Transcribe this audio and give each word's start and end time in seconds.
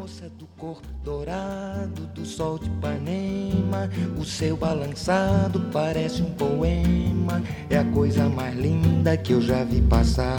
Moça 0.00 0.30
do 0.38 0.46
corpo 0.56 0.88
dourado 1.04 2.06
do 2.14 2.24
sol 2.24 2.58
de 2.58 2.64
Ipanema, 2.68 3.90
o 4.18 4.24
seu 4.24 4.56
balançado 4.56 5.60
parece 5.70 6.22
um 6.22 6.30
poema, 6.30 7.42
é 7.68 7.76
a 7.76 7.84
coisa 7.84 8.26
mais 8.26 8.56
linda 8.56 9.14
que 9.18 9.34
eu 9.34 9.42
já 9.42 9.62
vi 9.62 9.82
passar. 9.82 10.38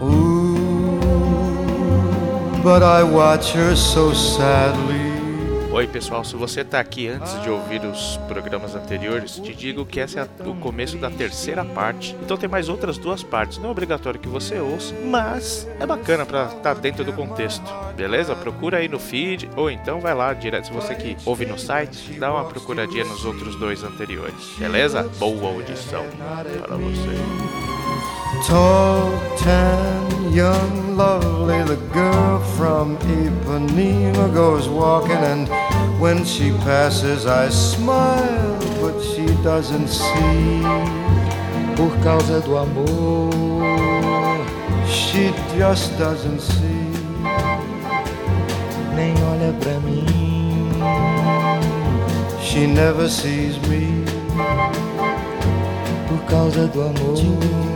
Ooh, 0.00 1.00
but 2.62 2.84
I 2.84 3.02
watch 3.02 3.58
her 3.58 3.74
so 3.76 4.14
sadly. 4.14 4.99
Oi 5.72 5.86
pessoal, 5.86 6.24
se 6.24 6.34
você 6.34 6.62
está 6.62 6.80
aqui 6.80 7.06
antes 7.06 7.40
de 7.42 7.48
ouvir 7.48 7.80
os 7.84 8.16
programas 8.26 8.74
anteriores, 8.74 9.36
te 9.36 9.54
digo 9.54 9.86
que 9.86 10.00
esse 10.00 10.18
é 10.18 10.26
o 10.44 10.54
começo 10.56 10.96
da 10.98 11.08
terceira 11.08 11.64
parte. 11.64 12.16
Então 12.20 12.36
tem 12.36 12.48
mais 12.48 12.68
outras 12.68 12.98
duas 12.98 13.22
partes. 13.22 13.58
Não 13.58 13.68
é 13.68 13.70
obrigatório 13.70 14.18
que 14.18 14.28
você 14.28 14.58
ouça, 14.58 14.92
mas 15.04 15.68
é 15.78 15.86
bacana 15.86 16.26
para 16.26 16.46
estar 16.46 16.58
tá 16.60 16.74
dentro 16.74 17.04
do 17.04 17.12
contexto. 17.12 17.62
Beleza? 17.96 18.34
Procura 18.34 18.78
aí 18.78 18.88
no 18.88 18.98
feed 18.98 19.48
ou 19.56 19.70
então 19.70 20.00
vai 20.00 20.12
lá 20.12 20.34
direto 20.34 20.66
se 20.66 20.72
você 20.72 20.92
que 20.96 21.16
ouve 21.24 21.46
no 21.46 21.56
site, 21.56 22.18
dá 22.18 22.32
uma 22.32 22.46
procuradinha 22.46 23.04
nos 23.04 23.24
outros 23.24 23.54
dois 23.54 23.84
anteriores. 23.84 24.56
Beleza? 24.58 25.04
Boa 25.20 25.52
audição 25.52 26.04
para 26.66 26.76
você. 26.76 27.70
Tan, 29.44 30.09
young, 30.30 30.96
lovely, 30.96 31.62
the 31.64 31.76
girl 31.92 32.38
from 32.56 32.96
Ipanema 32.98 34.32
goes 34.32 34.68
walking, 34.68 35.10
and 35.32 35.48
when 36.00 36.24
she 36.24 36.50
passes, 36.50 37.26
I 37.26 37.48
smile, 37.48 38.58
but 38.80 39.00
she 39.02 39.26
doesn't 39.42 39.88
see. 39.88 40.62
Por 41.76 41.90
causa 42.02 42.40
do 42.40 42.56
amor, 42.56 43.30
she 44.86 45.32
just 45.56 45.98
doesn't 45.98 46.40
see. 46.40 46.90
Nem 48.94 49.14
olha 49.30 49.52
pra 49.60 49.80
mim, 49.80 50.70
she 52.40 52.66
never 52.66 53.08
sees 53.08 53.58
me. 53.68 54.04
Por 56.08 56.18
causa 56.28 56.66
do 56.68 56.82
amor. 56.82 57.70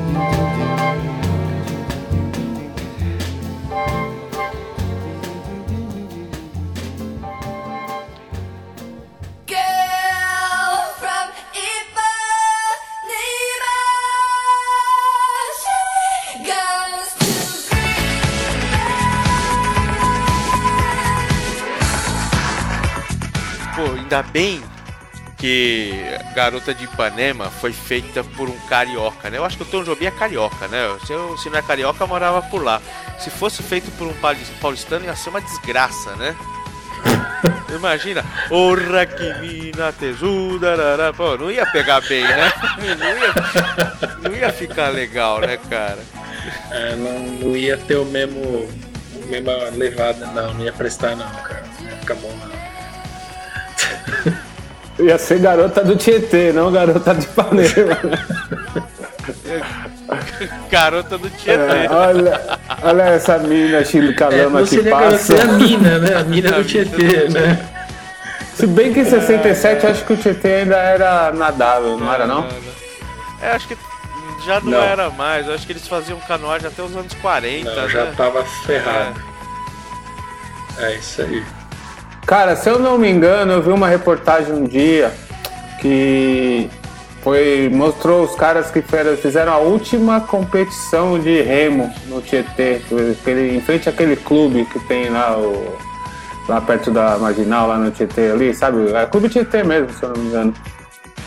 Ainda 24.14 24.22
bem 24.22 24.62
que 25.36 25.92
Garota 26.34 26.72
de 26.72 26.84
Ipanema 26.84 27.50
foi 27.50 27.72
feita 27.72 28.22
por 28.22 28.48
um 28.48 28.58
carioca, 28.68 29.28
né? 29.28 29.38
Eu 29.38 29.44
acho 29.44 29.56
que 29.56 29.64
o 29.64 29.66
Tom 29.66 29.82
Jobim 29.82 30.06
é 30.06 30.10
carioca, 30.10 30.68
né? 30.68 30.96
Se, 31.04 31.12
eu, 31.12 31.36
se 31.36 31.50
não 31.50 31.58
é 31.58 31.62
carioca, 31.62 32.06
morava 32.06 32.40
por 32.42 32.62
lá. 32.62 32.80
Se 33.18 33.28
fosse 33.30 33.62
feito 33.62 33.90
por 33.92 34.06
um 34.06 34.14
paulistano, 34.60 35.04
ia 35.04 35.16
ser 35.16 35.30
uma 35.30 35.40
desgraça, 35.40 36.14
né? 36.16 36.34
Imagina, 37.74 38.24
orra 38.50 39.04
que 39.04 39.34
mina 39.40 39.92
tesuda, 39.92 41.12
pô, 41.16 41.36
não 41.36 41.50
ia 41.50 41.66
pegar 41.66 42.00
bem, 42.02 42.22
né? 42.22 42.52
Não 42.78 43.18
ia, 43.18 43.34
não 44.22 44.36
ia 44.36 44.52
ficar 44.52 44.88
legal, 44.88 45.40
né, 45.40 45.58
cara? 45.68 45.98
É, 46.70 46.94
não, 46.94 47.18
não 47.18 47.56
ia 47.56 47.76
ter 47.76 47.96
o 47.96 48.04
mesmo, 48.04 48.68
mesma 49.26 49.52
levada, 49.74 50.26
não, 50.26 50.54
não 50.54 50.64
ia 50.64 50.72
prestar, 50.72 51.16
não, 51.16 51.28
cara. 51.30 51.64
Não 51.80 51.90
ia 51.90 51.96
ficar 51.96 52.14
bom, 52.14 52.32
não. 52.40 52.53
Ia 55.04 55.18
ser 55.18 55.38
garota 55.38 55.84
do 55.84 55.96
Tietê, 55.96 56.50
não 56.52 56.72
garota 56.72 57.14
de 57.14 57.26
Ipanema. 57.26 57.98
garota 60.70 61.18
do 61.18 61.28
Tietê. 61.28 61.52
É, 61.52 61.90
olha, 61.90 62.40
olha 62.82 63.02
essa 63.02 63.38
mina 63.38 63.84
chilcalama 63.84 64.62
é, 64.62 64.64
que 64.64 64.82
passa. 64.82 65.42
a 65.42 65.44
mina, 65.44 65.98
né? 65.98 66.16
A 66.16 66.24
mina 66.24 66.52
do 66.52 66.64
Tietê, 66.64 67.28
né? 67.28 67.70
Se 68.54 68.66
bem 68.66 68.94
que 68.94 69.00
em 69.00 69.04
67 69.04 69.86
acho 69.86 70.04
que 70.06 70.14
o 70.14 70.16
Tietê 70.16 70.48
ainda 70.54 70.76
era 70.76 71.32
nadável, 71.32 71.98
não 71.98 72.10
era 72.10 72.26
não? 72.26 72.48
É, 73.42 73.50
acho 73.50 73.68
que 73.68 73.76
já 74.46 74.60
não, 74.60 74.70
não. 74.70 74.80
era 74.80 75.10
mais. 75.10 75.48
Acho 75.50 75.66
que 75.66 75.72
eles 75.72 75.86
faziam 75.86 76.18
canoagem 76.20 76.68
até 76.68 76.82
os 76.82 76.96
anos 76.96 77.12
40. 77.14 77.68
Não, 77.68 77.82
né? 77.82 77.88
já 77.88 78.06
tava 78.12 78.42
ferrado. 78.64 79.20
É. 80.78 80.92
é 80.92 80.96
isso 80.96 81.20
aí. 81.20 81.44
Cara, 82.26 82.56
se 82.56 82.68
eu 82.70 82.78
não 82.78 82.96
me 82.96 83.10
engano, 83.10 83.52
eu 83.52 83.62
vi 83.62 83.70
uma 83.70 83.86
reportagem 83.86 84.54
um 84.54 84.64
dia 84.64 85.12
que 85.80 86.70
foi 87.22 87.70
mostrou 87.70 88.24
os 88.24 88.34
caras 88.34 88.70
que 88.70 88.82
fizeram 89.20 89.52
a 89.52 89.58
última 89.58 90.20
competição 90.20 91.18
de 91.18 91.42
remo 91.42 91.92
no 92.06 92.22
Tietê, 92.22 92.80
aquele, 93.20 93.56
em 93.56 93.60
frente 93.60 93.88
àquele 93.88 94.16
clube 94.16 94.64
que 94.66 94.78
tem 94.80 95.10
lá 95.10 95.36
o, 95.36 95.76
lá 96.48 96.60
perto 96.60 96.90
da 96.90 97.18
Marginal, 97.18 97.68
lá 97.68 97.76
no 97.76 97.90
Tietê 97.90 98.30
ali, 98.30 98.54
sabe? 98.54 98.90
É 98.92 99.06
Clube 99.06 99.28
Tietê 99.28 99.62
mesmo, 99.62 99.92
se 99.92 100.02
eu 100.02 100.10
não 100.10 100.16
me 100.16 100.28
engano. 100.28 100.54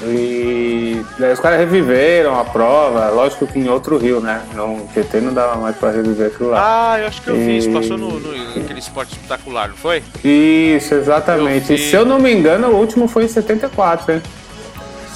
E 0.04 1.04
daí 1.18 1.34
os 1.34 1.40
caras 1.40 1.60
reviveram 1.60 2.40
a 2.40 2.46
prova, 2.46 3.10
lógico 3.10 3.48
que 3.48 3.58
em 3.58 3.68
outro 3.68 3.98
rio, 3.98 4.20
né? 4.20 4.44
Não, 4.54 4.88
TT 4.94 5.22
não 5.22 5.34
dava 5.34 5.56
mais 5.56 5.76
pra 5.76 5.90
reviver 5.90 6.28
aquilo 6.28 6.50
lá. 6.50 6.94
Ah, 6.94 7.00
eu 7.00 7.08
acho 7.08 7.22
que 7.22 7.30
eu 7.30 7.36
e... 7.36 7.40
vi, 7.40 7.58
isso 7.58 7.72
passou 7.72 7.98
no, 7.98 8.20
no 8.20 8.62
aquele 8.62 8.80
esporte 8.80 9.14
espetacular, 9.14 9.70
não 9.70 9.76
foi? 9.76 10.04
Isso, 10.24 10.94
exatamente. 10.94 11.74
E 11.74 11.78
se 11.80 11.96
eu 11.96 12.06
não 12.06 12.20
me 12.20 12.32
engano, 12.32 12.68
o 12.68 12.76
último 12.76 13.08
foi 13.08 13.26
em 13.26 13.28
74, 13.28 14.14
hein? 14.14 14.22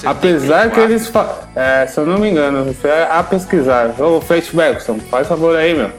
74. 0.00 0.10
Apesar 0.10 0.70
que 0.70 0.80
eles. 0.80 1.12
É, 1.54 1.86
se 1.86 2.00
eu 2.00 2.04
não 2.04 2.18
me 2.18 2.28
engano, 2.28 2.74
a 3.08 3.22
pesquisar. 3.22 3.94
Ô, 4.00 4.20
Fate 4.20 4.54
Bergson, 4.54 4.98
faz 4.98 5.28
favor 5.28 5.54
aí, 5.54 5.74
meu. 5.74 5.90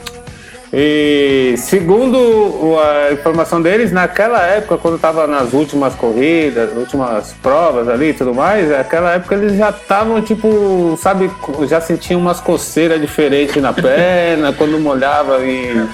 E 0.76 1.54
segundo 1.56 2.80
a 2.80 3.14
informação 3.14 3.62
deles, 3.62 3.92
naquela 3.92 4.42
época, 4.42 4.76
quando 4.80 4.96
estava 4.96 5.28
nas 5.28 5.54
últimas 5.54 5.94
corridas, 5.94 6.76
últimas 6.76 7.32
provas 7.44 7.88
ali 7.88 8.10
e 8.10 8.14
tudo 8.16 8.34
mais, 8.34 8.72
naquela 8.72 9.12
época 9.12 9.36
eles 9.36 9.56
já 9.56 9.70
estavam 9.70 10.20
tipo, 10.20 10.98
sabe, 11.00 11.30
já 11.70 11.80
sentiam 11.80 12.20
umas 12.20 12.40
coceiras 12.40 13.00
diferentes 13.00 13.62
na 13.62 13.72
perna, 13.72 14.52
quando 14.58 14.80
molhava 14.80 15.46
em 15.46 15.88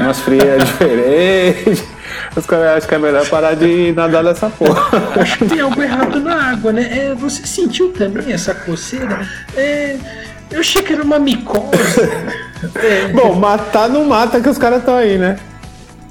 umas 0.00 0.18
frias 0.18 0.64
diferentes. 0.66 1.84
Os 2.34 2.44
caras 2.44 2.78
acham 2.78 2.88
que 2.88 2.94
é 2.96 2.98
melhor 2.98 3.28
parar 3.28 3.54
de 3.54 3.92
nadar 3.92 4.24
nessa 4.24 4.50
porra. 4.50 4.82
Tem 5.48 5.60
algo 5.60 5.80
errado 5.80 6.18
na 6.18 6.50
água, 6.50 6.72
né? 6.72 6.88
É, 6.90 7.14
você 7.14 7.46
sentiu 7.46 7.92
também 7.92 8.32
essa 8.32 8.52
coceira? 8.52 9.28
É, 9.56 9.96
eu 10.54 10.60
achei 10.60 10.82
que 10.82 10.92
era 10.92 11.02
uma 11.02 11.18
micose. 11.18 12.00
é. 12.76 13.08
Bom, 13.12 13.34
matar 13.34 13.88
não 13.88 14.04
mata 14.04 14.40
que 14.40 14.48
os 14.48 14.56
caras 14.56 14.78
estão 14.78 14.96
aí, 14.96 15.18
né? 15.18 15.38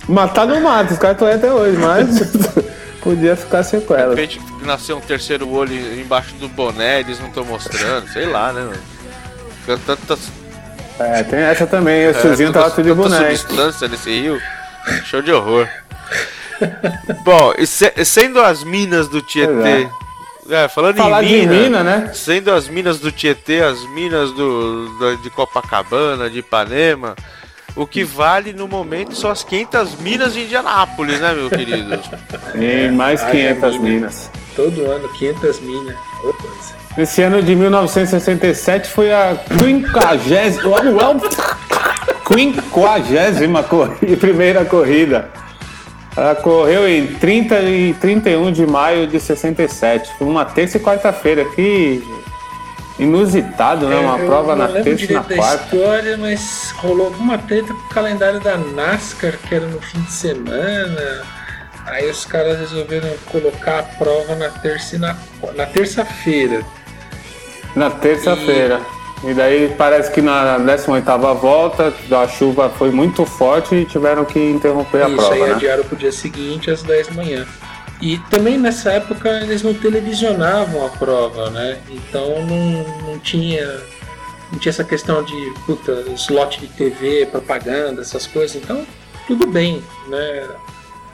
Matar 0.08 0.46
não 0.46 0.59
mata, 0.59 0.94
os 0.94 1.00
caras 1.00 1.16
estão 1.16 1.28
aí 1.28 1.36
até 1.36 1.52
hoje, 1.52 1.78
mas 1.78 2.31
podia 3.02 3.36
ficar 3.36 3.64
sequela. 3.64 4.14
De 4.14 4.22
repente 4.22 4.42
nasceu 4.66 4.98
um 4.98 5.02
terceiro 5.02 5.50
olho 5.50 5.74
embaixo 6.00 6.34
do 6.36 6.50
boné, 6.50 7.00
eles 7.00 7.20
não 7.20 7.28
estão 7.28 7.46
mostrando, 7.46 8.08
sei 8.09 8.26
lá, 8.26 8.52
né? 8.52 8.70
Tantas... 9.86 10.20
É, 11.00 11.24
tem 11.24 11.40
essa 11.40 11.66
também, 11.66 12.08
o 12.08 12.09
é, 12.09 12.14
tiozinho 12.14 12.52
tava 12.52 12.70
tudo 12.70 12.84
de 12.84 12.94
boné. 12.94 13.36
substância 13.36 13.88
nesse 13.88 14.09
rio, 14.09 14.42
show 15.06 15.22
de 15.22 15.32
horror. 15.32 15.68
Bom, 17.24 17.53
e 17.58 17.66
se, 17.66 17.92
sendo 18.06 18.42
as 18.42 18.64
minas 18.64 19.08
do 19.08 19.22
Tietê 19.22 19.90
é, 20.50 20.68
falando 20.68 20.98
Falar 20.98 21.24
em 21.24 21.42
mina, 21.42 21.54
de 21.54 21.59
mina, 21.59 21.84
né? 21.84 22.12
Sendo 22.14 22.52
as 22.52 22.68
minas 22.68 23.00
do 23.00 23.12
Tietê, 23.12 23.62
as 23.62 23.81
minas 23.90 24.31
do, 24.31 25.18
de 25.22 25.30
Copacabana, 25.30 26.30
de 26.30 26.40
Ipanema, 26.40 27.16
o 27.76 27.88
que 27.88 28.04
vale 28.04 28.53
no 28.53 28.67
momento 28.67 29.16
são 29.16 29.32
as 29.32 29.44
500 29.44 29.96
minas 30.00 30.34
de 30.34 30.41
Indianápolis, 30.41 31.20
né, 31.20 31.34
meu 31.34 31.50
querido? 31.50 32.00
Sim, 32.53 32.91
mais 32.91 33.23
500 33.23 33.78
minas. 33.79 34.29
Todo 34.56 34.85
ano, 34.85 35.09
500 35.09 35.59
minas. 35.62 35.96
Esse 36.97 37.23
ano 37.23 37.41
de 37.41 37.56
1967 37.56 38.88
foi 38.90 39.12
a 39.12 39.35
50 39.59 40.17
corrida, 40.20 40.62
primeira 44.20 44.64
corrida. 44.64 45.32
Ela 46.16 46.36
correu 46.36 46.88
em 46.88 47.08
30 47.08 47.60
e 47.62 47.94
31 47.96 48.52
de 48.52 48.66
maio 48.66 49.08
de 49.08 49.20
67. 49.20 50.12
Foi 50.18 50.28
uma 50.28 50.46
terça 50.46 50.78
e 50.78 50.80
quarta-feira. 50.80 51.44
Que 51.46 52.04
inusitado, 53.00 53.88
né? 53.88 53.98
Uma 53.98 54.20
prova 54.20 54.56
na 54.56 54.68
terça 54.68 55.06
e 55.06 55.14
na 55.14 55.24
quarta. 55.24 55.76
história, 55.76 56.18
mas 56.18 56.72
rolou 56.78 57.08
alguma 57.08 57.38
treta 57.38 57.74
com 57.74 57.80
o 57.80 57.90
calendário 57.90 58.40
da 58.40 58.58
NASCAR, 58.58 59.38
que 59.38 59.56
era 59.56 59.66
no 59.66 59.82
fim 59.82 60.02
de 60.02 60.12
semana. 60.12 61.24
Aí 61.86 62.10
os 62.10 62.24
caras 62.26 62.60
resolveram 62.60 63.10
colocar 63.26 63.80
a 63.80 63.84
prova 63.84 64.36
na 64.36 64.50
terça 64.50 64.96
e 64.96 65.00
na, 65.00 65.18
na 65.56 65.66
terça-feira. 65.66 66.64
Na 67.76 67.90
terça-feira. 67.90 68.80
E 68.80 69.03
daí 69.34 69.73
parece 69.78 70.11
que 70.11 70.22
na 70.22 70.59
18ª 70.59 71.34
volta 71.35 71.93
a 72.11 72.28
chuva 72.28 72.70
foi 72.70 72.91
muito 72.91 73.25
forte 73.25 73.75
e 73.75 73.85
tiveram 73.85 74.25
que 74.25 74.40
interromper 74.40 75.03
a 75.03 75.08
Isso, 75.08 75.16
prova. 75.16 75.34
aí 75.34 75.41
né? 75.41 75.52
adiaram 75.52 75.84
pro 75.84 75.96
dia 75.96 76.11
seguinte, 76.11 76.70
às 76.70 76.84
10 76.84 77.08
da 77.08 77.14
manhã. 77.14 77.47
E 78.02 78.17
também 78.29 78.58
nessa 78.58 78.91
época 78.91 79.29
eles 79.41 79.64
não 79.64 79.73
televisionavam 79.73 80.85
a 80.85 80.90
prova, 80.90 81.49
né? 81.52 81.79
Então 81.90 82.46
não, 82.46 83.08
não 83.08 83.20
tinha 83.20 83.66
não 84.52 84.59
tinha 84.59 84.72
essa 84.72 84.84
questão 84.84 85.23
de 85.23 85.53
puta, 85.66 86.03
slot 86.16 86.59
de 86.59 86.67
TV, 86.67 87.26
propaganda, 87.28 88.02
essas 88.02 88.28
coisas. 88.28 88.58
Então 88.58 88.85
tudo 89.26 89.47
bem, 89.47 89.81
né? 90.09 90.47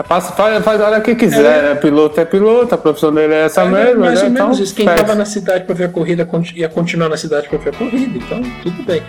Passa, 0.08 0.32
faz, 0.34 0.64
faz 0.64 0.80
a 0.82 0.86
hora 0.88 1.02
que 1.02 1.14
quiser, 1.14 1.44
É. 1.60 1.62
né? 1.70 1.76
Piloto 1.76 2.20
é 2.20 2.26
piloto, 2.26 2.74
a 2.74 2.78
profissão 2.78 3.14
dele 3.14 3.34
é 3.34 3.46
essa 3.46 3.64
É, 3.64 3.66
mesmo. 3.70 4.00
mais 4.00 4.20
né? 4.22 4.26
ou 4.28 4.32
menos 4.32 4.50
Então, 4.58 4.64
isso. 4.64 4.74
Quem 4.76 4.88
estava 4.88 5.14
na 5.14 5.26
cidade 5.26 5.66
para 5.66 5.76
ver 5.76 5.84
a 5.86 5.90
corrida 5.90 6.28
ia 6.56 6.70
continuar 6.70 7.10
na 7.10 7.18
cidade 7.18 7.50
para 7.50 7.58
ver 7.58 7.70
a 7.72 7.74
corrida, 7.74 8.18
então 8.18 8.42
tudo 8.64 8.82
bem. 8.84 9.04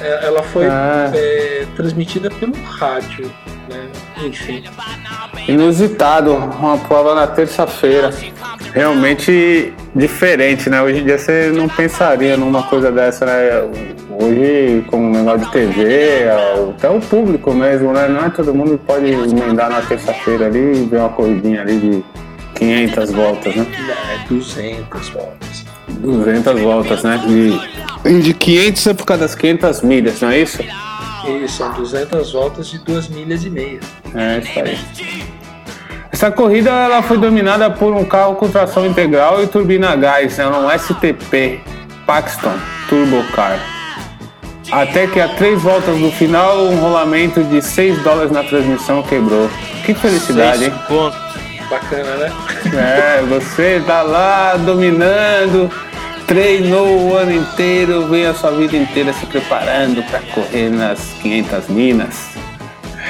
É, 0.00 0.26
Ela 0.26 0.42
foi 0.44 0.66
Ah. 0.66 1.10
é, 1.12 1.66
transmitida 1.76 2.30
pelo 2.30 2.52
rádio, 2.62 3.28
né? 3.68 3.88
Enfim. 4.24 4.64
Inusitado, 5.46 6.34
uma 6.34 6.78
prova 6.78 7.14
na 7.14 7.26
terça-feira. 7.26 8.10
Realmente 8.74 9.72
diferente, 9.94 10.68
né? 10.68 10.82
Hoje 10.82 11.00
em 11.00 11.04
dia 11.04 11.18
você 11.18 11.50
não 11.54 11.68
pensaria 11.68 12.36
numa 12.36 12.62
coisa 12.64 12.90
dessa, 12.92 13.26
né? 13.26 13.62
Hoje, 14.20 14.84
com 14.88 14.96
o 14.96 15.10
negócio 15.10 15.46
de 15.46 15.52
TV, 15.52 16.24
até 16.76 16.88
o 16.90 17.00
público 17.00 17.52
mesmo, 17.52 17.92
né? 17.92 18.08
Não 18.08 18.24
é 18.24 18.30
todo 18.30 18.54
mundo 18.54 18.78
que 18.78 18.84
pode 18.84 19.06
emendar 19.06 19.70
na 19.70 19.80
terça-feira 19.80 20.46
ali 20.46 20.82
e 20.82 20.86
ver 20.86 20.98
uma 20.98 21.08
corridinha 21.08 21.62
ali 21.62 21.78
de 21.78 22.04
500 22.56 23.10
voltas, 23.12 23.54
né? 23.54 23.66
É 24.14 24.28
200 24.28 25.08
voltas. 25.10 25.64
200 25.88 26.60
voltas, 26.60 27.02
né? 27.02 27.20
De, 27.26 28.20
de 28.22 28.34
500 28.34 28.86
é 28.86 28.94
por 28.94 29.06
causa 29.06 29.22
das 29.22 29.34
500 29.34 29.82
milhas, 29.82 30.20
não 30.20 30.30
é 30.30 30.40
isso? 30.40 30.58
Isso, 31.28 31.58
são 31.58 31.72
200 31.72 32.32
voltas 32.32 32.68
de 32.68 32.78
2 32.78 33.08
milhas 33.08 33.44
e 33.44 33.50
meia. 33.50 33.80
É 34.14 34.38
isso 34.38 34.58
aí. 34.58 35.38
Essa 36.10 36.30
corrida 36.30 36.70
ela 36.70 37.02
foi 37.02 37.18
dominada 37.18 37.70
por 37.70 37.94
um 37.94 38.04
carro 38.04 38.34
com 38.34 38.48
tração 38.48 38.86
integral 38.86 39.42
e 39.42 39.46
turbina 39.46 39.90
a 39.90 39.96
gás, 39.96 40.38
né? 40.38 40.46
um 40.48 40.68
STP 40.76 41.60
Paxton 42.06 42.54
Turbo 42.88 43.22
Car. 43.34 43.58
Até 44.72 45.06
que 45.06 45.20
a 45.20 45.28
três 45.28 45.62
voltas 45.62 45.98
do 45.98 46.10
final, 46.10 46.64
um 46.64 46.76
rolamento 46.76 47.42
de 47.44 47.62
6 47.62 48.02
dólares 48.02 48.30
na 48.30 48.42
transmissão 48.42 49.02
quebrou. 49.02 49.48
Que 49.84 49.94
felicidade, 49.94 50.64
hein? 50.64 50.72
Bacana, 51.70 52.16
né? 52.16 52.32
É, 52.74 53.22
você 53.22 53.82
tá 53.86 54.02
lá 54.02 54.56
dominando, 54.56 55.70
treinou 56.28 57.08
o 57.08 57.16
ano 57.16 57.34
inteiro, 57.34 58.06
vem 58.06 58.26
a 58.26 58.34
sua 58.34 58.50
vida 58.50 58.76
inteira 58.76 59.14
se 59.14 59.24
preparando 59.24 60.02
para 60.04 60.20
correr 60.34 60.68
nas 60.68 61.00
500 61.22 61.68
minas. 61.68 62.28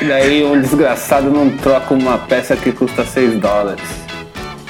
E 0.01 0.05
daí 0.05 0.45
um 0.45 0.61
desgraçado 0.61 1.29
não 1.29 1.51
troca 1.51 1.93
uma 1.95 2.17
peça 2.17 2.57
que 2.57 2.71
custa 2.71 3.05
6 3.05 3.35
dólares. 3.41 3.85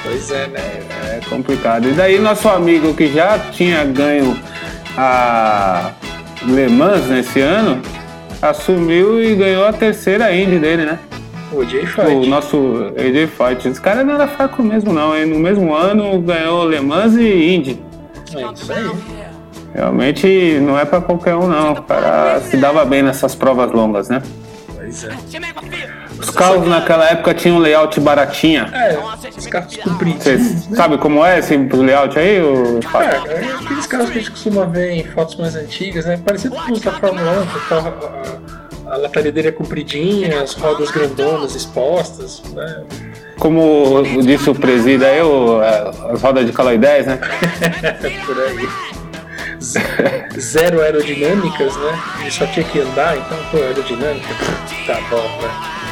Pois 0.01 0.31
é, 0.31 0.47
né? 0.47 0.79
É 1.17 1.19
complicado. 1.29 1.89
E 1.89 1.91
daí 1.91 2.17
nosso 2.17 2.49
amigo 2.49 2.95
que 2.95 3.13
já 3.13 3.37
tinha 3.51 3.85
ganho 3.85 4.35
a 4.97 5.91
Le 6.41 6.69
Mans 6.69 7.05
nesse 7.05 7.39
ano, 7.41 7.79
assumiu 8.41 9.23
e 9.23 9.35
ganhou 9.35 9.67
a 9.67 9.73
terceira 9.73 10.33
Indy 10.35 10.57
dele, 10.57 10.85
né? 10.85 10.97
O 11.51 11.63
Jay 11.63 11.83
O 11.83 11.87
Fight. 11.87 12.27
nosso 12.27 12.93
AJ 12.97 13.27
Fight. 13.27 13.67
Esse 13.67 13.79
cara 13.79 14.03
não 14.03 14.15
era 14.15 14.27
fraco 14.27 14.63
mesmo, 14.63 14.91
não. 14.91 15.15
Hein? 15.15 15.27
No 15.27 15.37
mesmo 15.37 15.71
ano 15.75 16.19
ganhou 16.19 16.65
Le 16.65 16.79
Mans 16.79 17.15
e 17.15 17.53
Indy. 17.55 17.88
É 18.37 18.53
isso 18.53 18.71
aí. 18.71 18.91
Realmente 19.73 20.59
não 20.61 20.77
é 20.77 20.85
pra 20.85 21.01
qualquer 21.01 21.35
um, 21.35 21.47
não. 21.47 21.73
O 21.73 21.83
cara 21.83 22.39
se 22.41 22.57
dava 22.57 22.83
bem 22.85 23.03
nessas 23.03 23.35
provas 23.35 23.71
longas, 23.71 24.09
né? 24.09 24.21
Pois 24.75 25.03
é. 25.03 25.09
Os 26.19 26.29
carros 26.31 26.67
naquela 26.67 27.05
época 27.05 27.33
tinham 27.33 27.57
um 27.57 27.59
layout 27.59 27.99
baratinha. 27.99 28.69
É, 28.73 28.97
os 29.37 29.47
carros 29.47 29.73
Você 29.73 29.81
compridinhos, 29.81 30.67
né? 30.67 30.75
sabe 30.75 30.97
como 30.97 31.23
é 31.23 31.39
esse 31.39 31.55
layout 31.55 32.17
aí? 32.19 32.41
O... 32.41 32.79
Cara, 32.91 33.23
é 33.27 33.53
aqueles 33.53 33.87
carros 33.87 34.09
que 34.09 34.17
a 34.17 34.21
gente 34.21 34.31
costuma 34.31 34.65
ver 34.65 34.91
em 34.91 35.03
fotos 35.03 35.35
mais 35.37 35.55
antigas, 35.55 36.05
né? 36.05 36.17
Parecido 36.17 36.55
com 36.55 36.73
os 36.73 36.81
da 36.81 36.91
Fórmula 36.91 37.41
1, 37.41 37.45
que 37.45 37.57
o 37.57 37.61
carro, 37.69 37.93
a, 38.85 38.93
a 38.93 38.97
lataria 38.97 39.31
dele 39.31 39.47
é 39.47 39.51
compridinha, 39.51 40.41
as 40.41 40.53
rodas 40.55 40.91
grandonas 40.91 41.55
expostas, 41.55 42.41
né? 42.53 42.83
Como 43.39 44.03
disse 44.21 44.49
o 44.49 44.55
presida 44.55 45.05
aí, 45.07 45.21
o- 45.21 45.59
as 46.11 46.21
rodas 46.21 46.45
de 46.45 46.51
calói 46.51 46.77
10, 46.77 47.05
né? 47.07 47.19
Por 48.25 48.37
aí. 48.41 48.67
Zero 50.39 50.81
aerodinâmicas, 50.81 51.75
né? 51.77 51.99
Ele 52.21 52.31
só 52.31 52.45
tinha 52.47 52.65
que 52.65 52.79
andar, 52.79 53.17
então, 53.17 53.37
pô, 53.51 53.57
aerodinâmica, 53.57 54.27
tá 54.87 54.97
bom, 55.09 55.17
né? 55.41 55.49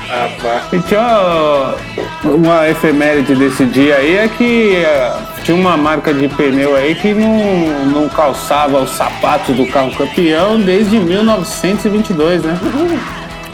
Ah, 0.09 0.29
vá. 0.41 0.61
E 0.71 0.79
tinha 0.83 1.75
uma 2.23 2.69
efeméride 2.69 3.35
desse 3.35 3.65
dia 3.65 3.97
aí 3.97 4.15
é 4.17 4.27
que 4.29 4.77
eh, 4.77 5.13
tinha 5.44 5.57
uma 5.57 5.75
marca 5.75 6.13
de 6.13 6.29
pneu 6.29 6.77
aí 6.77 6.95
que 6.95 7.13
não, 7.13 7.85
não 7.88 8.07
calçava 8.09 8.79
os 8.83 8.91
sapatos 8.91 9.53
do 9.57 9.65
carro 9.67 9.94
campeão 9.97 10.61
desde 10.61 10.97
1922, 10.97 12.41
né? 12.44 12.57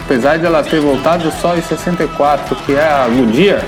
Apesar 0.05 0.37
de 0.37 0.45
ela 0.45 0.63
ter 0.63 0.79
voltado 0.81 1.31
só 1.31 1.55
em 1.55 1.61
64, 1.61 2.55
que 2.57 2.73
é 2.73 2.83
a 2.83 3.07
Goodyear. 3.07 3.63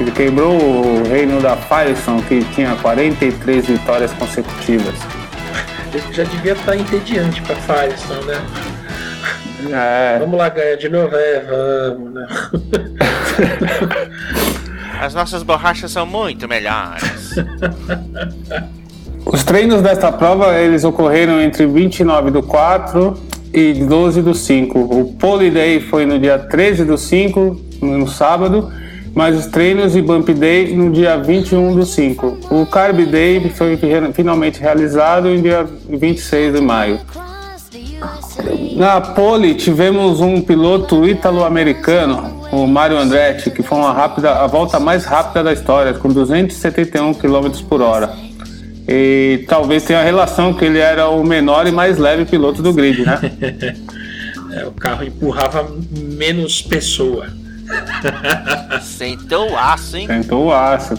Ele 0.00 0.10
quebrou 0.10 0.56
o 0.56 1.08
reino 1.08 1.40
da 1.40 1.56
Firestone, 1.56 2.22
que 2.22 2.42
tinha 2.54 2.74
43 2.76 3.66
vitórias 3.66 4.12
consecutivas. 4.12 4.94
Já 6.10 6.24
devia 6.24 6.52
estar 6.54 6.74
entediante 6.76 7.40
pra 7.42 7.54
Firestone, 7.54 8.24
né? 8.24 8.42
É, 9.70 10.18
Vamos 10.18 10.36
lá 10.36 10.48
ganhar 10.48 10.76
de 10.76 10.88
novo? 10.88 11.14
É, 11.14 11.40
vamos, 11.40 12.12
né? 12.14 12.26
As 15.00 15.14
nossas 15.14 15.42
borrachas 15.42 15.90
são 15.90 16.04
muito 16.06 16.48
melhores. 16.48 17.34
Os 19.24 19.44
treinos 19.44 19.80
desta 19.82 20.10
prova 20.12 20.54
eles 20.58 20.84
ocorreram 20.84 21.40
entre 21.40 21.66
29 21.66 22.30
do 22.30 22.42
4 22.42 23.18
e 23.54 23.72
12 23.74 24.20
do 24.20 24.34
5. 24.34 24.78
O 24.78 25.14
Pole 25.18 25.50
Day 25.50 25.80
foi 25.80 26.04
no 26.04 26.18
dia 26.18 26.38
13 26.38 26.84
do 26.84 26.98
5, 26.98 27.60
no 27.80 28.08
sábado, 28.08 28.70
mas 29.14 29.38
os 29.38 29.46
treinos 29.46 29.94
e 29.94 30.02
Bump 30.02 30.28
Day 30.30 30.74
no 30.74 30.90
dia 30.90 31.16
21 31.16 31.76
do 31.76 31.86
5. 31.86 32.38
O 32.50 32.66
Carb 32.66 33.06
Day 33.06 33.48
foi 33.50 33.78
finalmente 34.12 34.60
realizado 34.60 35.28
no 35.28 35.40
dia 35.40 35.64
26 35.88 36.54
de 36.54 36.60
maio. 36.60 36.98
Na 38.76 39.00
pole 39.00 39.54
tivemos 39.54 40.20
um 40.20 40.40
piloto 40.40 41.06
ítalo-americano, 41.06 42.42
o 42.50 42.66
Mario 42.66 42.98
Andretti, 42.98 43.50
que 43.50 43.62
foi 43.62 43.78
uma 43.78 43.92
rápida, 43.92 44.32
a 44.32 44.48
volta 44.48 44.80
mais 44.80 45.04
rápida 45.04 45.44
da 45.44 45.52
história, 45.52 45.94
com 45.94 46.08
271 46.08 47.14
km 47.14 47.50
por 47.68 47.80
hora. 47.80 48.10
E 48.86 49.44
talvez 49.48 49.84
tenha 49.84 50.02
relação 50.02 50.52
que 50.52 50.64
ele 50.64 50.78
era 50.78 51.08
o 51.08 51.24
menor 51.24 51.66
e 51.66 51.72
mais 51.72 51.98
leve 51.98 52.24
piloto 52.24 52.62
do 52.62 52.72
grid, 52.72 53.04
né? 53.04 53.18
É, 54.54 54.64
o 54.66 54.70
carro 54.70 55.02
empurrava 55.02 55.68
menos 55.90 56.62
pessoa. 56.62 57.26
Sentou 58.82 59.50
o 59.50 59.58
aço, 59.58 59.96
hein? 59.96 60.06
Tentou 60.06 60.44
o 60.44 60.52
aço. 60.52 60.94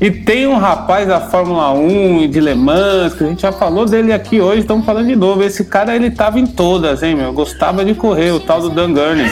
E 0.00 0.10
tem 0.10 0.46
um 0.46 0.58
rapaz 0.58 1.08
da 1.08 1.20
Fórmula 1.20 1.72
1 1.72 2.22
e 2.22 2.28
de 2.28 2.40
Le 2.40 2.54
Mans, 2.54 3.14
que 3.14 3.24
a 3.24 3.26
gente 3.26 3.42
já 3.42 3.50
falou 3.50 3.84
dele 3.84 4.12
aqui 4.12 4.40
hoje, 4.40 4.60
estamos 4.60 4.86
falando 4.86 5.08
de 5.08 5.16
novo. 5.16 5.42
Esse 5.42 5.64
cara, 5.64 5.96
ele 5.96 6.10
tava 6.10 6.38
em 6.38 6.46
todas, 6.46 7.02
hein, 7.02 7.16
meu? 7.16 7.32
Gostava 7.32 7.84
de 7.84 7.94
correr, 7.94 8.30
o 8.32 8.38
tal 8.38 8.60
do 8.60 8.70
Dan 8.70 8.92
Gurney. 8.92 9.26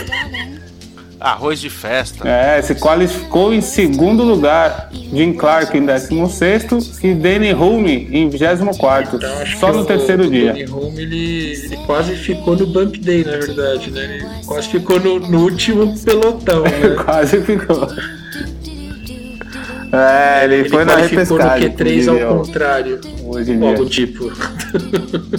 Arroz 1.27 1.59
de 1.61 1.69
festa. 1.69 2.29
É, 2.29 2.63
se 2.63 2.75
qualificou 2.77 3.53
em 3.53 3.61
segundo 3.61 4.23
lugar. 4.23 4.91
Jim 4.93 5.33
Clark 5.33 5.77
em 5.77 5.85
16 5.85 7.01
e 7.03 7.15
Danny 7.15 7.53
Hulme 7.53 8.09
em 8.13 8.29
24 8.29 9.17
Então, 9.17 9.39
acho 9.39 9.59
Só 9.59 9.71
que 9.71 9.77
no 9.77 9.83
o- 9.83 9.87
terceiro 9.87 10.25
o 10.25 10.31
dia. 10.31 10.53
Tony 10.53 10.71
Home, 10.71 11.03
ele, 11.03 11.53
ele 11.65 11.77
quase 11.87 12.15
ficou 12.17 12.57
no 12.57 12.67
Bump 12.67 12.97
Day, 12.99 13.25
na 13.25 13.33
verdade, 13.33 13.91
né? 13.91 14.05
Ele 14.05 14.45
quase 14.47 14.69
ficou 14.69 15.01
no, 15.01 15.19
no 15.21 15.41
último 15.43 15.99
pelotão, 15.99 16.63
né? 16.63 16.71
Quase 17.05 17.41
ficou. 17.43 17.89
É, 19.93 20.45
ele, 20.45 20.55
Ele 20.55 20.69
foi 20.69 20.85
na 20.85 20.95
qualificou 20.95 21.39
no 21.39 21.45
repescagem. 21.45 21.71
Q3 21.71 21.85
diria, 21.85 22.27
ao 22.27 22.37
contrário. 22.39 23.01
hoje 23.25 23.53
em 23.53 23.59
dia. 23.59 23.69
Algo 23.69 23.87
tipo. 23.87 24.33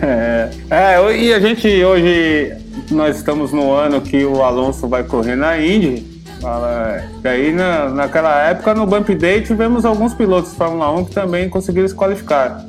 É, 0.00 0.50
é, 0.70 1.16
e 1.16 1.32
a 1.32 1.40
gente 1.40 1.66
hoje, 1.82 2.52
nós 2.90 3.16
estamos 3.16 3.50
no 3.50 3.72
ano 3.72 4.00
que 4.00 4.24
o 4.24 4.42
Alonso 4.42 4.86
vai 4.86 5.02
correr 5.02 5.36
na 5.36 5.58
Indy. 5.58 6.06
Fala, 6.40 7.02
Daí 7.22 7.52
na, 7.52 7.88
naquela 7.88 8.42
época 8.48 8.74
no 8.74 8.86
Bump 8.86 9.08
Day 9.10 9.40
tivemos 9.40 9.84
alguns 9.84 10.14
pilotos 10.14 10.50
de 10.50 10.56
Fórmula 10.56 10.92
1 10.92 11.04
que 11.06 11.12
também 11.12 11.48
conseguiram 11.48 11.88
se 11.88 11.94
qualificar. 11.94 12.64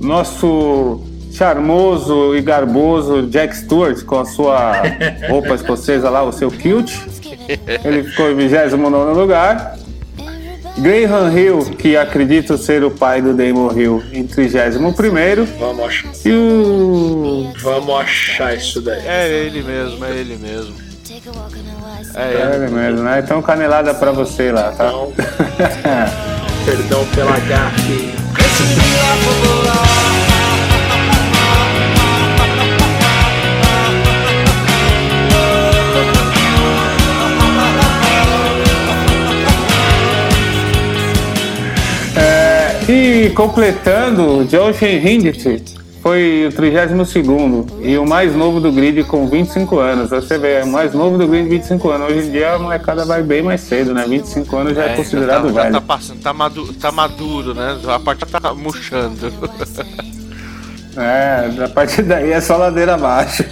Nosso 0.00 1.04
charmoso 1.32 2.34
e 2.34 2.42
garboso 2.42 3.22
Jack 3.28 3.56
Stewart 3.56 4.04
com 4.04 4.18
a 4.18 4.24
sua 4.24 4.82
roupa 5.30 5.54
escocesa 5.54 6.10
lá, 6.10 6.22
o 6.22 6.32
seu 6.32 6.50
kilt. 6.50 6.92
Ele 7.84 8.02
ficou 8.02 8.30
em 8.30 8.34
29 8.34 9.18
lugar. 9.18 9.77
Graham 10.80 11.32
Hill, 11.36 11.58
que 11.76 11.96
acredito 11.96 12.56
ser 12.56 12.84
o 12.84 12.90
pai 12.90 13.20
do 13.20 13.34
Damon 13.34 13.72
Hill, 13.72 14.02
em 14.12 14.26
31 14.26 14.92
Vamos 15.58 15.84
achar. 15.84 16.10
E 16.24 16.32
o. 16.32 17.52
Vamos 17.58 17.94
achar 18.00 18.56
isso 18.56 18.80
daí. 18.80 19.06
É 19.06 19.28
ele 19.28 19.62
mesmo, 19.62 20.04
é 20.04 20.10
ele 20.10 20.36
mesmo. 20.36 20.74
É, 22.14 22.34
é 22.34 22.54
ele 22.54 22.68
mesmo, 22.70 23.02
né? 23.02 23.20
Então 23.24 23.42
canelada 23.42 23.94
pra 23.94 24.12
você 24.12 24.52
lá, 24.52 24.72
tá? 24.72 24.86
Então, 24.86 25.12
perdão 26.64 27.04
pela 27.14 27.38
gafe. 27.40 28.14
E 43.18 43.30
completando, 43.30 44.44
Josh 44.44 44.80
Hindit 44.80 45.64
foi 46.00 46.46
o 46.46 46.52
32 46.52 47.14
e 47.82 47.98
o 47.98 48.06
mais 48.06 48.32
novo 48.32 48.60
do 48.60 48.70
grid 48.70 49.02
com 49.02 49.26
25 49.26 49.76
anos. 49.80 50.10
Você 50.10 50.38
vê, 50.38 50.62
o 50.62 50.68
mais 50.68 50.94
novo 50.94 51.18
do 51.18 51.26
grid 51.26 51.48
25 51.48 51.90
anos. 51.90 52.10
Hoje 52.12 52.28
em 52.28 52.30
dia 52.30 52.52
a 52.52 52.58
molecada 52.60 53.04
vai 53.04 53.20
bem 53.20 53.42
mais 53.42 53.60
cedo, 53.62 53.92
né? 53.92 54.04
25 54.06 54.56
anos 54.56 54.76
já 54.76 54.84
é, 54.84 54.92
é 54.92 54.94
considerado 54.94 55.48
já 55.48 55.52
tá, 55.52 55.62
velho. 55.62 55.74
Já 55.74 55.80
tá, 55.80 55.80
passando, 55.80 56.20
tá, 56.20 56.32
maduro, 56.32 56.72
tá 56.74 56.92
maduro, 56.92 57.54
né? 57.54 57.76
A 57.88 57.98
parte 57.98 58.24
tá 58.24 58.54
murchando. 58.54 59.32
É, 61.00 61.64
a 61.64 61.68
partir 61.68 62.02
daí 62.02 62.32
é 62.32 62.40
só 62.40 62.56
ladeira 62.56 62.94
abaixo. 62.94 63.44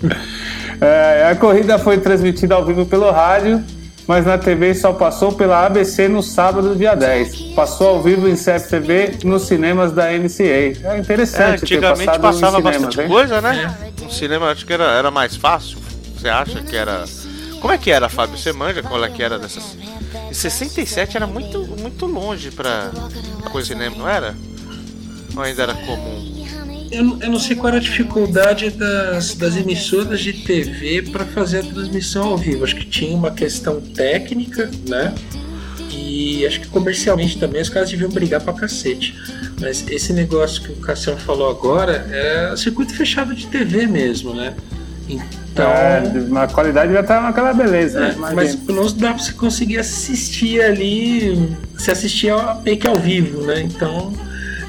é, 0.78 1.30
a 1.30 1.34
corrida 1.34 1.78
foi 1.78 1.96
transmitida 1.96 2.54
ao 2.54 2.62
vivo 2.62 2.84
pelo 2.84 3.10
rádio 3.10 3.64
mas 4.08 4.24
na 4.24 4.38
TV 4.38 4.74
só 4.74 4.94
passou 4.94 5.32
pela 5.32 5.66
ABC 5.66 6.08
no 6.08 6.22
sábado, 6.22 6.74
dia 6.74 6.94
10. 6.94 7.52
Passou 7.54 7.88
ao 7.88 8.02
vivo 8.02 8.26
em 8.26 8.34
CFTV 8.34 9.18
nos 9.22 9.42
cinemas 9.42 9.92
da 9.92 10.10
NCA. 10.10 10.44
É 10.82 10.98
interessante. 10.98 11.60
É, 11.60 11.76
antigamente 11.76 12.18
passava 12.18 12.56
cinemas, 12.56 12.62
bastante 12.62 13.00
hein? 13.02 13.08
coisa, 13.08 13.42
né? 13.42 13.76
No 14.00 14.10
cinema 14.10 14.50
acho 14.50 14.64
que 14.64 14.72
era, 14.72 14.84
era 14.84 15.10
mais 15.10 15.36
fácil. 15.36 15.78
Você 16.16 16.26
acha 16.26 16.62
que 16.62 16.74
era. 16.74 17.04
Como 17.60 17.70
é 17.70 17.76
que 17.76 17.90
era, 17.90 18.08
Fábio? 18.08 18.38
Você 18.38 18.50
manja 18.50 18.82
qual 18.82 19.04
é 19.04 19.10
que 19.10 19.22
era 19.22 19.38
dessas. 19.38 19.76
Em 20.30 20.32
67 20.32 21.14
era 21.14 21.26
muito, 21.26 21.66
muito 21.78 22.06
longe 22.06 22.50
pra 22.50 22.90
coisa 23.52 23.68
cinema, 23.68 23.94
não 23.94 24.08
era? 24.08 24.34
Ou 25.36 25.42
ainda 25.42 25.64
era 25.64 25.74
comum? 25.74 26.37
Eu, 26.90 27.18
eu 27.20 27.30
não 27.30 27.38
sei 27.38 27.56
qual 27.56 27.68
era 27.68 27.76
a 27.76 27.80
dificuldade 27.80 28.70
das, 28.70 29.34
das 29.34 29.56
emissoras 29.56 30.20
de 30.20 30.32
TV 30.32 31.02
para 31.02 31.24
fazer 31.24 31.60
a 31.60 31.62
transmissão 31.62 32.28
ao 32.28 32.38
vivo. 32.38 32.64
Acho 32.64 32.76
que 32.76 32.86
tinha 32.86 33.14
uma 33.14 33.30
questão 33.30 33.80
técnica, 33.80 34.70
né? 34.88 35.14
E 35.90 36.46
acho 36.46 36.60
que 36.60 36.68
comercialmente 36.68 37.38
também 37.38 37.60
os 37.60 37.68
caras 37.68 37.90
deviam 37.90 38.10
brigar 38.10 38.40
pra 38.40 38.52
cacete. 38.52 39.14
Mas 39.60 39.86
esse 39.88 40.12
negócio 40.12 40.62
que 40.62 40.72
o 40.72 40.76
Cassiano 40.76 41.18
falou 41.18 41.50
agora 41.50 42.06
é 42.10 42.54
circuito 42.56 42.94
fechado 42.94 43.34
de 43.34 43.46
TV 43.46 43.86
mesmo, 43.86 44.34
né? 44.34 44.54
Então. 45.08 45.68
É, 45.68 46.02
a 46.42 46.46
qualidade 46.46 46.92
já 46.92 47.02
tá 47.02 47.20
naquela 47.20 47.52
beleza, 47.52 47.98
é, 47.98 48.08
né? 48.12 48.16
Mas 48.34 48.54
pelo 48.54 48.78
menos 48.78 48.92
dá 48.92 49.12
pra 49.12 49.22
você 49.22 49.32
conseguir 49.32 49.78
assistir 49.78 50.62
ali. 50.62 51.56
Se 51.76 51.90
assistir 51.90 52.32
meio 52.64 52.76
que 52.76 52.86
ao 52.86 52.96
vivo, 52.96 53.42
né? 53.42 53.60
Então 53.62 54.12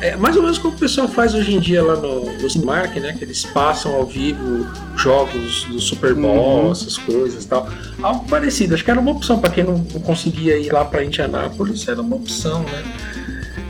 é 0.02 0.16
mais 0.16 0.36
ou 0.36 0.44
menos 0.44 0.58
como 0.58 0.76
o 0.76 0.78
pessoal 0.78 1.08
faz 1.08 1.34
hoje 1.34 1.54
em 1.54 1.60
dia 1.60 1.84
lá 1.84 1.96
no, 1.96 2.32
no 2.32 2.50
Cinemark, 2.50 2.96
né? 2.98 3.14
Que 3.18 3.24
eles 3.24 3.46
passam 3.46 3.94
ao 3.96 4.06
vivo 4.06 4.66
jogos 4.96 5.66
do 5.66 5.80
Super 5.80 6.14
Bowl, 6.14 6.66
uhum. 6.66 6.72
essas 6.72 6.98
coisas 6.98 7.44
e 7.44 7.48
tal. 7.48 7.68
Algo 8.02 8.26
parecido. 8.28 8.76
Acho 8.76 8.84
que 8.84 8.92
era 8.92 9.00
uma 9.00 9.12
opção 9.12 9.40
para 9.40 9.50
quem 9.50 9.64
não, 9.64 9.80
conseguia 10.04 10.58
ir 10.58 10.72
lá 10.72 10.86
para 10.86 11.04
Indianápolis, 11.04 11.88
era 11.88 12.02
uma 12.02 12.16
opção, 12.16 12.64
né? 12.64 12.84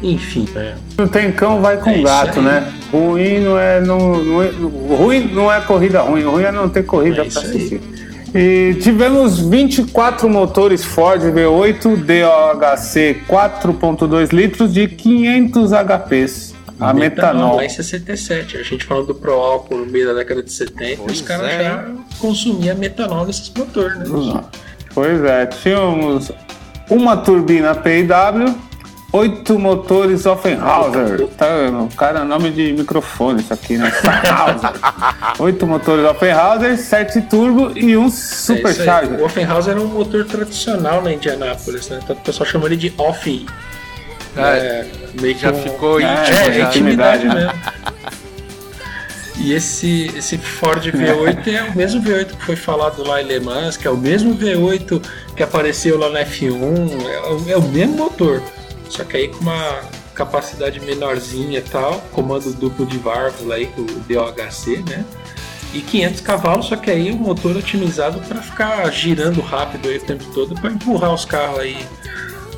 Enfim, 0.01 0.47
né? 0.53 0.77
Não 0.97 1.07
tem 1.07 1.31
cão, 1.31 1.61
vai 1.61 1.77
com 1.77 1.89
é 1.89 2.01
gato, 2.01 2.41
né? 2.41 2.71
Ruim 2.91 3.39
não 3.39 3.57
é, 3.57 3.81
não, 3.81 4.23
não 4.23 4.41
é. 4.41 4.49
Ruim 4.95 5.33
não 5.33 5.51
é 5.51 5.59
corrida 5.61 6.01
ruim, 6.01 6.23
ruim 6.23 6.43
é 6.43 6.51
não 6.51 6.69
ter 6.69 6.83
corrida 6.83 7.21
é 7.21 7.29
para 7.29 7.41
assistir. 7.41 7.81
Aí. 7.83 7.98
E 8.33 8.75
tivemos 8.81 9.39
24 9.39 10.29
motores 10.29 10.83
Ford 10.83 11.21
V8 11.21 11.95
DOHC 11.95 13.23
4.2 13.27 14.31
litros 14.31 14.73
de 14.73 14.87
500 14.87 15.71
HPs. 15.71 16.59
A 16.79 16.93
metanol. 16.93 17.57
Lá 17.57 17.65
em 17.65 17.69
67, 17.69 18.57
a 18.57 18.63
gente 18.63 18.85
falando 18.85 19.07
do 19.07 19.15
Pro 19.15 19.33
álcool 19.33 19.79
no 19.79 19.85
meio 19.85 20.07
da 20.07 20.13
década 20.13 20.41
de 20.41 20.51
70, 20.51 21.01
pois 21.01 21.19
os 21.19 21.21
caras 21.21 21.49
é. 21.49 21.63
já 21.63 21.91
consumiam 22.19 22.77
metanol 22.77 23.25
nesses 23.25 23.51
motores, 23.53 23.97
né? 23.97 24.43
Pois 24.93 25.21
é, 25.21 25.45
tínhamos 25.45 26.31
uma 26.89 27.17
turbina 27.17 27.75
PW 27.75 28.68
Oito 29.11 29.57
motores 29.57 30.27
Offenhauser. 30.27 31.27
Tá, 31.29 31.47
cara, 31.97 32.23
nome 32.23 32.51
de 32.51 32.73
microfone 32.73 33.41
isso 33.41 33.51
aqui, 33.51 33.75
né? 33.75 33.91
Oito 35.39 35.65
motores 35.65 36.05
Offenhauser, 36.05 36.77
sete 36.77 37.19
turbo 37.21 37.71
e 37.75 37.97
um 37.97 38.09
supercharger. 38.09 39.19
É 39.19 39.21
o 39.21 39.25
Offenhauser 39.25 39.73
era 39.73 39.81
um 39.81 39.87
motor 39.87 40.25
tradicional 40.25 41.01
na 41.01 41.11
Indianápolis, 41.11 41.89
né? 41.89 41.99
Então 42.03 42.15
o 42.15 42.19
pessoal 42.19 42.47
chama 42.47 42.67
ele 42.67 42.77
de 42.77 42.93
Off. 42.99 43.47
Ah, 44.37 44.55
é, 44.55 44.85
meio 45.19 45.33
que 45.33 45.41
já 45.41 45.51
um... 45.51 45.55
ficou 45.55 45.99
íntimo. 45.99 46.37
É, 46.37 46.59
é 46.59 46.61
intimidade 46.61 47.27
mesmo. 47.27 47.53
E 49.37 49.53
esse, 49.53 50.11
esse 50.15 50.37
Ford 50.37 50.83
V8 50.83 51.47
é 51.51 51.63
o 51.63 51.75
mesmo 51.75 52.03
V8 52.03 52.35
que 52.37 52.45
foi 52.45 52.55
falado 52.55 53.03
lá 53.03 53.21
em 53.23 53.25
Le 53.25 53.39
Mans, 53.39 53.75
que 53.75 53.87
é 53.87 53.91
o 53.91 53.97
mesmo 53.97 54.35
V8 54.35 55.01
que 55.35 55.41
apareceu 55.41 55.97
lá 55.97 56.09
na 56.09 56.23
F1, 56.25 57.47
é, 57.47 57.53
é 57.53 57.57
o 57.57 57.61
mesmo 57.63 57.95
motor. 57.95 58.43
Só 58.89 59.03
que 59.03 59.15
aí 59.15 59.27
com 59.27 59.39
uma 59.41 59.81
capacidade 60.13 60.79
menorzinha 60.81 61.59
e 61.59 61.61
tal, 61.61 62.01
comando 62.11 62.53
duplo 62.53 62.85
de 62.85 62.97
válvula 62.97 63.55
aí, 63.55 63.71
o 63.77 63.83
DOHC, 63.83 64.83
né? 64.89 65.05
E 65.73 65.81
500 65.81 66.21
cavalos, 66.21 66.65
só 66.65 66.75
que 66.75 66.89
aí 66.89 67.11
o 67.11 67.15
motor 67.15 67.55
otimizado 67.55 68.19
para 68.21 68.41
ficar 68.41 68.91
girando 68.91 69.39
rápido 69.39 69.87
aí 69.87 69.97
o 69.97 70.01
tempo 70.01 70.25
todo 70.33 70.55
para 70.55 70.71
empurrar 70.71 71.13
os 71.13 71.25
carros 71.25 71.59
aí, 71.59 71.85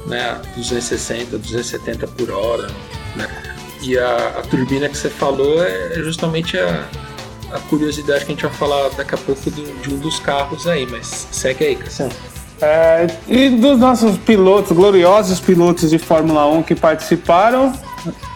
né, 0.07 0.41
260, 0.55 1.37
270 1.37 2.07
por 2.07 2.31
hora, 2.31 2.67
né? 3.15 3.27
E 3.81 3.97
a, 3.97 4.27
a 4.39 4.41
turbina 4.43 4.87
que 4.87 4.97
você 4.97 5.09
falou 5.09 5.61
é 5.63 5.95
justamente 5.95 6.57
a, 6.57 6.87
a 7.51 7.59
curiosidade 7.59 8.25
que 8.25 8.31
a 8.31 8.35
gente 8.35 8.45
vai 8.45 8.53
falar 8.53 8.89
daqui 8.89 9.13
a 9.13 9.17
pouco 9.17 9.51
de 9.51 9.93
um 9.93 9.99
dos 9.99 10.19
carros 10.19 10.65
aí, 10.65 10.87
mas 10.89 11.27
segue 11.31 11.65
aí, 11.65 11.75
Cassiano. 11.75 12.13
É, 12.61 13.07
e 13.27 13.49
dos 13.49 13.79
nossos 13.79 14.17
pilotos, 14.17 14.71
gloriosos 14.75 15.39
pilotos 15.39 15.89
de 15.89 15.97
Fórmula 15.97 16.45
1 16.47 16.63
que 16.63 16.75
participaram, 16.75 17.73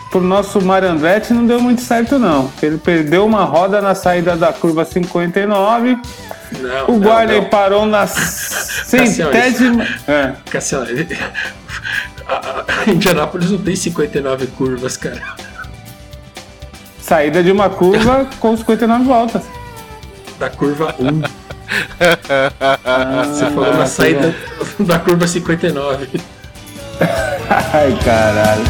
pro 0.10 0.22
nosso 0.22 0.62
Mário 0.62 0.90
Andretti 0.90 1.34
não 1.34 1.46
deu 1.46 1.60
muito 1.60 1.82
certo 1.82 2.18
não. 2.18 2.52
Ele 2.62 2.78
perdeu 2.78 3.26
uma 3.26 3.44
roda 3.44 3.82
na 3.82 3.94
saída 3.94 4.36
da 4.36 4.52
curva 4.52 4.86
59. 4.86 5.98
Não, 6.60 6.96
o 6.96 7.00
Guarley 7.00 7.42
parou 7.50 7.86
na 7.86 8.08
centésima. 8.08 9.86
É. 10.08 10.34
Cassiano, 10.50 10.88
a, 12.28 12.66
a 12.88 12.90
Indianápolis 12.90 13.52
não 13.52 13.60
tem 13.60 13.76
59 13.76 14.48
curvas, 14.48 14.98
cara. 14.98 15.22
Saída 17.00 17.44
de 17.44 17.52
uma 17.52 17.70
curva 17.70 18.28
com 18.40 18.58
59 18.58 19.04
voltas. 19.04 19.44
Da 20.40 20.50
curva 20.50 20.96
1. 20.98 21.22
Você 21.98 23.46
falou 23.52 23.74
na 23.74 23.86
saída 23.86 24.36
da 24.80 25.00
curva 25.00 25.28
59. 25.28 26.08
Ai, 27.74 27.98
caralho. 28.04 28.64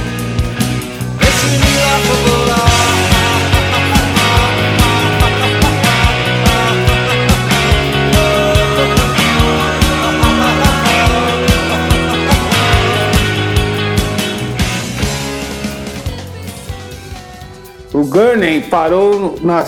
O 17.93 18.03
Gurney 18.03 18.61
parou 18.61 19.39
na 19.41 19.65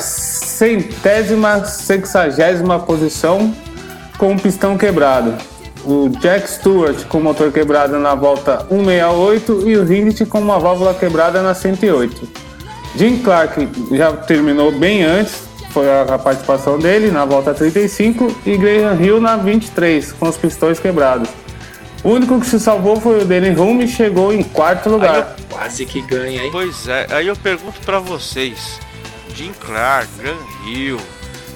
centésima, 0.57 1.63
sexagésima 1.63 2.79
posição 2.79 3.53
com 4.17 4.33
o 4.33 4.39
pistão 4.39 4.75
quebrado. 4.75 5.35
O 5.85 6.09
Jack 6.09 6.49
Stewart 6.49 7.05
com 7.05 7.19
o 7.19 7.23
motor 7.23 7.51
quebrado 7.51 7.99
na 7.99 8.15
volta 8.15 8.65
168 8.67 9.69
e 9.69 9.77
o 9.77 9.93
Hindit 9.93 10.25
com 10.25 10.39
uma 10.39 10.59
válvula 10.59 10.93
quebrada 10.95 11.41
na 11.43 11.53
108. 11.53 12.27
Jim 12.95 13.19
Clark 13.19 13.69
já 13.91 14.11
terminou 14.13 14.71
bem 14.71 15.03
antes, 15.03 15.43
foi 15.69 15.85
a 15.87 16.17
participação 16.17 16.79
dele 16.79 17.11
na 17.11 17.23
volta 17.23 17.53
35 17.53 18.35
e 18.43 18.57
Graham 18.57 18.99
Hill 18.99 19.21
na 19.21 19.37
23 19.37 20.11
com 20.13 20.27
os 20.27 20.35
pistões 20.35 20.79
quebrados. 20.79 21.29
O 22.03 22.09
único 22.09 22.39
que 22.39 22.47
se 22.47 22.59
salvou 22.59 22.99
foi 22.99 23.21
o 23.21 23.25
Danny 23.25 23.51
Hume 23.51 23.85
e 23.85 23.87
chegou 23.87 24.33
em 24.33 24.41
quarto 24.41 24.89
lugar. 24.89 25.35
quase 25.49 25.85
que 25.85 26.01
ganha, 26.01 26.43
hein? 26.43 26.49
Pois 26.51 26.87
é, 26.87 27.07
aí 27.11 27.27
eu 27.27 27.35
pergunto 27.35 27.79
para 27.85 27.99
vocês: 27.99 28.79
Jim 29.37 29.53
Clark, 29.53 30.11
Graham 30.17 30.47
Hill, 30.65 30.99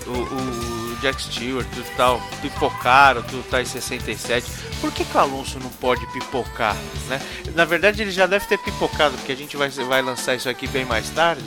o, 0.06 0.12
o 0.12 0.96
Jack 1.02 1.20
Stewart, 1.20 1.68
tudo 1.74 1.88
tal, 1.98 2.22
pipocaram, 2.40 3.24
tudo 3.24 3.44
tá 3.50 3.60
em 3.60 3.66
67. 3.66 4.46
Por 4.80 4.92
que, 4.92 5.04
que 5.04 5.18
o 5.18 5.20
Alonso 5.20 5.60
não 5.60 5.70
pode 5.72 6.06
pipocar, 6.14 6.76
né? 7.08 7.20
Na 7.56 7.66
verdade 7.66 8.04
ele 8.04 8.12
já 8.12 8.28
deve 8.28 8.46
ter 8.46 8.60
pipocado, 8.60 9.18
porque 9.18 9.32
a 9.32 9.36
gente 9.36 9.58
vai, 9.58 9.70
vai 9.70 10.02
lançar 10.04 10.36
isso 10.36 10.48
aqui 10.48 10.68
bem 10.68 10.86
mais 10.86 11.10
tarde, 11.10 11.44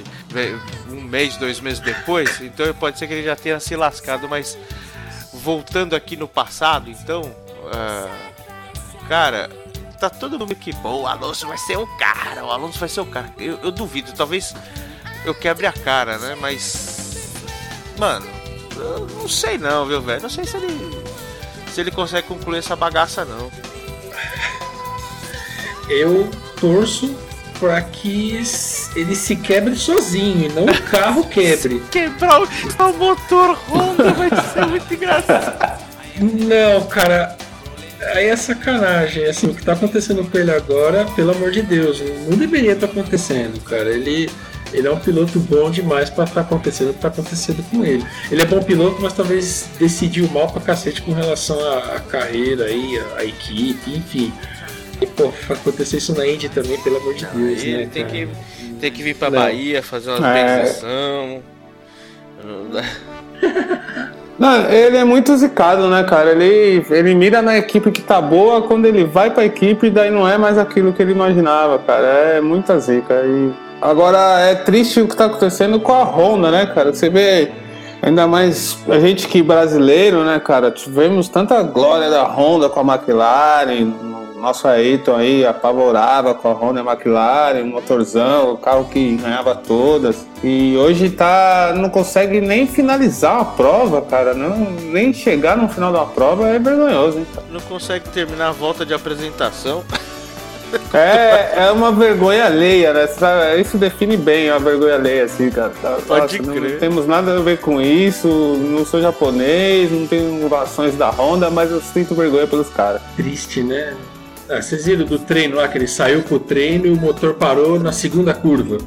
um 0.91 1.01
mês, 1.01 1.37
dois 1.37 1.61
meses 1.61 1.79
depois, 1.79 2.41
então 2.41 2.75
pode 2.75 2.99
ser 2.99 3.07
que 3.07 3.15
ele 3.15 3.23
já 3.23 3.37
tenha 3.37 3.61
se 3.61 3.77
lascado, 3.77 4.29
mas 4.29 4.59
voltando 5.33 5.95
aqui 5.95 6.17
no 6.17 6.27
passado, 6.27 6.91
então, 6.91 7.23
uh, 7.23 9.07
cara, 9.09 9.49
tá 10.01 10.11
todo 10.11 10.37
mundo 10.37 10.55
que 10.57 10.73
bom, 10.73 11.03
o 11.03 11.07
Alonso 11.07 11.47
vai 11.47 11.59
ser 11.59 11.79
o 11.79 11.87
cara, 11.97 12.45
o 12.45 12.51
Alonso 12.51 12.79
vai 12.79 12.89
ser 12.89 13.01
o 13.01 13.07
cara. 13.07 13.33
Eu, 13.39 13.59
eu 13.63 13.71
duvido, 13.71 14.13
talvez 14.13 14.53
eu 15.25 15.35
quebre 15.35 15.67
a 15.67 15.73
cara, 15.73 16.19
né? 16.19 16.37
Mas, 16.41 17.35
mano, 17.99 18.27
eu 18.77 19.07
não 19.19 19.29
sei 19.29 19.59
não, 19.59 19.87
viu, 19.87 20.01
velho? 20.01 20.23
Não 20.23 20.31
sei 20.31 20.45
se 20.45 20.57
ele 20.57 21.05
se 21.73 21.81
ele 21.81 21.91
consegue 21.91 22.29
concluir 22.29 22.59
essa 22.59 22.77
bagaça 22.77 23.25
não. 23.25 23.51
Eu 25.89 26.31
torço 26.61 27.15
para 27.59 27.81
que 27.81 28.41
ele 28.95 29.17
se 29.17 29.37
quebre 29.37 29.75
sozinho 29.75 30.47
e 30.47 30.53
não 30.53 30.65
o 30.65 30.83
carro 30.83 31.27
quebre. 31.29 31.83
Quebrar 31.91 32.43
o, 32.43 32.45
o 32.45 32.93
motor 32.97 33.59
Honda 33.69 34.13
vai 34.13 34.31
ser 34.31 34.67
muito 34.67 34.95
engraçado. 34.95 35.83
Não, 36.21 36.87
cara, 36.87 37.37
aí 38.15 38.27
é 38.27 38.37
sacanagem. 38.37 39.27
Assim, 39.27 39.49
o 39.49 39.55
que 39.55 39.65
tá 39.65 39.73
acontecendo 39.73 40.25
com 40.31 40.39
ele 40.39 40.53
agora, 40.53 41.05
pelo 41.17 41.33
amor 41.33 41.51
de 41.51 41.63
Deus, 41.63 42.01
não 42.29 42.37
deveria 42.37 42.73
estar 42.73 42.87
tá 42.87 42.93
acontecendo, 42.93 43.61
cara. 43.65 43.91
Ele, 43.91 44.31
ele 44.75 44.89
é 44.89 44.91
um 44.91 44.99
piloto 44.99 45.39
bom 45.39 45.71
demais 45.71 46.11
para 46.11 46.25
estar 46.25 46.43
tá 46.43 46.47
acontecendo 46.47 46.91
o 46.91 46.95
que 46.95 47.01
tá 47.01 47.09
acontecendo 47.09 47.65
com 47.71 47.85
ele. 47.85 48.05
Ele 48.31 48.43
é 48.43 48.45
bom 48.45 48.63
piloto, 48.63 49.01
mas 49.01 49.13
talvez 49.13 49.69
decidiu 49.79 50.29
mal 50.31 50.51
pra 50.51 50.61
cacete 50.61 51.01
com 51.01 51.13
relação 51.13 51.59
à, 51.61 51.97
à 51.97 52.01
carreira 52.01 52.65
aí, 52.65 52.99
à, 52.99 53.21
à 53.21 53.25
equipe, 53.25 53.97
enfim. 53.97 54.33
E, 55.01 55.07
pô, 55.07 55.33
acontecer 55.49 55.99
isso 55.99 56.17
na 56.17 56.27
Indy 56.27 56.49
também, 56.49 56.79
pelo 56.81 56.97
amor 56.97 57.15
de 57.15 57.25
Deus, 57.27 57.63
ele 57.63 57.77
né? 57.79 57.89
Tem 57.93 58.05
que, 58.05 58.29
tem 58.81 58.93
que 58.93 59.03
vir 59.03 59.15
pra 59.15 59.31
Não. 59.31 59.39
Bahia 59.39 59.83
fazer 59.83 60.11
uma 60.11 60.39
é... 60.39 60.65
Não, 64.37 64.69
ele 64.69 64.97
é 64.97 65.05
muito 65.05 65.37
zicado, 65.37 65.89
né, 65.89 66.03
cara? 66.03 66.33
Ele, 66.33 66.85
ele 66.91 67.15
mira 67.15 67.41
na 67.41 67.57
equipe 67.57 67.93
que 67.93 68.03
tá 68.03 68.21
boa, 68.21 68.63
quando 68.63 68.87
ele 68.87 69.05
vai 69.05 69.31
pra 69.31 69.45
equipe, 69.45 69.89
daí 69.89 70.11
não 70.11 70.29
é 70.29 70.37
mais 70.37 70.59
aquilo 70.59 70.93
que 70.93 71.01
ele 71.01 71.13
imaginava, 71.13 71.79
cara. 71.79 72.07
É 72.07 72.41
muita 72.41 72.79
zica. 72.81 73.15
E 73.25 73.53
agora 73.85 74.41
é 74.41 74.55
triste 74.55 75.01
o 75.01 75.07
que 75.07 75.15
tá 75.15 75.27
acontecendo 75.27 75.79
com 75.79 75.93
a 75.93 76.03
Honda, 76.03 76.51
né, 76.51 76.67
cara? 76.67 76.93
Você 76.93 77.11
vê, 77.11 77.53
ainda 78.01 78.27
mais 78.27 78.79
a 78.89 78.99
gente 78.99 79.29
que 79.29 79.43
brasileiro, 79.43 80.25
né, 80.25 80.41
cara? 80.41 80.71
Tivemos 80.71 81.29
tanta 81.29 81.63
glória 81.63 82.09
da 82.09 82.25
Honda 82.25 82.71
com 82.71 82.81
a 82.81 82.95
McLaren, 82.95 83.93
nosso 84.45 84.69
Ayrton 84.69 85.17
aí 85.17 85.47
apavorava 85.47 86.35
com 86.35 86.49
a 86.49 86.53
Honda 86.53 86.81
McLaren, 86.81 87.63
um 87.63 87.69
motorzão, 87.69 88.53
o 88.53 88.59
carro 88.59 88.85
que 88.85 89.17
ganhava 89.17 89.55
todas. 89.55 90.27
E 90.43 90.77
hoje 90.77 91.09
tá. 91.11 91.73
não 91.75 91.89
consegue 91.89 92.43
nem 92.43 92.67
finalizar 92.67 93.41
a 93.41 93.45
prova, 93.45 94.03
cara. 94.03 94.35
Não, 94.35 94.71
nem 94.93 95.15
chegar 95.15 95.57
no 95.57 95.69
final 95.69 95.93
da 95.93 96.05
prova 96.05 96.49
é 96.49 96.59
vergonhoso, 96.59 97.19
hein? 97.19 97.27
Não 97.51 97.61
consegue 97.61 98.09
terminar 98.11 98.49
a 98.49 98.53
volta 98.53 98.85
de 98.85 98.93
apresentação. 98.93 99.83
É, 100.93 101.65
é 101.67 101.71
uma 101.73 101.91
vergonha 101.93 102.47
alheia, 102.47 102.93
né? 102.93 103.07
Isso 103.61 103.77
define 103.77 104.17
bem 104.17 104.51
a 104.51 104.59
vergonha 104.59 104.95
alheia, 104.95 105.25
assim, 105.25 105.51
cara. 105.51 105.73
Pode 106.07 106.39
Nossa, 106.39 106.53
crer. 106.53 106.73
Não 106.73 106.79
temos 106.79 107.07
nada 107.07 107.37
a 107.37 107.41
ver 107.41 107.59
com 107.59 107.81
isso, 107.81 108.29
não 108.29 108.85
sou 108.85 109.01
japonês, 109.01 109.91
não 109.91 110.07
tenho 110.07 110.55
ações 110.55 110.95
da 110.97 111.11
Honda, 111.11 111.51
mas 111.51 111.71
eu 111.71 111.81
sinto 111.81 112.15
vergonha 112.15 112.47
pelos 112.47 112.69
caras. 112.69 113.03
Triste, 113.17 113.63
né? 113.63 113.95
Ah, 114.49 114.61
vocês 114.61 114.85
viram 114.85 115.07
do 115.07 115.19
treino 115.19 115.57
lá 115.57 115.67
que 115.69 115.79
ele 115.79 115.87
saiu 115.87 116.23
com 116.23 116.35
o 116.35 116.41
treino 116.41 116.87
e 116.87 116.91
o 116.91 116.97
motor 116.97 117.35
parou 117.35 117.81
na 117.81 117.93
segunda 117.93 118.35
curva. 118.35 118.79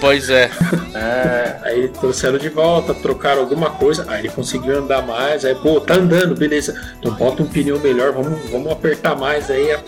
Pois 0.00 0.28
é. 0.30 0.50
é. 0.94 1.56
Aí 1.64 1.88
trouxeram 1.88 2.38
de 2.38 2.48
volta, 2.48 2.94
trocaram 2.94 3.40
alguma 3.40 3.70
coisa, 3.70 4.04
aí 4.08 4.20
ele 4.20 4.28
conseguiu 4.28 4.78
andar 4.78 5.02
mais, 5.06 5.44
aí, 5.44 5.54
pô, 5.54 5.80
tá 5.80 5.94
andando, 5.94 6.34
beleza. 6.34 6.74
Então 6.98 7.12
bota 7.14 7.42
um 7.42 7.46
pneu 7.46 7.78
melhor, 7.78 8.12
vamos, 8.12 8.50
vamos 8.50 8.72
apertar 8.72 9.14
mais 9.14 9.50
aí 9.50 9.78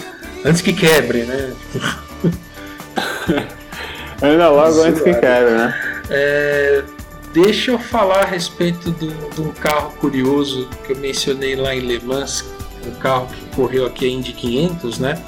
antes 0.44 0.62
que 0.62 0.72
quebre, 0.72 1.24
né? 1.24 1.52
Ainda 4.20 4.50
logo 4.50 4.82
antes 4.82 5.02
que 5.02 5.14
quebre, 5.14 5.50
né? 5.52 5.74
É, 6.10 6.82
deixa 7.32 7.72
eu 7.72 7.78
falar 7.78 8.22
a 8.22 8.26
respeito 8.26 8.90
de 8.90 9.40
um 9.40 9.50
carro 9.52 9.92
curioso 9.98 10.68
que 10.86 10.92
eu 10.92 10.96
mencionei 10.96 11.56
lá 11.56 11.74
em 11.74 11.80
Le 11.80 12.00
Mans, 12.00 12.44
um 12.86 12.92
carro 12.92 13.26
que 13.26 13.56
correu 13.56 13.86
aqui 13.86 14.06
a 14.06 14.08
Indy 14.08 14.32
500, 14.32 14.98
né? 14.98 15.22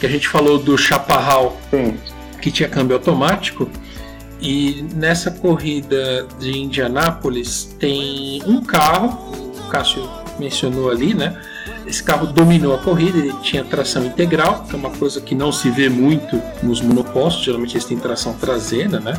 Que 0.00 0.06
a 0.06 0.08
gente 0.08 0.28
falou 0.28 0.58
do 0.58 0.76
Chaparral, 0.76 1.56
Sim. 1.70 1.96
que 2.40 2.50
tinha 2.50 2.68
câmbio 2.68 2.96
automático. 2.96 3.70
E 4.40 4.84
nessa 4.94 5.30
corrida 5.30 6.26
de 6.38 6.58
Indianápolis 6.58 7.74
tem 7.78 8.42
um 8.46 8.62
carro, 8.62 9.32
o 9.58 9.68
Cássio 9.68 10.06
mencionou 10.38 10.90
ali, 10.90 11.14
né? 11.14 11.40
Esse 11.86 12.02
carro 12.02 12.26
dominou 12.26 12.74
a 12.74 12.78
corrida, 12.78 13.18
ele 13.18 13.32
tinha 13.42 13.64
tração 13.64 14.04
integral, 14.04 14.64
que 14.68 14.74
é 14.74 14.78
uma 14.78 14.90
coisa 14.90 15.20
que 15.20 15.34
não 15.34 15.52
se 15.52 15.70
vê 15.70 15.88
muito 15.88 16.42
nos 16.62 16.80
monopostos, 16.80 17.44
geralmente 17.44 17.74
eles 17.74 17.84
têm 17.84 17.96
tração 17.96 18.34
traseira, 18.34 18.98
né? 18.98 19.14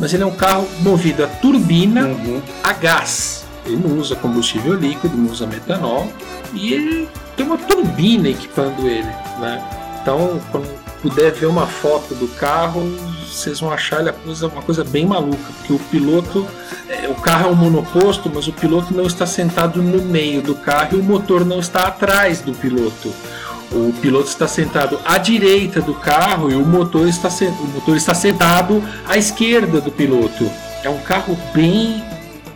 Mas 0.00 0.12
ele 0.12 0.24
é 0.24 0.26
um 0.26 0.34
carro 0.34 0.68
movido 0.80 1.22
a 1.22 1.28
turbina 1.28 2.06
uhum. 2.06 2.42
a 2.62 2.72
gás. 2.72 3.44
Ele 3.64 3.76
não 3.76 3.98
usa 3.98 4.16
combustível 4.16 4.74
líquido, 4.74 5.16
não 5.16 5.30
usa 5.30 5.46
metanol 5.46 6.10
e 6.52 6.72
ele 6.72 7.08
tem 7.36 7.46
uma 7.46 7.58
turbina 7.58 8.28
equipando 8.28 8.88
ele, 8.88 9.08
né? 9.38 9.62
Então, 10.02 10.40
quando 10.50 10.66
puder 11.02 11.32
ver 11.32 11.46
uma 11.46 11.66
foto 11.66 12.14
do 12.14 12.26
carro, 12.28 12.82
vocês 13.26 13.60
vão 13.60 13.70
achar 13.70 14.00
ele 14.00 14.12
uma 14.42 14.62
coisa 14.62 14.82
bem 14.82 15.06
maluca, 15.06 15.52
porque 15.58 15.72
o 15.72 15.78
piloto, 15.78 16.46
o 17.10 17.14
carro 17.14 17.48
é 17.48 17.52
um 17.52 17.54
monoposto, 17.54 18.30
mas 18.32 18.46
o 18.46 18.52
piloto 18.52 18.94
não 18.94 19.06
está 19.06 19.26
sentado 19.26 19.82
no 19.82 20.02
meio 20.02 20.42
do 20.42 20.54
carro 20.54 20.96
e 20.96 21.00
o 21.00 21.02
motor 21.02 21.44
não 21.44 21.60
está 21.60 21.84
atrás 21.84 22.40
do 22.40 22.52
piloto. 22.52 23.12
O 23.70 23.92
piloto 24.00 24.28
está 24.28 24.48
sentado 24.48 24.98
à 25.04 25.18
direita 25.18 25.80
do 25.80 25.94
carro 25.94 26.50
e 26.50 26.54
o 26.54 26.64
motor 26.64 27.06
está, 27.06 27.28
o 27.28 27.66
motor 27.74 27.96
está 27.96 28.14
sentado 28.14 28.82
à 29.06 29.16
esquerda 29.18 29.80
do 29.80 29.90
piloto. 29.90 30.50
É 30.82 30.88
um 30.88 30.98
carro 30.98 31.38
bem 31.52 32.02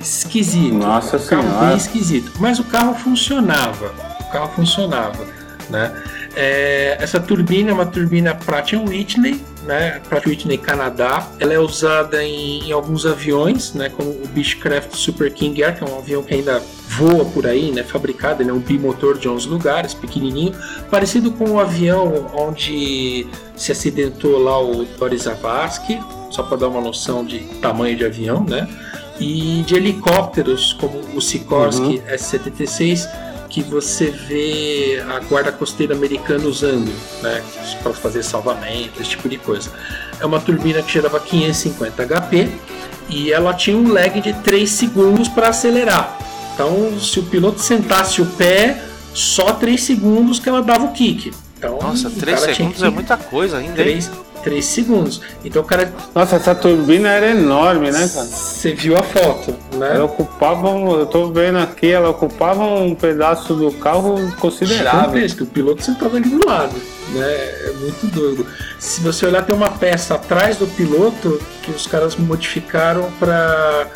esquisito. 0.01 0.75
Nossa 0.75 1.17
um 1.17 1.27
carro 1.27 1.67
bem 1.67 1.77
esquisito. 1.77 2.33
Mas 2.39 2.59
o 2.59 2.65
carro 2.65 2.95
funcionava. 2.95 3.93
O 4.21 4.25
carro 4.33 4.51
funcionava. 4.55 5.27
Né? 5.69 5.93
É, 6.35 6.97
essa 6.99 7.21
turbina 7.21 7.71
é 7.71 7.73
uma 7.73 7.87
turbina 7.87 8.35
Pratt 8.35 8.73
Whitney, 8.73 9.41
né? 9.65 10.01
Pratt 10.09 10.27
Whitney 10.27 10.59
Canadá. 10.59 11.27
Ela 11.39 11.55
é 11.55 11.59
usada 11.59 12.23
em, 12.25 12.69
em, 12.69 12.73
alguns 12.73 13.05
aviões, 13.05 13.75
né? 13.75 13.89
Como 13.91 14.11
o 14.11 14.29
Beechcraft 14.29 14.95
Super 14.95 15.33
King 15.33 15.63
Air, 15.63 15.77
que 15.77 15.85
é 15.85 15.87
um 15.87 15.99
avião 15.99 16.23
que 16.23 16.35
ainda 16.35 16.63
voa 16.89 17.25
por 17.27 17.47
aí, 17.47 17.71
né? 17.71 17.83
Fabricado, 17.83 18.43
ele 18.43 18.51
é 18.51 18.53
um 18.53 18.59
bimotor 18.59 19.19
de 19.19 19.29
11 19.29 19.49
lugares, 19.49 19.95
pequenininho, 19.95 20.55
parecido 20.91 21.33
com 21.33 21.51
o 21.51 21.61
avião 21.61 22.31
onde 22.35 23.27
se 23.57 23.73
acidentou 23.73 24.39
lá 24.39 24.61
o 24.61 24.87
Boris 24.99 25.23
Zavascki, 25.23 26.01
só 26.31 26.43
para 26.43 26.57
dar 26.57 26.69
uma 26.69 26.81
noção 26.81 27.25
de 27.25 27.41
tamanho 27.61 27.97
de 27.97 28.05
avião, 28.05 28.45
né? 28.45 28.67
e 29.21 29.63
de 29.67 29.77
helicópteros 29.77 30.73
como 30.75 30.99
o 31.15 31.21
Sikorsky 31.21 31.99
uhum. 31.99 32.09
S-76 32.09 33.09
que 33.53 33.63
você 33.63 34.11
vê 34.11 35.05
a 35.07 35.21
guarda 35.21 35.53
costeira 35.53 35.95
americana 35.95 36.47
usando, 36.47 36.91
né, 37.21 37.45
para 37.83 37.93
fazer 37.93 38.23
salvamento, 38.23 39.01
esse 39.01 39.11
tipo 39.11 39.29
de 39.29 39.37
coisa. 39.37 39.71
É 40.19 40.25
uma 40.25 40.41
turbina 40.41 40.83
que 40.83 40.91
gerava 40.91 41.21
550 41.21 42.03
HP 42.07 42.51
e 43.11 43.31
ela 43.31 43.53
tinha 43.53 43.77
um 43.77 43.93
lag 43.93 44.19
de 44.23 44.33
3 44.33 44.69
segundos 44.69 45.29
para 45.29 45.51
acelerar. 45.51 46.19
Então, 46.55 46.99
se 46.99 47.21
o 47.21 47.25
piloto 47.25 47.61
sentasse 47.61 48.23
o 48.23 48.27
pé, 48.27 48.83
só 49.13 49.53
3 49.53 49.81
segundos 49.81 50.39
que 50.39 50.49
ela 50.49 50.63
dava 50.63 50.87
o 50.87 50.93
kick. 50.93 51.31
Então, 51.59 51.79
Nossa, 51.79 52.09
3 52.09 52.41
segundos 52.41 52.83
é 52.83 52.89
muita 52.89 53.19
coisa 53.19 53.59
ainda. 53.59 53.75
3, 53.75 54.11
3 54.43 54.65
segundos. 54.65 55.21
Então 55.45 55.63
o 55.63 55.65
cara. 55.65 55.93
Nossa, 56.15 56.37
essa 56.37 56.55
turbina 56.55 57.09
era 57.09 57.31
enorme, 57.31 57.91
né, 57.91 58.09
cara? 58.13 58.27
Você 58.27 58.73
viu 58.75 58.97
a 58.97 59.03
foto, 59.03 59.55
né? 59.77 59.95
Ela 59.95 60.05
ocupava, 60.05 60.69
eu 60.69 61.07
tô 61.07 61.33
vendo 61.33 61.59
aqui, 61.59 61.91
ela 61.91 62.11
ocupava 62.11 62.63
um 62.63 62.95
pedaço 62.95 63.55
do 63.55 63.73
carro 63.73 64.33
considerável. 64.37 65.27
O 65.41 65.47
piloto 65.47 65.83
sentava 65.83 66.17
ali 66.17 66.29
do 66.29 66.47
lado, 66.47 66.75
né? 67.11 67.25
É 67.25 67.73
muito 67.81 68.07
doido. 68.07 68.47
Se 68.79 69.01
você 69.01 69.27
olhar, 69.27 69.45
tem 69.45 69.55
uma 69.55 69.71
peça 69.71 70.15
atrás 70.15 70.57
do 70.57 70.67
piloto 70.67 71.41
que 71.63 71.71
os 71.71 71.87
caras 71.87 72.17
modificaram 72.17 73.11
para. 73.19 73.87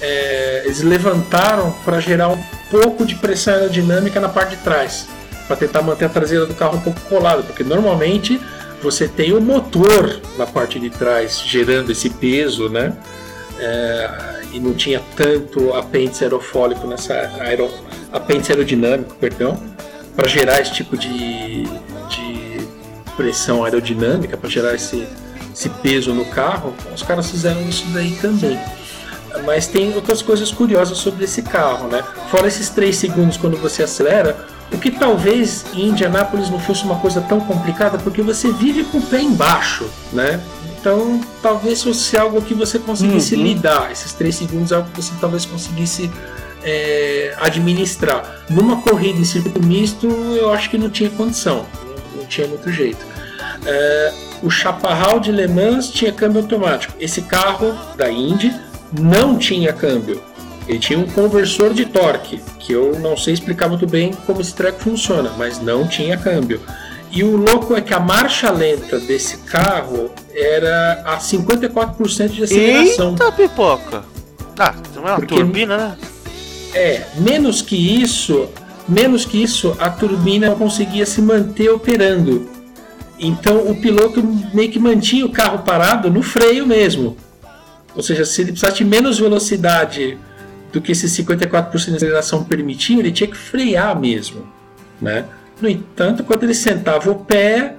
É, 0.00 0.62
eles 0.66 0.82
levantaram 0.82 1.74
para 1.84 2.00
gerar 2.00 2.28
um 2.28 2.42
pouco 2.70 3.06
de 3.06 3.14
pressão 3.14 3.54
aerodinâmica 3.54 4.20
na 4.20 4.28
parte 4.28 4.50
de 4.50 4.62
trás, 4.62 5.08
para 5.46 5.56
tentar 5.56 5.80
manter 5.80 6.04
a 6.04 6.08
traseira 6.08 6.44
do 6.44 6.54
carro 6.54 6.76
um 6.76 6.80
pouco 6.80 7.00
colada, 7.08 7.42
porque 7.42 7.64
normalmente 7.64 8.38
você 8.82 9.08
tem 9.08 9.32
o 9.32 9.40
motor 9.40 10.20
na 10.36 10.46
parte 10.46 10.78
de 10.78 10.90
trás 10.90 11.40
gerando 11.40 11.90
esse 11.90 12.10
peso, 12.10 12.68
né? 12.68 12.96
É, 13.58 14.36
e 14.52 14.60
não 14.60 14.74
tinha 14.74 15.02
tanto 15.16 15.72
apêndice 15.74 16.24
aerofólico 16.24 16.86
nessa 16.86 17.14
aero, 17.40 17.70
apêndice 18.12 18.52
aerodinâmico, 18.52 19.14
perdão, 19.16 19.60
para 20.14 20.28
gerar 20.28 20.60
esse 20.60 20.72
tipo 20.72 20.96
de, 20.96 21.62
de 21.62 22.68
pressão 23.16 23.64
aerodinâmica, 23.64 24.36
para 24.36 24.48
gerar 24.48 24.74
esse, 24.74 25.06
esse 25.52 25.68
peso 25.68 26.12
no 26.12 26.24
carro, 26.26 26.74
os 26.94 27.02
caras 27.02 27.30
fizeram 27.30 27.66
isso 27.68 27.86
daí 27.92 28.12
também. 28.20 28.58
Mas 29.44 29.66
tem 29.66 29.94
outras 29.94 30.22
coisas 30.22 30.50
curiosas 30.50 30.98
sobre 30.98 31.24
esse 31.24 31.42
carro, 31.42 31.88
né? 31.88 32.02
Fora 32.30 32.46
esses 32.46 32.70
3 32.70 32.96
segundos 32.96 33.36
quando 33.36 33.56
você 33.56 33.82
acelera, 33.82 34.36
o 34.72 34.78
que 34.78 34.90
talvez 34.90 35.64
em 35.72 35.88
Indianápolis 35.88 36.50
não 36.50 36.58
fosse 36.58 36.84
uma 36.84 36.96
coisa 36.96 37.20
tão 37.20 37.40
complicada, 37.40 37.98
porque 37.98 38.22
você 38.22 38.52
vive 38.52 38.84
com 38.84 38.98
o 38.98 39.02
pé 39.02 39.20
embaixo, 39.20 39.88
né? 40.12 40.40
Então 40.78 41.20
talvez 41.42 41.82
fosse 41.82 42.16
algo 42.16 42.40
que 42.42 42.54
você 42.54 42.78
conseguisse 42.78 43.34
uhum. 43.34 43.42
lidar. 43.42 43.90
Esses 43.90 44.12
3 44.12 44.34
segundos 44.34 44.72
é 44.72 44.76
algo 44.76 44.88
que 44.90 45.02
você 45.02 45.12
talvez 45.20 45.44
conseguisse 45.44 46.10
é, 46.62 47.34
administrar. 47.40 48.44
Numa 48.50 48.80
corrida 48.82 49.18
em 49.18 49.24
circuito 49.24 49.62
misto, 49.64 50.06
eu 50.06 50.52
acho 50.52 50.68
que 50.68 50.76
não 50.76 50.90
tinha 50.90 51.10
condição, 51.10 51.66
não, 51.84 52.20
não 52.20 52.26
tinha 52.26 52.46
muito 52.46 52.70
jeito. 52.72 53.04
É, 53.64 54.12
o 54.42 54.50
Chaparral 54.50 55.18
de 55.18 55.32
Le 55.32 55.48
Mans 55.48 55.90
tinha 55.90 56.12
câmbio 56.12 56.42
automático. 56.42 56.92
Esse 57.00 57.22
carro 57.22 57.76
da 57.96 58.10
Indy 58.10 58.54
não 58.92 59.38
tinha 59.38 59.72
câmbio. 59.72 60.20
Ele 60.68 60.78
tinha 60.78 60.98
um 60.98 61.06
conversor 61.06 61.72
de 61.72 61.84
torque, 61.84 62.40
que 62.58 62.72
eu 62.72 62.98
não 62.98 63.16
sei 63.16 63.34
explicar 63.34 63.68
muito 63.68 63.86
bem 63.86 64.12
como 64.26 64.40
esse 64.40 64.52
treco 64.52 64.80
funciona, 64.80 65.32
mas 65.36 65.60
não 65.60 65.86
tinha 65.86 66.16
câmbio. 66.16 66.60
E 67.10 67.22
o 67.22 67.36
louco 67.36 67.76
é 67.76 67.80
que 67.80 67.94
a 67.94 68.00
marcha 68.00 68.50
lenta 68.50 68.98
desse 68.98 69.38
carro 69.38 70.10
era 70.34 71.02
a 71.04 71.18
54% 71.18 72.28
de 72.28 72.42
aceleração. 72.42 73.10
Eita 73.10 73.32
pipoca! 73.32 74.04
Ah, 74.58 74.74
não 74.94 75.02
é 75.02 75.10
uma 75.12 75.16
Porque, 75.16 75.34
turbina, 75.34 75.76
né? 75.76 75.98
É, 76.74 77.06
menos 77.16 77.62
que 77.62 77.76
isso, 78.02 78.48
menos 78.88 79.24
que 79.24 79.42
isso, 79.42 79.76
a 79.78 79.88
turbina 79.88 80.54
conseguia 80.56 81.06
se 81.06 81.22
manter 81.22 81.70
operando. 81.70 82.50
Então 83.18 83.70
o 83.70 83.80
piloto 83.80 84.22
meio 84.52 84.70
que 84.70 84.78
mantinha 84.78 85.24
o 85.24 85.30
carro 85.30 85.60
parado 85.60 86.10
no 86.10 86.22
freio 86.22 86.66
mesmo. 86.66 87.16
Ou 87.94 88.02
seja, 88.02 88.24
se 88.24 88.42
ele 88.42 88.52
precisasse 88.52 88.78
de 88.78 88.84
menos 88.84 89.18
velocidade 89.18 90.18
do 90.76 90.82
que 90.82 90.92
esse 90.92 91.06
54% 91.06 91.86
de 91.86 91.96
aceleração 91.96 92.44
permitia, 92.44 92.98
ele 92.98 93.10
tinha 93.10 93.26
que 93.26 93.36
frear 93.36 93.98
mesmo. 93.98 94.46
Né? 95.00 95.24
No 95.58 95.70
entanto, 95.70 96.22
quando 96.22 96.42
ele 96.42 96.52
sentava 96.52 97.10
o 97.10 97.14
pé, 97.14 97.76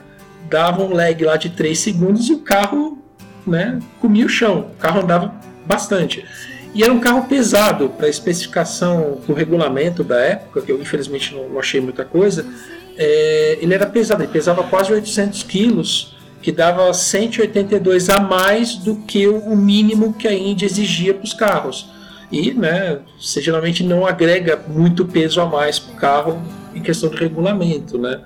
dava 0.49 0.81
um 0.81 0.91
lag 0.91 1.23
lá 1.23 1.38
de 1.38 1.51
3 1.51 1.77
segundos 1.77 2.27
e 2.27 2.33
o 2.33 2.39
carro 2.39 2.97
né, 3.45 3.77
comia 4.01 4.25
o 4.25 4.29
chão. 4.29 4.71
O 4.75 4.81
carro 4.81 5.01
andava 5.01 5.31
bastante. 5.63 6.25
E 6.73 6.83
era 6.83 6.91
um 6.91 6.99
carro 6.99 7.27
pesado, 7.27 7.89
para 7.89 8.07
a 8.07 8.10
especificação 8.10 9.19
do 9.27 9.33
regulamento 9.33 10.03
da 10.03 10.19
época, 10.19 10.62
que 10.62 10.71
eu 10.71 10.81
infelizmente 10.81 11.36
não, 11.36 11.60
achei 11.60 11.79
muita 11.79 12.03
coisa, 12.03 12.47
é, 12.97 13.60
ele 13.62 13.75
era 13.75 13.86
pesado, 13.86 14.23
ele 14.23 14.31
pesava 14.31 14.63
quase 14.63 14.91
800 14.91 15.43
quilos, 15.43 16.17
que 16.41 16.51
dava 16.51 16.91
182 16.91 18.10
a 18.10 18.19
mais 18.19 18.75
do 18.75 18.95
que 18.95 19.27
o 19.27 19.55
mínimo 19.55 20.13
que 20.13 20.27
a 20.27 20.33
Indy 20.33 20.65
exigia 20.65 21.13
para 21.13 21.25
os 21.25 21.33
carros. 21.33 21.95
E 22.31 22.53
né, 22.53 22.99
você 23.19 23.41
geralmente 23.41 23.83
não 23.83 24.05
agrega 24.05 24.59
muito 24.67 25.05
peso 25.05 25.39
a 25.39 25.45
mais 25.45 25.79
para 25.79 25.93
o 25.93 25.95
carro 25.95 26.41
em 26.75 26.81
questão 26.81 27.09
de 27.09 27.17
regulamento. 27.17 27.97
Né? 27.97 28.19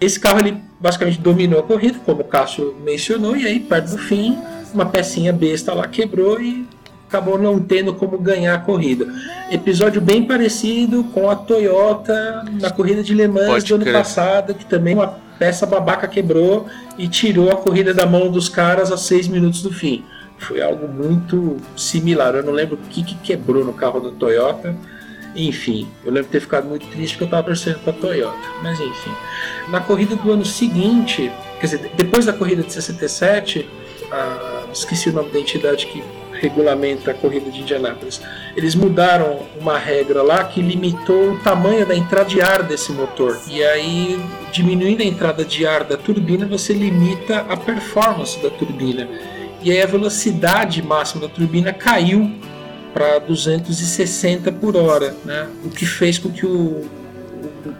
Esse 0.00 0.18
carro 0.18 0.40
ele 0.40 0.62
basicamente 0.80 1.20
dominou 1.20 1.60
a 1.60 1.62
corrida, 1.62 1.98
como 2.04 2.22
o 2.22 2.24
Cássio 2.24 2.76
mencionou, 2.82 3.36
e 3.36 3.46
aí 3.46 3.60
perto 3.60 3.90
do 3.90 3.98
fim, 3.98 4.38
uma 4.72 4.86
pecinha 4.86 5.32
besta 5.32 5.74
lá 5.74 5.86
quebrou 5.86 6.40
e 6.40 6.66
acabou 7.08 7.38
não 7.38 7.58
tendo 7.58 7.94
como 7.94 8.18
ganhar 8.18 8.54
a 8.54 8.58
corrida. 8.58 9.06
Episódio 9.50 10.00
bem 10.00 10.24
parecido 10.24 11.02
com 11.04 11.28
a 11.28 11.34
Toyota 11.34 12.44
na 12.60 12.70
corrida 12.70 13.02
de 13.02 13.14
Le 13.14 13.26
Mans 13.26 13.46
Pode 13.46 13.66
do 13.66 13.74
ano 13.76 13.84
crer. 13.84 13.94
passado, 13.94 14.54
que 14.54 14.66
também 14.66 14.94
uma 14.94 15.08
peça 15.38 15.64
babaca 15.64 16.06
quebrou 16.06 16.66
e 16.98 17.08
tirou 17.08 17.50
a 17.50 17.56
corrida 17.56 17.94
da 17.94 18.04
mão 18.04 18.30
dos 18.30 18.48
caras 18.48 18.92
a 18.92 18.96
seis 18.96 19.26
minutos 19.26 19.62
do 19.62 19.72
fim. 19.72 20.04
Foi 20.38 20.62
algo 20.62 20.88
muito 20.88 21.56
similar. 21.76 22.34
Eu 22.34 22.42
não 22.42 22.52
lembro 22.52 22.76
o 22.76 22.88
que, 22.88 23.02
que 23.02 23.14
quebrou 23.16 23.64
no 23.64 23.72
carro 23.72 24.00
da 24.00 24.10
Toyota. 24.10 24.74
Enfim, 25.34 25.88
eu 26.04 26.10
lembro 26.10 26.26
de 26.26 26.32
ter 26.32 26.40
ficado 26.40 26.66
muito 26.66 26.86
triste 26.88 27.12
porque 27.14 27.24
eu 27.24 27.26
estava 27.26 27.42
torcendo 27.44 27.78
para 27.80 27.92
a 27.92 27.96
Toyota. 27.96 28.48
Mas 28.62 28.80
enfim. 28.80 29.12
Na 29.68 29.80
corrida 29.80 30.16
do 30.16 30.32
ano 30.32 30.44
seguinte, 30.44 31.30
quer 31.60 31.66
dizer, 31.66 31.92
depois 31.96 32.24
da 32.26 32.32
corrida 32.32 32.62
de 32.62 32.72
67, 32.72 33.68
ah, 34.10 34.64
esqueci 34.72 35.10
o 35.10 35.12
nome 35.12 35.30
da 35.30 35.38
entidade 35.38 35.86
que 35.86 36.02
regulamenta 36.40 37.10
a 37.10 37.14
corrida 37.14 37.50
de 37.50 37.60
Indianápolis. 37.60 38.20
Eles 38.56 38.74
mudaram 38.74 39.40
uma 39.60 39.78
regra 39.78 40.22
lá 40.22 40.44
que 40.44 40.62
limitou 40.62 41.32
o 41.32 41.38
tamanho 41.40 41.84
da 41.84 41.94
entrada 41.94 42.28
de 42.28 42.40
ar 42.40 42.62
desse 42.62 42.92
motor. 42.92 43.38
E 43.48 43.62
aí, 43.62 44.20
diminuindo 44.52 45.02
a 45.02 45.06
entrada 45.06 45.44
de 45.44 45.66
ar 45.66 45.84
da 45.84 45.96
turbina, 45.96 46.46
você 46.46 46.72
limita 46.72 47.40
a 47.48 47.56
performance 47.56 48.40
da 48.40 48.50
turbina. 48.50 49.08
E 49.68 49.70
aí 49.70 49.82
a 49.82 49.86
velocidade 49.86 50.80
máxima 50.80 51.28
da 51.28 51.28
turbina 51.28 51.74
caiu 51.74 52.32
para 52.94 53.18
260 53.18 54.50
por 54.52 54.74
hora, 54.74 55.14
né? 55.26 55.46
O 55.62 55.68
que 55.68 55.84
fez 55.84 56.16
com 56.16 56.30
que 56.30 56.46
o, 56.46 56.86
o 57.66 57.74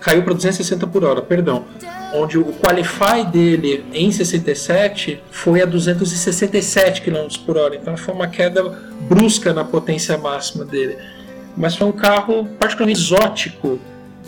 caiu 0.00 0.22
para 0.22 0.32
260 0.32 0.86
por 0.86 1.04
hora, 1.04 1.20
perdão 1.20 1.66
onde 2.14 2.38
o 2.38 2.46
qualify 2.54 3.22
dele 3.30 3.84
em 3.92 4.10
67 4.10 5.22
foi 5.30 5.60
a 5.60 5.66
267 5.66 7.02
km 7.02 7.28
por 7.44 7.58
hora. 7.58 7.76
Então 7.76 7.98
foi 7.98 8.14
uma 8.14 8.26
queda 8.26 8.62
brusca 9.02 9.52
na 9.52 9.62
potência 9.62 10.16
máxima 10.16 10.64
dele. 10.64 10.96
Mas 11.54 11.76
foi 11.76 11.86
um 11.86 11.92
carro 11.92 12.48
particularmente 12.58 12.98
exótico 12.98 13.78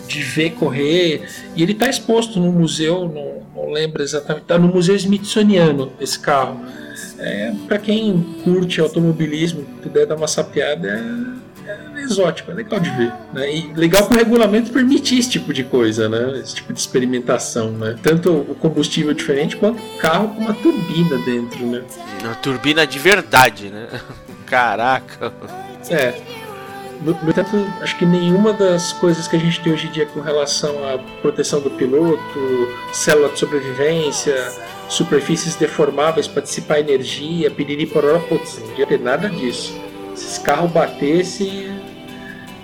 de 0.06 0.22
ver 0.22 0.50
correr. 0.50 1.26
E 1.56 1.62
ele 1.62 1.72
está 1.72 1.88
exposto 1.88 2.38
no 2.38 2.52
museu, 2.52 3.08
não, 3.08 3.62
não 3.62 3.72
lembro 3.72 4.02
exatamente, 4.02 4.42
está 4.42 4.58
no 4.58 4.68
Museu 4.68 4.94
Smithsoniano 4.94 5.90
esse 5.98 6.18
carro. 6.18 6.60
É, 7.22 7.52
Para 7.68 7.78
quem 7.78 8.22
curte 8.44 8.80
automobilismo, 8.80 9.64
puder 9.82 10.06
dar 10.06 10.16
uma 10.16 10.28
sapiada, 10.28 10.88
é 10.88 11.42
é 11.66 12.00
exótico, 12.02 12.50
é 12.50 12.54
legal 12.54 12.80
de 12.80 12.90
ver. 12.90 13.12
Né? 13.32 13.54
E 13.54 13.72
legal 13.74 14.06
que 14.06 14.14
o 14.14 14.16
regulamento 14.16 14.70
permite 14.72 15.18
esse 15.18 15.30
tipo 15.30 15.52
de 15.52 15.62
coisa, 15.62 16.08
né? 16.08 16.40
Esse 16.40 16.56
tipo 16.56 16.72
de 16.72 16.80
experimentação, 16.80 17.70
né? 17.70 17.96
Tanto 18.02 18.32
o 18.32 18.54
combustível 18.54 19.14
diferente 19.14 19.56
quanto 19.56 19.80
o 19.80 19.98
carro 19.98 20.28
com 20.28 20.40
uma 20.40 20.54
turbina 20.54 21.18
dentro, 21.18 21.64
né? 21.66 21.82
Uma 22.22 22.34
turbina 22.34 22.86
de 22.86 22.98
verdade, 22.98 23.70
né? 23.70 23.88
Caraca! 24.46 25.32
É. 25.88 26.14
No, 27.00 27.12
no 27.20 27.30
entanto, 27.30 27.56
acho 27.80 27.96
que 27.98 28.06
nenhuma 28.06 28.52
das 28.52 28.92
coisas 28.92 29.26
que 29.26 29.34
a 29.34 29.38
gente 29.38 29.60
tem 29.60 29.72
hoje 29.72 29.88
em 29.88 29.90
dia 29.90 30.06
com 30.06 30.20
relação 30.20 30.88
à 30.88 30.98
proteção 31.20 31.60
do 31.60 31.70
piloto, 31.70 32.68
célula 32.92 33.28
de 33.28 33.40
sobrevivência, 33.40 34.52
superfícies 34.92 35.56
deformáveis 35.56 36.28
para 36.28 36.42
dissipar 36.42 36.78
energia, 36.78 37.50
piriri 37.50 37.86
pororó, 37.86 38.18
putz, 38.20 38.58
não 38.58 38.76
ia 38.76 38.86
ter 38.86 39.00
nada 39.00 39.28
disso. 39.28 39.80
Se 40.14 40.26
esse 40.26 40.40
carro 40.40 40.68
batesse, 40.68 41.70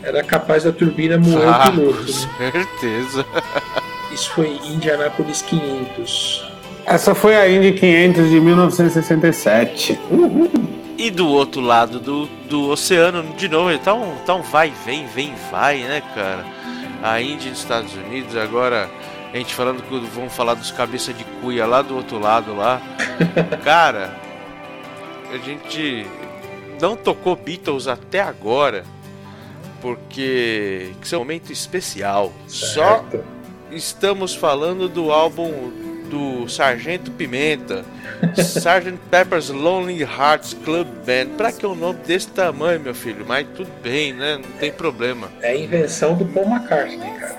era 0.03 0.23
capaz 0.23 0.65
da 0.65 0.73
turbina 0.73 1.19
moer 1.19 1.49
ah, 1.49 1.69
o 1.69 1.73
piloto. 1.73 1.99
Com 1.99 2.43
né? 2.43 2.53
certeza. 2.53 3.27
Isso 4.13 4.31
foi 4.31 4.59
Indianapolis 4.65 5.43
500. 5.43 6.49
Essa 6.85 7.15
foi 7.15 7.37
a 7.37 7.49
Indy 7.49 7.73
500 7.73 8.31
de 8.31 8.41
1967. 8.41 9.99
Uhum. 10.11 10.49
E 10.97 11.11
do 11.11 11.29
outro 11.29 11.61
lado 11.61 12.01
do, 12.01 12.27
do 12.49 12.71
oceano, 12.71 13.23
de 13.37 13.49
novo, 13.49 13.71
então, 13.71 14.15
então 14.23 14.43
vai, 14.43 14.73
vem, 14.85 15.07
vem, 15.07 15.33
vai, 15.51 15.79
né, 15.79 16.03
cara? 16.15 16.45
A 17.03 17.21
Indy 17.21 17.51
dos 17.51 17.61
Estados 17.61 17.95
Unidos, 17.95 18.37
agora 18.37 18.91
a 19.33 19.37
gente 19.37 19.55
falando 19.55 19.83
que 19.83 19.99
vamos 20.15 20.33
falar 20.33 20.55
dos 20.55 20.71
cabeça 20.71 21.13
de 21.13 21.25
cuia 21.41 21.67
lá 21.67 21.83
do 21.83 21.97
outro 21.97 22.19
lado 22.19 22.55
lá. 22.55 22.81
cara, 23.63 24.15
a 25.33 25.37
gente 25.39 26.07
não 26.81 26.97
tocou 26.97 27.37
Beatles 27.37 27.87
até 27.87 28.21
agora, 28.21 28.85
porque 29.81 30.93
isso 31.03 31.15
é 31.15 31.19
um 31.19 31.23
momento 31.23 31.53
especial. 31.53 32.33
Certo. 32.47 32.75
Só 32.75 33.05
estamos 33.71 34.35
falando 34.35 34.89
do 34.89 35.13
álbum 35.13 35.73
do 36.09 36.49
Sargento 36.49 37.11
Pimenta, 37.11 37.85
Sgt. 38.35 38.99
Pepper's 39.11 39.51
Lonely 39.51 40.03
Hearts 40.03 40.55
Club 40.65 40.87
Band. 41.05 41.37
Pra 41.37 41.53
que 41.53 41.67
um 41.67 41.75
nome 41.75 41.99
desse 42.01 42.29
tamanho, 42.29 42.81
meu 42.81 42.95
filho? 42.95 43.25
Mas 43.29 43.47
tudo 43.55 43.71
bem, 43.83 44.15
né? 44.15 44.39
Não 44.43 44.59
tem 44.59 44.73
problema. 44.73 45.29
É 45.43 45.51
a 45.51 45.57
invenção 45.57 46.15
do 46.15 46.25
Paul 46.25 46.47
McCartney, 46.47 47.11
cara. 47.19 47.39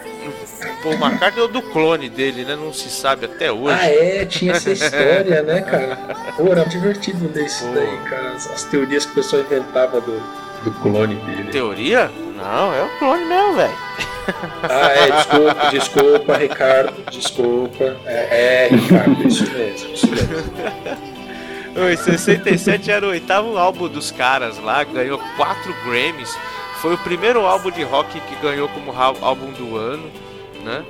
Paul 0.82 0.95
McCartney 0.95 1.41
ou 1.41 1.48
do 1.48 1.62
clone 1.62 2.10
dele, 2.10 2.43
né? 2.43 2.56
Não 2.56 2.74
se 2.74 2.89
sabe 2.89 3.26
até 3.26 3.52
hoje. 3.52 3.78
Ah, 3.80 3.88
é? 3.88 4.26
Tinha 4.26 4.54
essa 4.54 4.72
história, 4.72 5.41
né, 5.41 5.62
cara? 5.62 5.95
Pô, 6.36 6.48
era 6.52 6.63
divertido 6.65 7.30
ler 7.34 7.45
isso 7.45 7.65
Pô. 7.65 7.74
daí, 7.74 7.98
cara. 8.10 8.32
As, 8.34 8.50
as, 8.50 8.63
teorias 8.65 9.06
que 9.06 9.12
o 9.12 9.15
pessoal 9.15 9.41
inventava 9.41 10.02
do, 10.02 10.19
do 10.63 10.72
clone 10.82 11.15
dele. 11.15 11.52
Teoria? 11.52 12.12
Não, 12.36 12.74
é 12.74 12.84
o 12.84 13.00
clone 13.00 13.26
mesmo, 13.26 13.56
velho. 13.56 13.78
Ah, 14.63 14.91
é, 14.91 15.12
desculpa, 15.12 15.69
desculpa, 15.72 16.38
Ricardo, 16.38 17.04
desculpa. 17.10 17.98
É, 18.06 18.67
é 18.67 18.69
Ricardo, 18.69 19.28
isso 19.28 19.50
mesmo, 19.52 19.93
isso 19.93 20.08
mesmo. 20.08 20.30
Oi, 21.76 21.95
67 21.95 22.91
era 22.91 23.06
o 23.06 23.10
oitavo 23.10 23.58
álbum 23.58 23.88
dos 23.88 24.12
caras 24.12 24.58
lá, 24.60 24.84
ganhou 24.84 25.19
quatro 25.38 25.74
Grammys. 25.86 26.38
Foi 26.82 26.93
o 26.93 26.98
primeiro 26.98 27.41
álbum 27.41 27.72
de 27.72 27.84
rock 27.84 28.19
que 28.22 28.36
ganhou 28.36 28.67
como 28.69 28.91
álbum 28.91 29.52
do 29.52 29.78
ano, 29.78 30.10
né? 30.63 30.84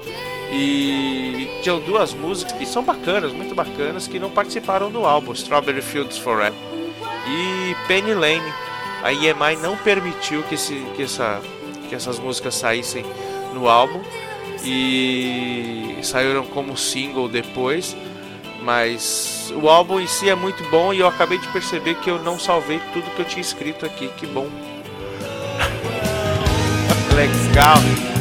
E 0.51 1.47
tinham 1.61 1.79
duas 1.79 2.13
músicas 2.13 2.53
que 2.53 2.65
são 2.65 2.83
bacanas, 2.83 3.31
muito 3.31 3.53
bacanas, 3.53 4.07
que 4.07 4.19
não 4.19 4.29
participaram 4.29 4.91
do 4.91 5.05
álbum, 5.05 5.31
Strawberry 5.33 5.81
Fields 5.81 6.17
Forever 6.17 6.53
e 7.27 7.75
Penny 7.87 8.13
Lane. 8.13 8.53
A 9.03 9.13
EMI 9.13 9.55
não 9.61 9.77
permitiu 9.77 10.43
que, 10.43 10.55
esse, 10.55 10.75
que, 10.95 11.03
essa, 11.03 11.41
que 11.87 11.95
essas 11.95 12.19
músicas 12.19 12.55
saíssem 12.55 13.05
no 13.53 13.69
álbum 13.69 14.01
e 14.63 15.97
saíram 16.03 16.45
como 16.45 16.75
single 16.75 17.29
depois. 17.29 17.95
Mas 18.61 19.53
o 19.55 19.69
álbum 19.69 20.01
em 20.01 20.07
si 20.07 20.29
é 20.29 20.35
muito 20.35 20.61
bom 20.69 20.93
e 20.93 20.99
eu 20.99 21.07
acabei 21.07 21.37
de 21.37 21.47
perceber 21.47 21.95
que 21.95 22.09
eu 22.09 22.21
não 22.21 22.37
salvei 22.37 22.79
tudo 22.91 23.09
que 23.15 23.21
eu 23.21 23.25
tinha 23.25 23.41
escrito 23.41 23.85
aqui. 23.85 24.09
Que 24.17 24.27
bom. 24.27 24.49
Legal. 27.15 28.18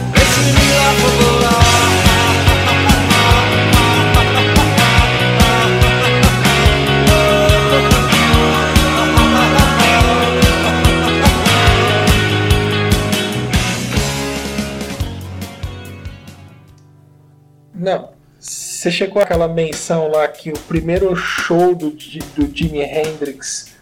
Você 18.89 18.93
chegou 18.93 19.21
àquela 19.21 19.47
menção 19.47 20.09
lá 20.09 20.27
que 20.29 20.51
o 20.51 20.59
primeiro 20.61 21.15
show 21.15 21.75
do, 21.75 21.91
do 21.91 22.57
Jimi 22.57 22.81
Hendrix 22.81 23.75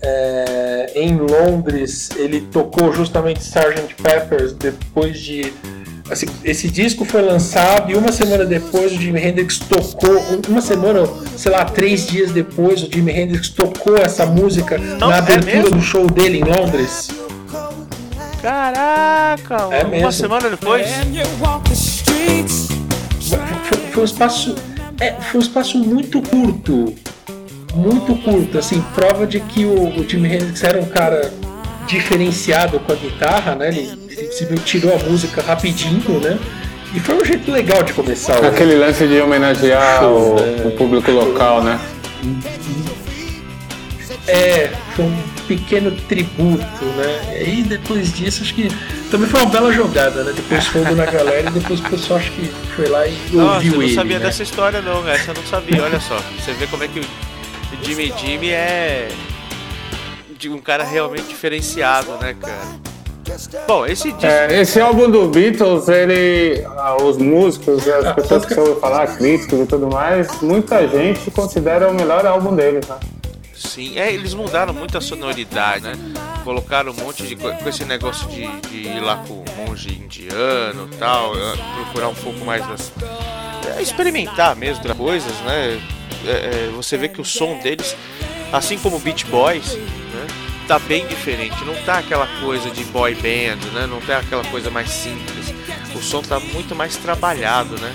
é, 0.00 0.92
em 0.94 1.16
Londres 1.16 2.10
ele 2.16 2.42
tocou 2.42 2.92
justamente 2.92 3.40
Sgt. 3.40 3.96
Peppers 4.00 4.52
depois 4.52 5.18
de. 5.18 5.52
Assim, 6.10 6.26
esse 6.44 6.68
disco 6.68 7.04
foi 7.04 7.22
lançado 7.22 7.90
e 7.90 7.94
uma 7.94 8.12
semana 8.12 8.44
depois 8.44 8.92
o 8.92 8.96
Jimi 8.96 9.20
Hendrix 9.20 9.58
tocou, 9.58 10.18
uma 10.48 10.60
semana, 10.60 11.08
sei 11.36 11.52
lá, 11.52 11.64
três 11.64 12.06
dias 12.06 12.32
depois, 12.32 12.82
o 12.82 12.92
Jimi 12.92 13.12
Hendrix 13.12 13.48
tocou 13.48 13.96
essa 13.96 14.26
música 14.26 14.76
Não, 14.78 15.08
na 15.08 15.16
é 15.16 15.18
abertura 15.18 15.68
é 15.68 15.70
do 15.70 15.80
show 15.80 16.06
dele 16.10 16.38
em 16.38 16.44
Londres. 16.44 17.08
Caraca, 18.42 19.68
é 19.70 19.82
uma 19.82 19.88
mesmo. 19.88 20.12
semana 20.12 20.50
depois. 20.50 20.86
Foi, 23.20 23.38
foi 23.92 24.02
um 24.02 24.04
espaço. 24.04 24.54
É, 25.00 25.12
foi 25.12 25.40
um 25.40 25.42
espaço 25.42 25.78
muito 25.78 26.20
curto 26.20 26.94
muito 27.74 28.14
curto, 28.16 28.58
assim, 28.58 28.82
prova 28.94 29.26
de 29.26 29.40
que 29.40 29.64
o, 29.64 29.98
o 29.98 30.08
Jimi 30.08 30.34
Hendrix 30.34 30.62
era 30.62 30.80
um 30.80 30.84
cara 30.84 31.32
diferenciado 31.86 32.78
com 32.80 32.92
a 32.92 32.94
guitarra, 32.94 33.54
né? 33.54 33.68
Ele, 33.68 34.01
ele 34.40 34.58
tirou 34.64 34.94
a 34.94 34.98
música 34.98 35.42
rapidinho, 35.42 36.20
né? 36.20 36.38
E 36.94 37.00
foi 37.00 37.14
um 37.14 37.24
jeito 37.24 37.50
legal 37.50 37.82
de 37.82 37.92
começar. 37.92 38.44
Aquele 38.44 38.74
o... 38.74 38.80
lance 38.80 39.06
de 39.06 39.20
homenagear 39.20 40.00
show, 40.00 40.36
o, 40.36 40.40
né? 40.40 40.62
o, 40.66 40.70
público 40.72 41.10
local, 41.10 41.62
né? 41.62 41.80
É, 44.28 44.70
foi 44.94 45.06
um 45.06 45.22
pequeno 45.48 45.90
tributo, 46.08 46.84
né? 46.96 47.40
E 47.40 47.44
aí 47.44 47.62
depois 47.62 48.12
disso, 48.12 48.42
acho 48.42 48.54
que 48.54 48.68
também 49.10 49.28
foi 49.28 49.40
uma 49.40 49.50
bela 49.50 49.72
jogada, 49.72 50.22
né? 50.22 50.32
Depois 50.34 50.66
fundo 50.66 50.94
na 50.94 51.06
galera 51.06 51.48
e 51.48 51.52
depois 51.52 51.80
o 51.80 51.84
pessoal 51.84 52.18
acho 52.18 52.30
que 52.32 52.46
foi 52.76 52.88
lá 52.88 53.06
e 53.06 53.16
Nossa, 53.32 53.54
ouviu 53.54 53.72
ele. 53.74 53.84
Eu 53.84 53.88
não 53.88 53.94
sabia 53.94 54.18
né? 54.18 54.24
dessa 54.26 54.42
história 54.42 54.82
não, 54.82 55.08
essa 55.08 55.30
eu 55.30 55.34
não 55.34 55.44
sabia, 55.44 55.82
olha 55.82 56.00
só. 56.00 56.22
Você 56.38 56.52
vê 56.52 56.66
como 56.66 56.84
é 56.84 56.88
que 56.88 57.00
Jimmy 57.82 58.12
Jimmy 58.18 58.50
é 58.50 59.08
um 60.46 60.58
cara 60.58 60.84
realmente 60.84 61.28
diferenciado, 61.28 62.12
né, 62.20 62.34
cara? 62.40 62.91
Bom, 63.66 63.86
esse 63.86 64.12
disco... 64.12 64.26
é, 64.26 64.60
esse 64.60 64.80
álbum 64.80 65.10
do 65.10 65.28
Beatles, 65.28 65.88
ele, 65.88 66.64
ah, 66.76 66.96
os 67.02 67.16
músicos, 67.16 67.86
as 67.88 68.14
pessoas 68.14 68.44
que 68.44 68.58
ouvem 68.58 68.76
falar, 68.76 69.16
críticos 69.16 69.60
e 69.60 69.66
tudo 69.66 69.88
mais, 69.88 70.40
muita 70.40 70.86
gente 70.88 71.30
considera 71.30 71.90
o 71.90 71.94
melhor 71.94 72.26
álbum 72.26 72.54
deles, 72.54 72.86
né? 72.88 72.98
Sim, 73.54 73.98
é, 73.98 74.12
eles 74.12 74.34
mudaram 74.34 74.74
muito 74.74 74.98
a 74.98 75.00
sonoridade, 75.00 75.84
né? 75.84 75.94
Colocaram 76.42 76.92
um 76.92 77.04
monte 77.04 77.22
de 77.22 77.36
com 77.36 77.68
esse 77.68 77.84
negócio 77.84 78.28
de, 78.28 78.46
de 78.68 78.88
ir 78.88 79.00
lá 79.00 79.24
com 79.26 79.34
o 79.34 79.44
monge 79.56 79.92
indiano 79.92 80.88
e 80.92 80.96
tal, 80.96 81.34
é, 81.36 81.56
procurar 81.76 82.08
um 82.08 82.14
pouco 82.14 82.44
mais 82.44 82.66
das. 82.66 82.92
É, 83.76 83.80
experimentar 83.80 84.56
mesmo 84.56 84.94
coisas, 84.96 85.32
né? 85.42 85.80
É, 86.26 86.70
você 86.74 86.96
vê 86.96 87.08
que 87.08 87.20
o 87.20 87.24
som 87.24 87.58
deles, 87.58 87.96
assim 88.52 88.76
como 88.78 88.96
o 88.96 89.00
Beach 89.00 89.24
Boys, 89.26 89.78
tá 90.72 90.78
bem 90.78 91.06
diferente. 91.06 91.62
Não 91.66 91.74
tá 91.84 91.98
aquela 91.98 92.26
coisa 92.40 92.70
de 92.70 92.82
boy 92.84 93.14
band, 93.16 93.60
né? 93.74 93.86
Não 93.86 94.00
tá 94.00 94.18
aquela 94.18 94.44
coisa 94.44 94.70
mais 94.70 94.88
simples. 94.88 95.52
O 95.94 96.00
som 96.00 96.22
tá 96.22 96.40
muito 96.40 96.74
mais 96.74 96.96
trabalhado, 96.96 97.78
né? 97.78 97.94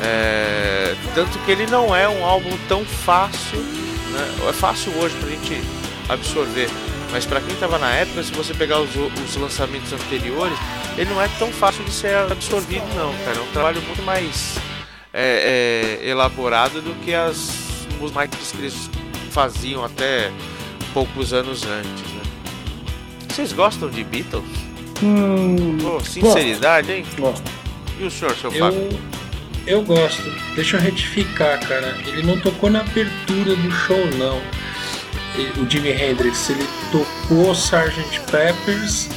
É, 0.00 0.94
tanto 1.12 1.36
que 1.40 1.50
ele 1.50 1.66
não 1.66 1.94
é 1.94 2.08
um 2.08 2.24
álbum 2.24 2.56
tão 2.68 2.84
fácil, 2.84 3.58
né? 3.58 4.48
É 4.48 4.52
fácil 4.52 4.96
hoje 4.96 5.16
pra 5.16 5.28
gente 5.28 5.60
absorver. 6.08 6.70
Mas 7.10 7.26
para 7.26 7.40
quem 7.40 7.52
estava 7.52 7.78
na 7.78 7.90
época, 7.90 8.22
se 8.22 8.32
você 8.32 8.54
pegar 8.54 8.80
os, 8.80 8.90
os, 8.94 9.36
lançamentos 9.36 9.92
anteriores, 9.92 10.56
ele 10.96 11.10
não 11.10 11.20
é 11.20 11.28
tão 11.36 11.50
fácil 11.50 11.82
de 11.82 11.90
ser 11.90 12.14
absorvido, 12.14 12.86
não, 12.94 13.12
cara. 13.24 13.38
É 13.38 13.40
um 13.40 13.52
trabalho 13.52 13.82
muito 13.82 14.02
mais 14.02 14.56
é, 15.12 15.98
é, 16.04 16.08
elaborado 16.08 16.80
do 16.80 16.94
que 17.04 17.12
as 17.12 17.64
os 18.00 18.12
marketing 18.12 18.44
que 18.50 18.58
eles 18.58 18.90
faziam 19.30 19.84
até 19.84 20.30
poucos 20.94 21.32
anos 21.32 21.64
antes. 21.64 22.12
Né? 22.12 22.22
Vocês 23.28 23.52
gostam 23.52 23.90
de 23.90 24.04
Beatles? 24.04 24.44
Hum, 25.02 25.76
oh, 25.84 26.00
sinceridade, 26.00 26.92
hein? 26.92 27.04
Gosto. 27.18 27.50
E 28.00 28.04
o 28.04 28.10
senhor, 28.10 28.34
seu 28.36 28.52
eu, 28.52 28.58
Fábio? 28.58 29.00
Eu 29.66 29.82
gosto. 29.82 30.22
Deixa 30.54 30.76
eu 30.76 30.80
retificar, 30.80 31.58
cara. 31.66 31.96
Ele 32.06 32.22
não 32.22 32.38
tocou 32.40 32.70
na 32.70 32.80
abertura 32.80 33.56
do 33.56 33.70
show, 33.72 34.06
não. 34.16 34.40
O 35.60 35.68
Jimi 35.68 35.90
Hendrix, 35.90 36.48
ele 36.48 36.66
tocou 36.92 37.52
Sgt. 37.52 38.20
Peppers 38.30 39.08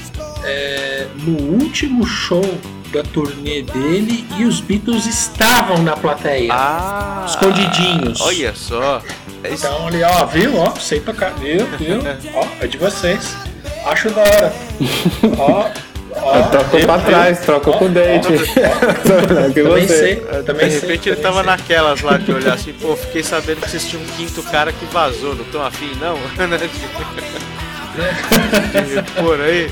é, 0.44 1.08
no 1.24 1.62
último 1.62 2.08
show 2.08 2.44
da 2.92 3.04
turnê 3.04 3.62
dele 3.62 4.26
e 4.38 4.46
os 4.46 4.62
Beatles 4.62 5.06
estavam 5.06 5.84
na 5.84 5.96
plateia. 5.96 6.52
Ah, 6.52 7.26
escondidinhos. 7.28 8.20
Olha 8.22 8.56
só. 8.56 9.04
É 9.44 9.54
então 9.54 9.88
ali, 9.88 10.04
ó, 10.04 10.26
viu? 10.26 10.58
Ó, 10.58 10.74
sei 10.76 11.00
tocar, 11.00 11.34
viu? 11.36 11.66
Viu? 11.78 12.00
ó, 12.34 12.46
é 12.62 12.68
de 12.68 12.78
vocês. 12.78 13.36
Acho 13.86 14.10
da 14.12 14.22
hora. 14.22 14.54
ó. 15.38 15.70
Ó, 16.20 16.42
troca 16.50 16.80
pra 16.80 17.00
trás, 17.00 17.40
troca 17.40 17.72
com 17.72 17.86
o 17.86 17.90
dente. 17.90 18.28
também 19.54 19.88
sei. 19.88 20.16
Também 20.46 20.70
de 20.70 20.76
repente 20.76 21.04
sei, 21.04 21.14
ele 21.14 21.22
tava 21.22 21.38
sei. 21.38 21.46
naquelas 21.46 22.02
lá 22.02 22.18
de 22.18 22.32
olhar 22.32 22.54
assim, 22.54 22.74
pô, 22.82 22.96
fiquei 22.96 23.24
sabendo 23.24 23.62
que 23.62 23.70
vocês 23.70 23.88
tinham 23.88 24.04
um 24.04 24.08
quinto 24.08 24.42
cara 24.44 24.72
que 24.72 24.86
vazou, 24.86 25.36
não 25.36 25.46
tão 25.46 25.64
afim 25.64 25.92
não? 26.00 26.18
Por 29.22 29.42
aí. 29.42 29.72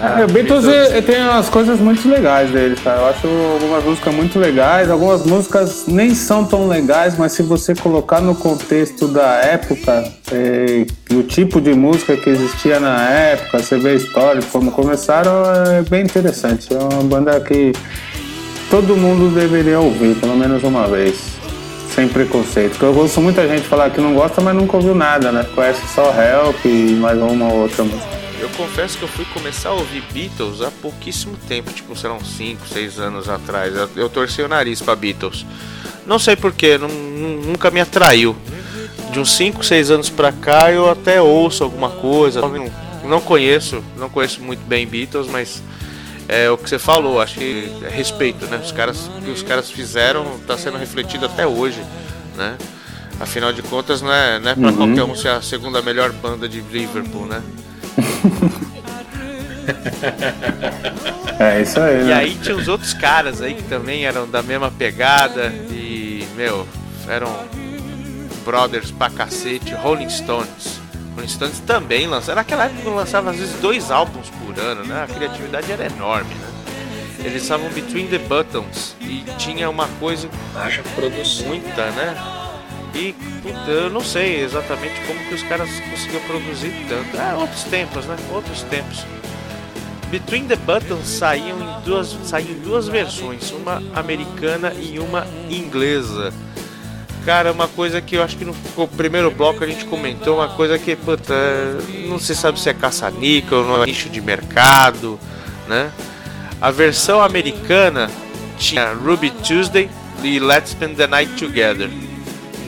Ah, 0.00 0.24
o 0.28 0.32
Beatles 0.32 0.66
é, 0.66 1.00
tem 1.00 1.22
umas 1.22 1.48
coisas 1.48 1.78
muito 1.80 2.08
legais 2.08 2.50
dele, 2.50 2.76
cara. 2.82 3.00
Eu 3.00 3.06
acho 3.06 3.26
algumas 3.52 3.84
músicas 3.84 4.14
muito 4.14 4.38
legais, 4.38 4.90
algumas 4.90 5.24
músicas 5.24 5.84
nem 5.86 6.14
são 6.14 6.44
tão 6.44 6.66
legais, 6.66 7.16
mas 7.18 7.32
se 7.32 7.42
você 7.42 7.74
colocar 7.74 8.20
no 8.20 8.34
contexto 8.34 9.08
da 9.08 9.36
época, 9.36 10.12
é, 10.32 10.86
o 11.12 11.22
tipo 11.22 11.60
de 11.60 11.74
música 11.74 12.16
que 12.16 12.30
existia 12.30 12.80
na 12.80 13.02
época, 13.08 13.58
você 13.58 13.78
vê 13.78 13.90
a 13.90 13.94
história, 13.94 14.42
como 14.50 14.70
começaram, 14.70 15.44
é 15.78 15.82
bem 15.82 16.02
interessante. 16.02 16.72
É 16.72 16.78
uma 16.78 17.02
banda 17.04 17.38
que 17.40 17.72
todo 18.70 18.96
mundo 18.96 19.34
deveria 19.34 19.80
ouvir, 19.80 20.14
pelo 20.16 20.36
menos 20.36 20.62
uma 20.62 20.86
vez. 20.86 21.36
Sem 21.94 22.08
preconceito. 22.08 22.72
Porque 22.72 22.84
eu 22.84 22.94
ouço 22.94 23.22
muita 23.22 23.48
gente 23.48 23.66
falar 23.66 23.88
que 23.88 24.02
não 24.02 24.12
gosta, 24.12 24.42
mas 24.42 24.54
nunca 24.54 24.76
ouviu 24.76 24.94
nada, 24.94 25.32
né? 25.32 25.46
Conhece 25.54 25.80
só 25.94 26.12
Help 26.12 26.62
e 26.66 26.94
mais 27.00 27.18
uma 27.18 27.46
ou 27.46 27.62
outra 27.62 27.84
música. 27.84 28.15
Eu 28.40 28.50
confesso 28.50 28.98
que 28.98 29.04
eu 29.04 29.08
fui 29.08 29.24
começar 29.26 29.70
a 29.70 29.72
ouvir 29.72 30.02
Beatles 30.12 30.60
há 30.60 30.70
pouquíssimo 30.70 31.36
tempo, 31.48 31.72
tipo, 31.72 31.96
serão 31.96 32.22
5, 32.22 32.68
6 32.68 32.98
anos 32.98 33.28
atrás. 33.28 33.74
Eu, 33.96 34.08
torci 34.08 34.42
o 34.42 34.48
nariz 34.48 34.80
para 34.80 34.94
Beatles. 34.94 35.46
Não 36.06 36.18
sei 36.18 36.36
porquê, 36.36 36.78
nunca 36.78 37.70
me 37.70 37.80
atraiu. 37.80 38.36
De 39.10 39.18
uns 39.18 39.34
5, 39.36 39.64
6 39.64 39.90
anos 39.90 40.10
pra 40.10 40.32
cá 40.32 40.70
eu 40.70 40.90
até 40.90 41.20
ouço 41.20 41.64
alguma 41.64 41.90
coisa. 41.90 42.40
Não, 42.40 42.70
não 43.04 43.20
conheço, 43.20 43.82
não 43.96 44.10
conheço 44.10 44.42
muito 44.42 44.60
bem 44.66 44.86
Beatles, 44.86 45.26
mas 45.28 45.62
é 46.28 46.50
o 46.50 46.58
que 46.58 46.68
você 46.68 46.78
falou, 46.78 47.20
acho 47.20 47.38
que 47.38 47.72
é 47.82 47.88
respeito, 47.88 48.46
né? 48.46 48.60
Os 48.62 48.72
caras, 48.72 49.08
o 49.16 49.22
que 49.22 49.30
os 49.30 49.42
caras 49.42 49.70
fizeram 49.70 50.36
está 50.36 50.58
sendo 50.58 50.76
refletido 50.76 51.24
até 51.24 51.46
hoje, 51.46 51.82
né? 52.36 52.56
Afinal 53.18 53.52
de 53.52 53.62
contas, 53.62 54.02
não 54.02 54.12
é, 54.12 54.38
não 54.38 54.50
é 54.50 54.54
pra 54.54 54.68
uhum. 54.68 54.76
qualquer 54.76 55.04
um 55.04 55.14
ser 55.14 55.28
a 55.28 55.40
segunda 55.40 55.80
melhor 55.80 56.12
banda 56.12 56.48
de 56.48 56.60
Liverpool, 56.60 57.26
né? 57.26 57.42
é 61.38 61.62
isso 61.62 61.80
aí. 61.80 62.04
Né? 62.04 62.08
E 62.08 62.12
aí 62.12 62.34
tinha 62.36 62.56
os 62.56 62.68
outros 62.68 62.94
caras 62.94 63.42
aí 63.42 63.54
que 63.54 63.64
também 63.64 64.04
eram 64.04 64.28
da 64.28 64.42
mesma 64.42 64.70
pegada 64.70 65.52
e, 65.70 66.28
meu, 66.36 66.68
eram 67.08 67.34
Brothers 68.44 68.90
pra 68.90 69.08
cacete, 69.10 69.74
Rolling 69.74 70.10
Stones. 70.10 70.80
Rolling 71.14 71.28
Stones 71.28 71.60
também 71.60 72.06
lançava. 72.06 72.36
Naquela 72.36 72.66
época 72.66 72.90
lançava 72.90 73.30
às 73.30 73.36
vezes 73.36 73.58
dois 73.60 73.90
álbuns 73.90 74.30
por 74.30 74.58
ano, 74.60 74.84
né? 74.84 75.02
A 75.02 75.06
criatividade 75.06 75.72
era 75.72 75.86
enorme, 75.86 76.34
né? 76.34 76.46
Eles 77.24 77.42
estavam 77.42 77.68
Between 77.70 78.06
the 78.06 78.18
Buttons 78.18 78.94
e 79.00 79.24
tinha 79.36 79.68
uma 79.68 79.88
coisa. 79.98 80.28
Haja 80.54 80.84
produção. 80.94 81.48
Muita, 81.48 81.90
né? 81.90 82.14
E 82.96 83.14
puta, 83.42 83.70
eu 83.70 83.90
não 83.90 84.00
sei 84.00 84.42
exatamente 84.42 84.94
como 85.06 85.20
que 85.28 85.34
os 85.34 85.42
caras 85.42 85.68
conseguiam 85.90 86.22
produzir 86.22 86.72
tanto. 86.88 87.16
É, 87.16 87.34
outros 87.34 87.62
tempos, 87.64 88.06
né? 88.06 88.16
Outros 88.32 88.62
tempos. 88.62 89.04
Between 90.10 90.46
the 90.46 90.56
Buttons 90.56 91.06
saíam 91.06 91.58
em 91.60 91.80
duas, 91.84 92.16
saíam 92.24 92.52
em 92.52 92.60
duas 92.60 92.88
versões, 92.88 93.50
uma 93.50 93.82
americana 93.94 94.72
e 94.72 94.98
uma 94.98 95.26
inglesa. 95.50 96.32
Cara, 97.24 97.52
uma 97.52 97.66
coisa 97.66 98.00
que 98.00 98.16
eu 98.16 98.22
acho 98.22 98.36
que 98.36 98.44
no 98.44 98.54
primeiro 98.96 99.30
bloco 99.32 99.62
a 99.62 99.66
gente 99.66 99.84
comentou, 99.84 100.36
uma 100.36 100.48
coisa 100.48 100.78
que, 100.78 100.94
puta, 100.94 101.34
não 102.08 102.20
se 102.20 102.36
sabe 102.36 102.58
se 102.58 102.70
é 102.70 102.72
caça-níquel, 102.72 103.64
não 103.64 103.82
é 103.82 103.86
nicho 103.86 104.08
de 104.08 104.20
mercado, 104.20 105.18
né? 105.66 105.90
A 106.60 106.70
versão 106.70 107.20
americana 107.20 108.08
tinha 108.56 108.92
Ruby 108.92 109.30
Tuesday 109.30 109.90
e 110.22 110.38
Let's 110.38 110.70
Spend 110.70 110.94
the 110.94 111.08
Night 111.08 111.32
Together. 111.34 111.90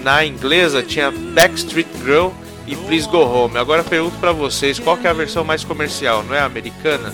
Na 0.08 0.24
inglesa 0.24 0.82
tinha 0.82 1.10
Backstreet 1.10 1.86
Girl 2.02 2.30
e 2.66 2.74
Please 2.74 3.06
Go 3.06 3.18
Home. 3.18 3.58
Agora 3.58 3.84
pergunto 3.84 4.16
para 4.16 4.32
vocês, 4.32 4.78
qual 4.78 4.96
que 4.96 5.06
é 5.06 5.10
a 5.10 5.12
versão 5.12 5.44
mais 5.44 5.64
comercial? 5.64 6.24
Não 6.24 6.34
é 6.34 6.40
a 6.40 6.46
americana? 6.46 7.12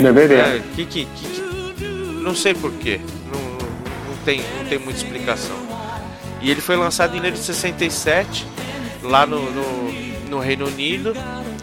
Deveria. 0.00 0.38
É, 0.38 0.62
que, 0.74 0.86
que, 0.86 1.04
que, 1.04 1.84
não 2.22 2.34
sei 2.34 2.54
porquê. 2.54 3.02
Não, 3.30 3.38
não, 3.38 3.58
não, 3.58 4.16
tem, 4.24 4.40
não 4.56 4.64
tem 4.66 4.78
muita 4.78 4.98
explicação. 4.98 5.54
E 6.40 6.50
ele 6.50 6.62
foi 6.62 6.74
lançado 6.74 7.10
em 7.10 7.16
janeiro 7.16 7.36
de 7.36 7.42
67, 7.42 8.46
lá 9.02 9.26
no, 9.26 9.50
no, 9.50 9.92
no 10.30 10.38
Reino 10.38 10.66
Unido. 10.66 11.14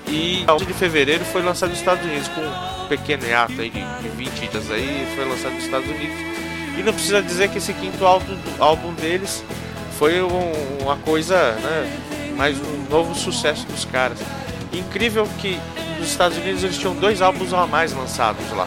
E 0.08 0.46
11 0.48 0.66
de 0.68 0.74
fevereiro 0.76 1.26
foi 1.26 1.42
lançado 1.42 1.70
nos 1.70 1.80
Estados 1.80 2.06
Unidos, 2.06 2.28
com 2.28 2.42
um 2.42 2.88
pequeno 2.88 3.26
hiato 3.26 3.60
aí 3.60 3.72
de, 3.72 3.84
de 4.04 4.10
20 4.10 4.50
dias 4.52 4.70
aí, 4.70 5.08
foi 5.16 5.26
lançado 5.26 5.56
nos 5.56 5.64
Estados 5.64 5.90
Unidos. 5.90 6.16
E 6.78 6.84
não 6.84 6.94
precisa 6.94 7.24
dizer 7.24 7.50
que 7.50 7.58
esse 7.58 7.74
quinto 7.74 8.06
álbum, 8.06 8.38
álbum 8.60 8.94
deles 8.94 9.44
foi 10.00 10.22
um, 10.22 10.54
uma 10.82 10.96
coisa, 10.96 11.52
né, 11.56 12.34
mais 12.38 12.58
um 12.58 12.90
novo 12.90 13.14
sucesso 13.14 13.68
dos 13.68 13.84
caras. 13.84 14.18
Incrível 14.72 15.28
que 15.40 15.60
nos 16.00 16.10
Estados 16.10 16.38
Unidos 16.38 16.64
eles 16.64 16.78
tinham 16.78 16.96
dois 16.96 17.22
álbuns 17.22 17.54
a 17.54 17.68
mais 17.68 17.92
lançados 17.92 18.50
lá. 18.52 18.66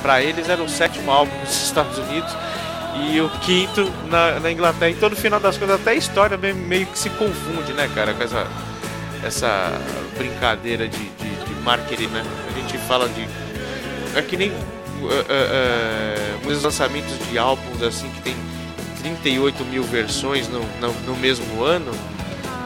Para 0.00 0.22
eles 0.22 0.48
era 0.48 0.62
o 0.62 0.68
sétimo 0.68 1.10
álbum 1.10 1.38
nos 1.40 1.64
Estados 1.64 1.98
Unidos 1.98 2.34
e 3.10 3.20
o 3.20 3.28
quinto 3.40 3.92
na, 4.08 4.40
na 4.40 4.50
Inglaterra. 4.50 4.90
Então 4.90 5.10
no 5.10 5.16
final 5.16 5.38
das 5.38 5.58
contas 5.58 5.78
até 5.82 5.90
a 5.90 5.94
história 5.94 6.38
meio 6.38 6.86
que 6.86 6.98
se 6.98 7.10
confunde, 7.10 7.74
né, 7.74 7.86
cara, 7.94 8.14
com 8.14 8.22
essa, 8.22 8.46
essa 9.22 9.78
brincadeira 10.16 10.88
de, 10.88 10.96
de, 10.96 11.44
de 11.44 11.54
marketing, 11.62 12.06
né? 12.06 12.24
A 12.48 12.58
gente 12.58 12.78
fala 12.88 13.06
de. 13.10 13.28
É 14.16 14.22
que 14.22 14.34
nem 14.38 14.48
uh, 14.48 14.54
uh, 15.04 16.48
uh, 16.48 16.62
lançamentos 16.62 17.18
de 17.28 17.36
álbuns 17.36 17.82
assim 17.82 18.08
que 18.08 18.22
tem 18.22 18.34
38 19.02 19.64
mil 19.64 19.82
versões 19.82 20.48
no, 20.48 20.60
no, 20.80 20.92
no 21.06 21.16
mesmo 21.16 21.62
ano 21.62 21.92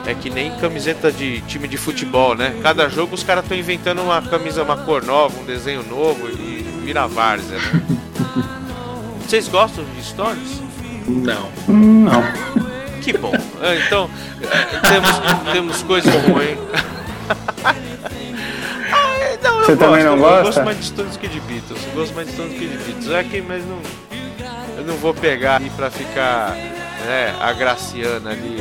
é 0.06 0.14
que 0.14 0.28
nem 0.30 0.50
camiseta 0.56 1.12
de 1.12 1.40
time 1.42 1.68
de 1.68 1.76
futebol, 1.76 2.34
né? 2.34 2.58
Cada 2.62 2.88
jogo 2.88 3.14
os 3.14 3.22
caras 3.22 3.44
estão 3.44 3.56
inventando 3.56 4.02
uma 4.02 4.20
camisa, 4.20 4.62
uma 4.62 4.76
cor 4.76 5.04
nova, 5.04 5.38
um 5.38 5.44
desenho 5.44 5.82
novo 5.84 6.28
e 6.28 6.64
vira 6.84 7.06
várzea, 7.06 7.58
né? 7.58 7.82
Vocês 9.26 9.46
gostam 9.48 9.84
de 9.84 10.02
Stones? 10.04 10.60
Não. 11.06 11.48
Não. 11.68 12.22
Que 13.00 13.16
bom. 13.16 13.32
Ah, 13.60 13.74
Então, 13.76 14.10
temos, 14.88 15.52
temos 15.52 15.82
coisas 15.84 16.12
ruins. 16.26 16.58
Ah, 18.92 19.36
não, 19.42 19.58
eu 19.60 19.64
Você 19.66 19.76
também 19.76 20.04
não 20.04 20.12
eu 20.16 20.18
gosta? 20.18 20.42
gosto 20.44 20.64
mais 20.64 20.78
de 20.78 20.84
Stones 20.86 21.16
que 21.16 21.28
de 21.28 21.40
Beatles. 21.40 21.80
Eu 21.86 21.92
gosto 21.94 22.14
mais 22.14 22.26
de 22.28 22.34
Stones 22.34 22.52
que 22.58 22.66
de 22.66 22.76
Beatles. 22.78 23.10
É 23.10 23.24
que, 23.24 23.40
mas 23.42 23.64
não. 23.64 23.78
Eu 24.82 24.88
não 24.88 24.96
vou 24.96 25.14
pegar 25.14 25.56
ali 25.56 25.70
pra 25.70 25.88
ficar 25.92 26.56
né, 27.06 27.36
agraciando 27.40 28.28
ali, 28.28 28.56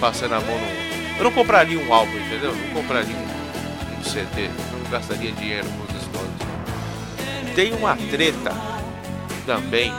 passando 0.00 0.34
a 0.34 0.40
mão 0.40 0.58
no. 0.58 1.18
Eu 1.18 1.24
não 1.24 1.30
compraria 1.32 1.78
um 1.78 1.92
álbum, 1.92 2.16
entendeu? 2.16 2.56
Não 2.56 2.80
compraria 2.80 3.14
um, 3.14 4.00
um 4.00 4.02
CD. 4.02 4.48
Não 4.72 4.90
gastaria 4.90 5.30
dinheiro 5.32 5.66
com 5.66 5.82
os 5.82 6.02
Stones. 6.02 7.54
Tem 7.54 7.74
uma 7.74 7.94
treta 7.94 8.54
também 9.44 9.92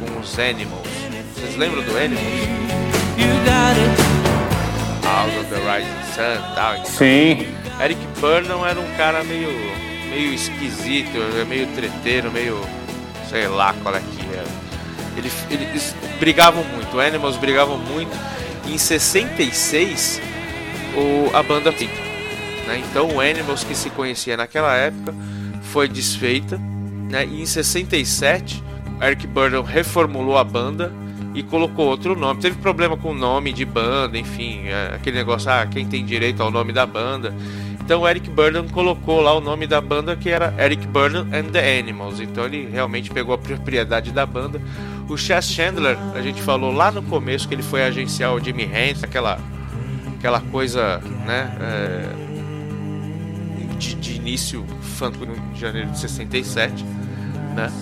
com 0.00 0.18
os 0.18 0.36
Animals. 0.40 0.88
Vocês 1.36 1.56
lembram 1.56 1.84
do 1.84 1.96
Animals? 1.96 2.24
House 5.04 5.36
of 5.36 5.46
the 5.50 5.60
Rising 5.60 6.14
Sun 6.14 6.54
tal. 6.56 6.74
Então, 6.74 6.86
Sim. 6.86 7.46
Eric 7.80 8.04
Burnham 8.18 8.66
era 8.66 8.80
um 8.80 8.96
cara 8.96 9.22
meio, 9.22 9.52
meio 10.10 10.34
esquisito, 10.34 11.16
meio 11.46 11.68
treteiro, 11.76 12.32
meio. 12.32 12.60
sei 13.30 13.46
lá 13.46 13.72
qual 13.84 13.94
é 13.94 14.00
que 14.00 14.36
era. 14.36 14.55
Ele, 15.16 15.30
eles 15.50 15.94
brigavam 16.18 16.64
muito, 16.64 16.96
o 16.96 17.00
Animals 17.00 17.36
brigavam 17.36 17.78
muito. 17.78 18.16
E 18.66 18.74
em 18.74 18.78
66, 18.78 20.20
o, 20.94 21.34
a 21.34 21.42
banda 21.42 21.72
fica. 21.72 21.94
Né? 22.66 22.82
Então 22.90 23.08
o 23.14 23.20
Animals 23.20 23.64
que 23.64 23.74
se 23.74 23.90
conhecia 23.90 24.36
naquela 24.36 24.74
época 24.74 25.14
foi 25.62 25.88
desfeita. 25.88 26.58
Né? 27.10 27.24
E 27.24 27.42
em 27.42 27.46
67, 27.46 28.62
Eric 29.00 29.26
Burnham 29.26 29.62
reformulou 29.62 30.36
a 30.36 30.44
banda 30.44 30.92
e 31.34 31.42
colocou 31.42 31.86
outro 31.86 32.16
nome. 32.16 32.40
Teve 32.40 32.56
problema 32.56 32.96
com 32.96 33.10
o 33.10 33.14
nome 33.14 33.52
de 33.52 33.64
banda, 33.64 34.18
enfim, 34.18 34.66
é, 34.66 34.94
aquele 34.94 35.18
negócio, 35.18 35.50
ah, 35.50 35.66
quem 35.66 35.86
tem 35.86 36.04
direito 36.04 36.42
ao 36.42 36.50
nome 36.50 36.72
da 36.72 36.86
banda. 36.86 37.34
Então 37.86 38.00
o 38.00 38.08
Eric 38.08 38.28
Burdon 38.30 38.66
colocou 38.68 39.20
lá 39.20 39.32
o 39.32 39.40
nome 39.40 39.64
da 39.64 39.80
banda 39.80 40.16
que 40.16 40.28
era 40.28 40.52
Eric 40.58 40.86
Burdon 40.88 41.26
and 41.32 41.52
the 41.52 41.78
Animals. 41.78 42.18
Então 42.18 42.44
ele 42.44 42.66
realmente 42.66 43.10
pegou 43.10 43.34
a 43.34 43.38
propriedade 43.38 44.10
da 44.10 44.26
banda. 44.26 44.60
O 45.08 45.16
Chess 45.16 45.52
Chandler, 45.52 45.96
a 46.14 46.20
gente 46.20 46.42
falou 46.42 46.72
lá 46.72 46.90
no 46.90 47.02
começo 47.02 47.46
que 47.46 47.54
ele 47.54 47.62
foi 47.62 47.84
agenciar 47.84 48.34
o 48.34 48.40
Jimmy 48.40 48.64
Hendrix, 48.64 49.04
aquela, 49.04 49.38
aquela 50.18 50.40
coisa, 50.40 50.98
né, 51.24 51.56
é, 51.60 52.08
de, 53.78 53.94
de 53.94 54.14
início 54.16 54.64
fã-clube 54.96 55.32
em 55.52 55.56
janeiro 55.56 55.90
de 55.90 55.98
67, 55.98 56.84
né? 57.54 57.72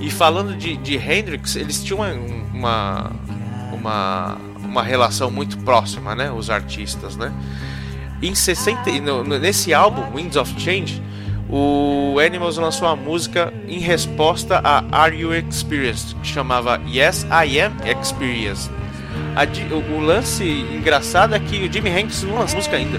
E 0.00 0.10
falando 0.10 0.56
de, 0.56 0.76
de 0.78 0.96
Hendrix, 0.96 1.54
eles 1.56 1.82
tinham 1.84 2.00
uma, 2.52 3.12
uma, 3.72 4.36
uma 4.58 4.82
relação 4.82 5.30
muito 5.30 5.58
próxima, 5.58 6.14
né? 6.14 6.30
Os 6.30 6.50
artistas, 6.50 7.16
né? 7.16 7.32
Em 8.20 8.34
60, 8.34 8.90
no, 9.00 9.22
nesse 9.24 9.74
álbum, 9.74 10.02
Winds 10.16 10.36
of 10.36 10.58
Change, 10.60 11.02
o 11.52 12.18
Animals 12.18 12.56
lançou 12.56 12.88
uma 12.88 12.96
música 12.96 13.52
em 13.68 13.78
resposta 13.78 14.58
a 14.64 14.82
Are 14.90 15.14
You 15.14 15.34
Experienced? 15.34 16.16
Que 16.22 16.28
chamava 16.28 16.80
Yes, 16.88 17.24
I 17.24 17.60
Am 17.60 17.74
Experienced. 17.84 18.70
A, 19.36 19.44
o, 19.74 20.00
lance 20.00 20.44
engraçado 20.44 21.34
é 21.34 21.38
que 21.38 21.66
o 21.66 21.70
Jimi 21.70 21.90
Hendrix 21.90 22.22
não 22.22 22.38
lançou 22.38 22.56
música 22.56 22.76
ainda. 22.76 22.98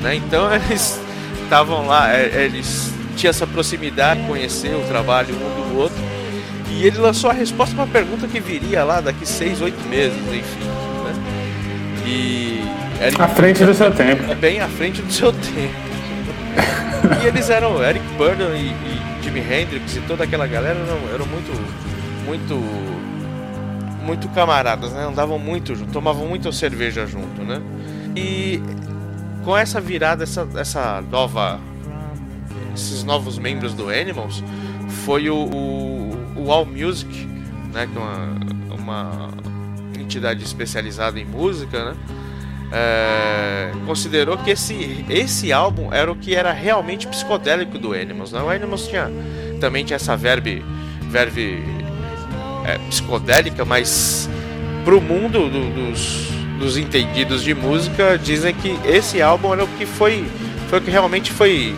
Né? 0.00 0.14
Então 0.14 0.48
eles 0.54 1.00
estavam 1.42 1.84
lá, 1.86 2.16
eles 2.16 2.92
tinham 3.16 3.30
essa 3.30 3.46
proximidade, 3.46 4.20
conhecer 4.22 4.74
o 4.76 4.86
trabalho 4.86 5.34
um 5.34 5.72
do 5.72 5.78
outro. 5.80 5.98
E 6.70 6.86
ele 6.86 6.98
lançou 6.98 7.28
a 7.28 7.32
resposta 7.32 7.74
para 7.74 7.84
uma 7.84 7.92
pergunta 7.92 8.28
que 8.28 8.38
viria 8.38 8.84
lá 8.84 9.00
daqui 9.00 9.26
seis, 9.26 9.60
oito 9.60 9.80
meses, 9.88 10.16
enfim. 10.28 10.64
Né? 11.04 12.06
E. 12.06 12.64
Eric, 13.02 13.20
à 13.20 13.28
frente 13.28 13.64
do 13.64 13.74
seu 13.74 13.90
tempo. 13.90 14.32
Bem 14.36 14.60
à 14.60 14.68
frente 14.68 15.02
do 15.02 15.12
seu 15.12 15.32
tempo. 15.34 15.93
e 17.22 17.26
eles 17.26 17.50
eram 17.50 17.82
Eric 17.82 18.04
Burdon 18.16 18.54
e, 18.54 18.68
e, 18.68 19.22
Jimi 19.22 19.40
Hendrix 19.40 19.96
e 19.96 20.00
toda 20.02 20.24
aquela 20.24 20.46
galera 20.46 20.78
eram, 20.78 21.14
eram 21.14 21.26
muito. 21.26 21.52
muito. 22.24 22.54
muito 24.04 24.28
camaradas, 24.30 24.92
né? 24.92 25.06
Andavam 25.06 25.38
muito 25.38 25.74
tomavam 25.92 26.26
muita 26.26 26.52
cerveja 26.52 27.06
junto, 27.06 27.42
né? 27.42 27.60
E 28.16 28.62
com 29.44 29.56
essa 29.56 29.80
virada, 29.80 30.24
essa, 30.24 30.48
essa 30.56 31.02
nova. 31.02 31.60
esses 32.74 33.04
novos 33.04 33.38
membros 33.38 33.74
do 33.74 33.88
Animals, 33.90 34.42
foi 35.04 35.28
o, 35.28 35.36
o, 35.36 36.16
o 36.36 36.52
All 36.52 36.64
Music, 36.64 37.26
né, 37.72 37.86
que 37.86 37.98
é 37.98 38.00
uma, 38.00 38.80
uma 38.82 39.30
entidade 39.98 40.42
especializada 40.42 41.20
em 41.20 41.24
música, 41.24 41.92
né, 41.92 41.96
é, 42.74 43.70
considerou 43.86 44.36
que 44.36 44.50
esse, 44.50 45.04
esse 45.08 45.52
álbum 45.52 45.92
era 45.92 46.10
o 46.10 46.16
que 46.16 46.34
era 46.34 46.52
realmente 46.52 47.06
psicodélico 47.06 47.78
do 47.78 47.92
Animals. 47.92 48.32
Né? 48.32 48.42
O 48.42 48.50
Animals 48.50 48.88
tinha, 48.88 49.08
também 49.60 49.84
tinha 49.84 49.94
essa 49.94 50.16
verve, 50.16 50.64
verve 51.02 51.62
é, 52.66 52.78
psicodélica, 52.88 53.64
mas 53.64 54.28
pro 54.84 55.00
mundo 55.00 55.48
do, 55.48 55.70
dos, 55.70 56.28
dos 56.58 56.76
entendidos 56.76 57.44
de 57.44 57.54
música 57.54 58.18
dizem 58.18 58.52
que 58.52 58.76
esse 58.84 59.22
álbum 59.22 59.52
era 59.52 59.62
o 59.62 59.68
que 59.68 59.86
foi, 59.86 60.26
foi 60.68 60.80
o 60.80 60.82
que 60.82 60.90
realmente 60.90 61.30
foi 61.30 61.76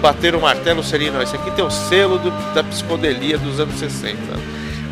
bater 0.00 0.34
o 0.34 0.40
martelo 0.40 0.82
seria, 0.82 1.12
não, 1.12 1.22
esse 1.22 1.36
aqui 1.36 1.50
tem 1.52 1.64
o 1.64 1.70
selo 1.70 2.18
do, 2.18 2.30
da 2.54 2.62
psicodelia 2.62 3.38
dos 3.38 3.58
anos 3.58 3.76
60. 3.76 4.16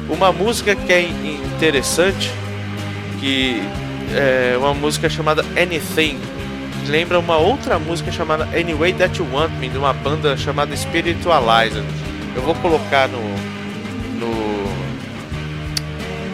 Uma 0.09 0.33
música 0.33 0.75
que 0.75 0.93
é 0.93 1.03
interessante, 1.03 2.33
que 3.21 3.63
é 4.15 4.57
uma 4.59 4.75
música 4.75 5.09
chamada 5.09 5.45
Anything. 5.61 6.19
Lembra 6.87 7.19
uma 7.19 7.37
outra 7.37 7.79
música 7.79 8.11
chamada 8.11 8.45
Anyway 8.57 8.93
That 8.95 9.19
You 9.19 9.29
Want 9.33 9.53
Me, 9.61 9.69
de 9.69 9.79
uma 9.79 9.93
banda 9.93 10.37
chamada 10.37 10.77
Spiritualizer. 10.77 11.83
Eu 12.35 12.43
vou 12.43 12.55
colocar 12.57 13.09
no, 13.09 13.21
no 14.19 14.71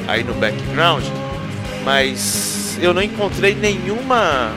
aí 0.08 0.22
no 0.22 0.34
background, 0.34 1.04
mas 1.84 2.78
eu 2.80 2.94
não 2.94 3.02
encontrei 3.02 3.54
nenhuma 3.54 4.52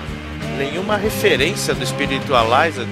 nenhuma 0.57 0.97
referência 0.97 1.73
do 1.73 1.85
Spiritualizer 1.85 2.85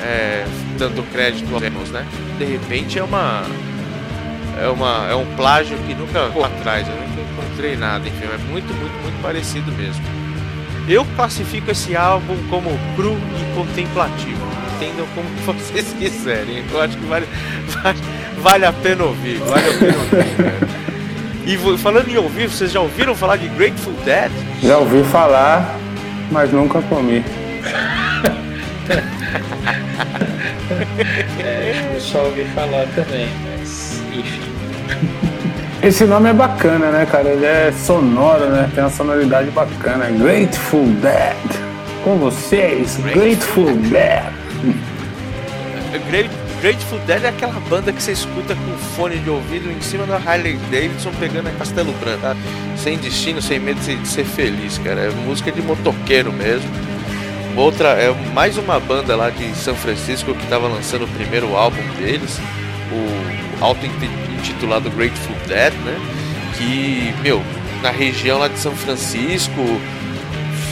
é, 0.00 0.44
dando 0.78 1.02
crédito 1.12 1.52
aos 1.54 1.90
né? 1.90 2.06
De 2.38 2.44
repente 2.44 2.98
é 2.98 3.02
uma 3.02 3.44
é 4.62 4.68
uma 4.68 5.08
é 5.10 5.14
um 5.14 5.26
plágio 5.34 5.76
que 5.78 5.94
nunca 5.94 6.26
ficou 6.26 6.44
atrás, 6.44 6.86
eu 6.86 6.94
nunca 6.94 7.20
encontrei 7.20 7.76
nada, 7.76 8.06
enfim, 8.08 8.24
é 8.24 8.38
muito 8.50 8.72
muito 8.74 9.02
muito 9.02 9.22
parecido 9.22 9.72
mesmo. 9.72 10.02
Eu 10.88 11.04
classifico 11.16 11.70
esse 11.70 11.96
álbum 11.96 12.36
como 12.48 12.70
cru 12.96 13.16
e 13.40 13.44
contemplativo. 13.54 14.42
Entendam 14.76 15.06
como 15.14 15.28
vocês 15.46 15.94
quiserem. 15.98 16.64
Eu 16.70 16.80
acho 16.80 16.96
que 16.96 17.04
vale, 17.06 17.26
vale, 17.82 17.98
vale 18.38 18.64
a 18.64 18.72
pena 18.72 19.04
ouvir. 19.04 19.38
Vale 19.38 19.68
a 19.68 19.72
pena 19.78 19.96
ouvir, 19.96 20.24
cara. 20.36 20.58
E 21.44 21.58
falando 21.76 22.08
em 22.08 22.16
ouvir, 22.16 22.48
vocês 22.48 22.70
já 22.70 22.80
ouviram 22.80 23.16
falar 23.16 23.36
de 23.36 23.48
Grateful 23.48 23.92
Dead? 24.04 24.30
Já 24.62 24.78
ouvi 24.78 25.02
falar, 25.04 25.76
mas 26.30 26.52
nunca 26.52 26.80
comi. 26.82 27.24
é, 31.44 31.90
eu 31.94 32.00
só 32.00 32.24
ouvi 32.24 32.44
falar 32.54 32.86
também, 32.94 33.28
mas 33.58 34.00
enfim. 34.12 34.51
Esse 35.82 36.04
nome 36.04 36.30
é 36.30 36.32
bacana, 36.32 36.90
né, 36.90 37.06
cara? 37.10 37.28
Ele 37.28 37.44
é 37.44 37.72
sonoro, 37.72 38.46
né? 38.46 38.70
Tem 38.72 38.84
uma 38.84 38.90
sonoridade 38.90 39.50
bacana. 39.50 40.06
Grateful 40.10 40.86
Dead. 40.86 41.60
Com 42.04 42.16
vocês, 42.18 42.98
Grateful, 42.98 43.64
Grateful 43.64 43.76
Dead. 43.90 44.32
Great, 46.08 46.30
Grateful 46.60 46.98
Dead 47.00 47.24
é 47.24 47.28
aquela 47.28 47.58
banda 47.68 47.92
que 47.92 48.00
você 48.00 48.12
escuta 48.12 48.54
com 48.54 48.78
fone 48.94 49.18
de 49.18 49.28
ouvido 49.28 49.70
em 49.70 49.80
cima 49.80 50.06
da 50.06 50.16
Harley 50.16 50.56
Davidson 50.70 51.10
pegando 51.18 51.48
a 51.48 51.52
Castelo 51.52 51.92
Branco, 51.94 52.22
tá? 52.22 52.36
Sem 52.76 52.96
destino, 52.98 53.42
sem 53.42 53.58
medo 53.58 53.80
de 53.80 54.06
ser 54.06 54.24
feliz, 54.24 54.78
cara. 54.78 55.00
É 55.00 55.10
música 55.10 55.50
de 55.50 55.60
motoqueiro 55.60 56.32
mesmo. 56.32 56.70
Outra, 57.56 57.88
é 57.88 58.14
mais 58.32 58.56
uma 58.56 58.78
banda 58.78 59.16
lá 59.16 59.30
de 59.30 59.52
São 59.56 59.74
Francisco 59.74 60.32
que 60.32 60.44
estava 60.44 60.68
lançando 60.68 61.04
o 61.04 61.08
primeiro 61.08 61.54
álbum 61.56 61.82
deles, 61.98 62.38
o 62.90 63.51
auto-intitulado 63.62 64.90
Grateful 64.90 65.36
Dead, 65.46 65.72
né? 65.84 65.98
Que, 66.56 67.14
meu, 67.22 67.42
na 67.82 67.90
região 67.90 68.38
lá 68.38 68.48
de 68.48 68.58
São 68.58 68.74
Francisco 68.74 69.80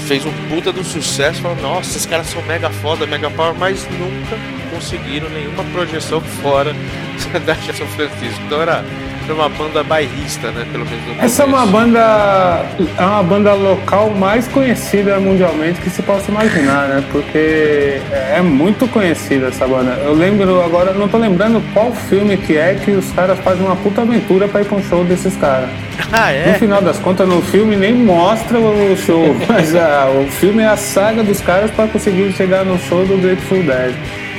fez 0.06 0.26
um 0.26 0.32
puta 0.48 0.72
do 0.72 0.84
sucesso. 0.84 1.40
Falou, 1.40 1.56
nossa, 1.62 1.90
esses 1.90 2.06
caras 2.06 2.26
são 2.26 2.42
mega 2.42 2.68
foda, 2.68 3.06
mega 3.06 3.30
power, 3.30 3.54
mas 3.54 3.86
nunca 3.90 4.36
conseguiram 4.74 5.28
nenhuma 5.30 5.64
projeção 5.64 6.20
fora 6.20 6.74
da 7.46 7.54
São 7.54 7.86
Francisco. 7.86 8.40
Então 8.46 8.60
era 8.60 8.84
uma 9.28 9.48
banda 9.48 9.82
bairrista, 9.82 10.50
né? 10.50 10.66
Pelo 10.70 10.84
menos 10.84 11.06
no 11.06 11.22
Essa 11.22 11.42
é 11.42 11.46
uma 11.46 11.66
banda 11.66 12.64
é 12.98 13.02
uma 13.02 13.22
banda 13.22 13.54
local 13.54 14.10
mais 14.10 14.48
conhecida 14.48 15.18
mundialmente 15.20 15.80
que 15.80 15.90
se 15.90 16.02
possa 16.02 16.30
imaginar, 16.30 16.88
né? 16.88 17.04
Porque 17.10 18.00
é 18.12 18.40
muito 18.42 18.88
conhecida 18.88 19.48
essa 19.48 19.66
banda. 19.66 19.92
Eu 20.04 20.14
lembro 20.14 20.62
agora, 20.62 20.92
não 20.92 21.08
tô 21.08 21.18
lembrando 21.18 21.62
qual 21.72 21.92
filme 21.92 22.36
que 22.36 22.56
é 22.56 22.74
que 22.74 22.90
os 22.90 23.10
caras 23.12 23.38
fazem 23.40 23.64
uma 23.64 23.76
puta 23.76 24.02
aventura 24.02 24.48
para 24.48 24.62
ir 24.62 24.64
pra 24.64 24.76
um 24.76 24.82
show 24.82 25.04
desses 25.04 25.36
caras. 25.36 25.70
Ah, 26.12 26.32
é? 26.32 26.52
No 26.52 26.58
final 26.58 26.82
das 26.82 26.98
contas, 26.98 27.28
no 27.28 27.40
filme 27.40 27.76
nem 27.76 27.92
mostra 27.92 28.58
o 28.58 28.96
show, 28.96 29.36
mas 29.48 29.76
a, 29.76 30.08
o 30.08 30.26
filme 30.28 30.60
é 30.62 30.66
a 30.66 30.76
saga 30.76 31.22
dos 31.22 31.40
caras 31.40 31.70
para 31.70 31.86
conseguir 31.86 32.32
chegar 32.32 32.64
no 32.64 32.76
show 32.80 33.04
do 33.06 33.16
Grateful 33.18 33.62
Dead. 33.62 33.94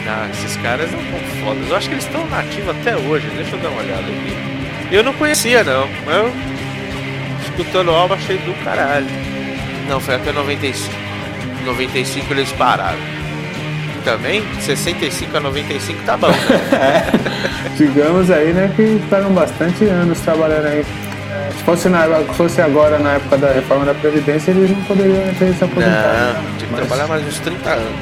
Ah, 0.05 0.27
esses 0.33 0.57
caras 0.57 0.89
são 0.89 0.99
fodas. 1.45 1.69
Eu 1.69 1.75
acho 1.77 1.87
que 1.87 1.95
eles 1.95 2.03
estão 2.03 2.25
nativos 2.27 2.69
até 2.69 2.97
hoje. 2.97 3.27
Deixa 3.37 3.55
eu 3.55 3.59
dar 3.59 3.69
uma 3.69 3.81
olhada 3.81 4.01
aqui. 4.01 4.50
Eu 4.91 5.03
não 5.03 5.13
conhecia 5.13 5.63
não, 5.63 5.87
eu 6.07 6.31
escutando 7.43 7.89
o 7.89 7.95
álbum 7.95 8.13
achei 8.13 8.37
do 8.37 8.53
caralho. 8.63 9.07
Não, 9.87 9.99
foi 9.99 10.15
até 10.15 10.31
95. 10.31 10.93
95 11.65 12.33
eles 12.33 12.51
pararam. 12.53 12.99
Também, 14.03 14.43
65 14.59 15.37
a 15.37 15.39
95 15.39 16.03
tá 16.05 16.17
bom. 16.17 16.27
Né? 16.27 16.35
é, 16.73 17.69
digamos 17.77 18.31
aí, 18.31 18.51
né, 18.51 18.71
que 18.75 18.99
ficaram 19.03 19.31
bastante 19.31 19.85
anos 19.85 20.19
trabalhando 20.19 20.65
aí. 20.65 20.83
Se 21.57 21.63
fosse, 21.63 21.87
na, 21.87 22.07
fosse 22.33 22.61
agora 22.61 22.97
na 22.97 23.13
época 23.13 23.37
da 23.37 23.51
reforma 23.51 23.85
da 23.85 23.93
Previdência, 23.93 24.51
eles 24.51 24.71
não 24.71 24.81
poderiam 24.83 25.33
ter 25.37 25.53
se 25.53 25.63
aposentado. 25.63 26.33
Não, 26.33 26.57
tinha 26.57 26.67
que 26.67 26.71
mas... 26.71 26.87
trabalhar 26.87 27.07
mais 27.07 27.27
uns 27.27 27.39
30 27.39 27.69
anos. 27.69 27.93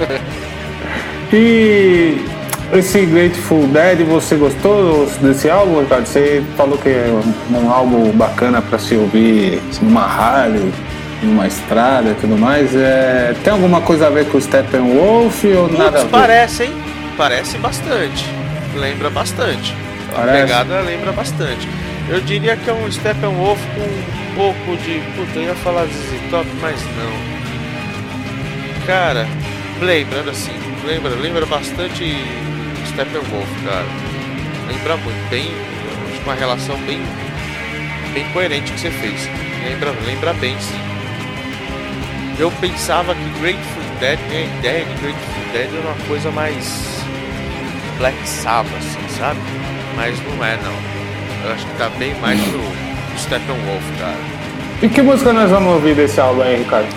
e 1.32 2.24
esse 2.72 3.04
Grateful 3.04 3.66
Dead, 3.66 4.02
você 4.06 4.36
gostou 4.36 5.06
desse 5.20 5.50
álbum, 5.50 5.80
Ricardo? 5.80 6.06
Você 6.06 6.42
falou 6.56 6.78
que 6.78 6.88
é 6.88 7.06
um 7.50 7.70
álbum 7.70 8.10
bacana 8.12 8.62
para 8.62 8.78
se 8.78 8.94
ouvir 8.94 9.60
numa 9.82 10.06
rádio, 10.06 10.72
numa 11.22 11.46
estrada 11.46 12.10
e 12.10 12.14
tudo 12.14 12.36
mais. 12.38 12.74
É... 12.74 13.34
Tem 13.44 13.52
alguma 13.52 13.82
coisa 13.82 14.06
a 14.06 14.10
ver 14.10 14.26
com 14.28 14.38
o 14.38 14.40
Steppenwolf 14.40 15.44
ou 15.44 15.68
Putz, 15.68 15.78
nada 15.78 16.00
a 16.00 16.04
ver? 16.04 16.10
Parece, 16.10 16.64
hein? 16.64 16.72
Parece 17.16 17.58
bastante. 17.58 18.24
Lembra 18.74 19.10
bastante. 19.10 19.74
Parece. 20.14 20.38
A 20.38 20.46
pegada 20.46 20.80
lembra 20.80 21.12
bastante. 21.12 21.68
Eu 22.08 22.20
diria 22.20 22.56
que 22.56 22.70
é 22.70 22.72
um 22.72 22.90
Steppenwolf 22.90 23.60
com 23.74 23.82
um 23.82 24.34
pouco 24.34 24.76
de. 24.82 25.00
Puta, 25.14 25.38
eu 25.38 25.42
ia 25.42 25.54
falar 25.56 25.84
ZZ 25.84 26.30
Top, 26.30 26.46
mas 26.60 26.80
não. 26.96 27.32
Cara, 28.86 29.26
lembrando 29.80 30.30
assim, 30.30 30.52
lembra, 30.86 31.10
lembra 31.10 31.46
bastante 31.46 32.16
Steppenwolf, 32.92 33.48
cara. 33.64 33.86
Lembra 34.68 34.96
muito, 34.98 35.30
bem. 35.30 35.50
Uma 36.24 36.34
relação 36.34 36.76
bem. 36.82 37.00
bem 38.12 38.24
coerente 38.32 38.72
que 38.72 38.80
você 38.80 38.90
fez. 38.90 39.28
Lembra, 39.64 39.90
lembra 40.06 40.32
bem, 40.34 40.56
sim. 40.60 40.80
Eu 42.38 42.50
pensava 42.52 43.14
que 43.14 43.40
Grateful 43.40 43.82
Dead, 44.00 44.18
minha 44.28 44.44
ideia 44.44 44.84
de 44.84 44.94
Grateful 44.94 45.52
Dead 45.52 45.68
era 45.72 45.80
uma 45.80 46.06
coisa 46.06 46.30
mais. 46.30 47.02
Black 47.98 48.16
Sabbath, 48.26 48.74
assim, 48.76 49.18
sabe? 49.18 49.40
Mas 49.96 50.18
não 50.20 50.44
é, 50.44 50.56
não. 50.56 51.46
Eu 51.46 51.54
acho 51.54 51.66
que 51.66 51.76
tá 51.76 51.88
bem 51.90 52.14
mais 52.20 52.40
pro, 52.40 52.60
Steppenwolf, 53.18 53.82
cara. 53.98 54.16
E 54.82 54.88
que 54.88 55.02
música 55.02 55.32
nós 55.32 55.50
vamos 55.50 55.74
ouvir 55.74 55.94
desse 55.94 56.20
álbum 56.20 56.42
aí, 56.42 56.56
Ricardo? 56.56 56.88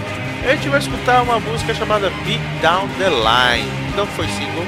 A 0.43 0.55
gente 0.55 0.69
vai 0.69 0.79
escutar 0.79 1.21
uma 1.23 1.39
música 1.39 1.73
chamada 1.73 2.09
Beat 2.25 2.41
Down 2.61 2.87
the 2.97 3.09
Line. 3.09 3.69
Não 3.95 4.05
foi 4.07 4.27
single, 4.27 4.65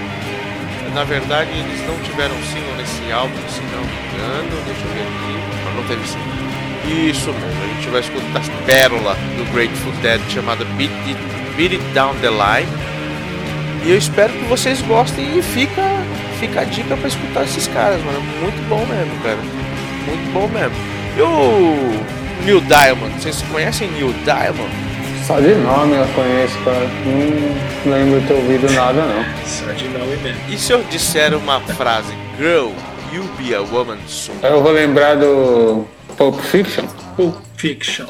na 0.93 1.03
verdade, 1.03 1.51
eles 1.51 1.85
não 1.87 1.97
tiveram 2.03 2.35
single 2.43 2.75
nesse 2.77 3.11
álbum, 3.11 3.35
se 3.49 3.61
não 3.61 3.81
me 3.81 3.97
engano. 4.07 4.63
Deixa 4.65 4.81
eu 4.81 4.93
ver 4.93 5.01
aqui. 5.01 5.75
Não, 5.75 5.83
teve 5.83 6.07
single. 6.07 6.37
Isso 7.09 7.33
mesmo, 7.33 7.63
a 7.63 7.67
gente 7.75 7.89
vai 7.89 7.99
escutar 7.99 8.39
a 8.39 8.65
pérola 8.65 9.15
do 9.37 9.53
Grateful 9.53 9.91
Dead 10.01 10.21
chamada 10.29 10.63
Beat 10.77 10.91
It, 11.05 11.19
Beat 11.57 11.73
It 11.73 11.83
Down 11.93 12.15
the 12.21 12.29
Line. 12.29 12.71
E 13.85 13.91
eu 13.91 13.97
espero 13.97 14.31
que 14.31 14.45
vocês 14.45 14.81
gostem 14.81 15.37
e 15.37 15.41
fica, 15.41 15.83
fica 16.39 16.61
a 16.61 16.63
dica 16.63 16.95
para 16.95 17.07
escutar 17.07 17.43
esses 17.43 17.67
caras, 17.67 18.01
mano. 18.03 18.21
Muito 18.41 18.69
bom 18.69 18.85
mesmo, 18.85 19.21
cara. 19.21 19.37
Muito 20.07 20.33
bom 20.33 20.47
mesmo. 20.47 20.75
E 21.17 21.21
o 21.21 22.45
Neil 22.45 22.61
Diamond, 22.61 23.13
vocês 23.21 23.41
conhecem 23.51 23.91
Neil 23.91 24.13
Diamond? 24.23 24.86
Só 25.27 25.41
de 25.41 25.53
nome 25.55 25.93
eu 25.93 26.07
conheço, 26.15 26.57
cara. 26.63 26.87
Não 27.85 27.91
lembro 27.91 28.21
de 28.21 28.27
ter 28.27 28.33
ouvido 28.33 28.71
nada, 28.71 29.01
não. 29.01 29.45
Só 29.45 29.73
de 29.73 29.89
nome 29.89 30.15
mesmo. 30.15 30.39
E 30.47 30.57
se 30.57 30.71
eu 30.71 30.81
disser 30.85 31.35
uma 31.35 31.59
frase? 31.59 32.13
Girl, 32.37 32.69
you 33.11 33.25
be 33.37 33.53
a 33.53 33.59
woman 33.59 33.97
soon. 34.07 34.35
Eu 34.41 34.63
vou 34.63 34.71
lembrar 34.71 35.17
do 35.17 35.85
Pulp 36.15 36.39
Fiction. 36.39 36.85
Pulp 37.17 37.35
Fiction. 37.57 38.05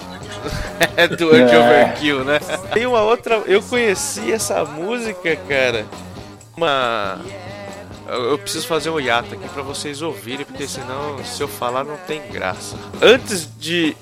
é 0.95 1.07
do 1.07 1.29
Urge 1.29 1.55
é. 1.55 1.59
Overkill, 1.59 2.23
né? 2.23 2.37
Tem 2.71 2.85
uma 2.85 3.01
outra... 3.01 3.41
Eu 3.47 3.63
conheci 3.63 4.31
essa 4.31 4.63
música, 4.63 5.35
cara. 5.49 5.87
Uma... 6.55 7.19
Eu 8.07 8.37
preciso 8.37 8.67
fazer 8.67 8.91
um 8.91 8.99
hiato 8.99 9.33
aqui 9.33 9.49
para 9.49 9.63
vocês 9.63 10.03
ouvirem, 10.03 10.45
porque 10.45 10.67
senão, 10.67 11.17
se 11.25 11.41
eu 11.41 11.47
falar, 11.47 11.83
não 11.83 11.97
tem 11.97 12.21
graça. 12.31 12.77
Antes 13.01 13.49
de 13.57 13.97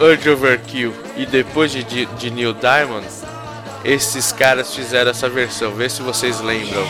Urge 0.00 0.30
Overkill 0.30 0.92
e 1.16 1.26
depois 1.26 1.70
de, 1.72 1.82
de, 1.84 2.06
de 2.06 2.30
Neil 2.30 2.54
Diamond, 2.54 3.06
esses 3.84 4.32
caras 4.32 4.74
fizeram 4.74 5.10
essa 5.10 5.28
versão. 5.28 5.72
Vê 5.74 5.88
se 5.88 6.02
vocês 6.02 6.40
lembram. 6.40 6.84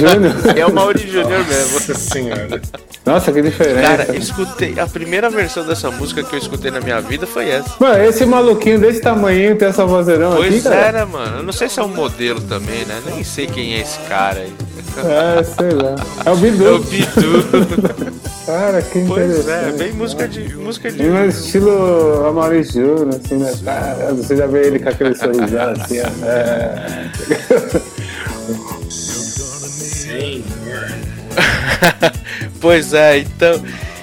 Júnior? 0.00 0.32
É 0.56 0.66
o 0.66 0.72
Mauri 0.72 0.98
Júnior 1.10 1.46
mesmo. 1.46 1.72
Nossa 1.74 1.94
senhora. 1.94 2.60
Nossa, 3.06 3.32
que 3.32 3.42
diferença. 3.42 3.80
Cara, 3.82 4.04
eu 4.08 4.14
escutei. 4.16 4.78
A 4.78 4.86
primeira 4.86 5.30
versão 5.30 5.64
dessa 5.64 5.90
música 5.90 6.22
que 6.22 6.34
eu 6.34 6.38
escutei 6.38 6.70
na 6.70 6.80
minha 6.80 7.00
vida 7.00 7.26
foi 7.26 7.48
essa. 7.48 7.70
Mano, 7.80 8.04
esse 8.04 8.24
maluquinho 8.26 8.78
desse 8.78 9.00
tamanho 9.00 9.56
tem 9.56 9.68
essa 9.68 9.84
vozeirão 9.86 10.32
aqui, 10.32 10.48
Pois 10.50 10.62
cara? 10.64 10.76
é, 10.76 10.92
né, 10.92 11.04
mano? 11.04 11.38
Eu 11.38 11.42
não 11.42 11.52
sei 11.52 11.68
se 11.68 11.80
é 11.80 11.82
um 11.82 11.88
modelo 11.88 12.40
também, 12.42 12.84
né? 12.84 13.00
Nem 13.06 13.24
sei 13.24 13.46
quem 13.46 13.74
é 13.74 13.80
esse 13.80 13.98
cara 14.00 14.40
aí. 14.40 14.52
É, 14.98 15.42
sei 15.42 15.70
lá. 15.70 15.94
É 16.26 16.30
o 16.30 16.32
É 16.32 16.34
o 16.34 16.36
Bidu. 16.36 16.78
Bidu. 16.80 18.20
Cara, 18.44 18.82
que 18.82 19.04
pois 19.06 19.30
é, 19.30 19.40
interessante. 19.68 19.78
bem 19.78 19.92
música 19.92 20.26
de. 20.28 20.56
música 20.56 20.90
de. 20.90 21.02
Estilo 21.28 22.26
Amaury 22.26 22.64
Júnior, 22.64 23.08
assim, 23.10 23.36
né? 23.36 23.52
Cara, 23.64 24.12
você 24.12 24.36
já 24.36 24.46
vê 24.46 24.66
ele 24.66 24.78
com 24.80 24.88
aquele 24.88 25.14
sorrisão 25.14 25.70
assim, 25.70 26.00
ó. 26.00 26.26
É. 26.26 27.10
Pois 32.60 32.92
é, 32.92 33.18
então. 33.18 33.62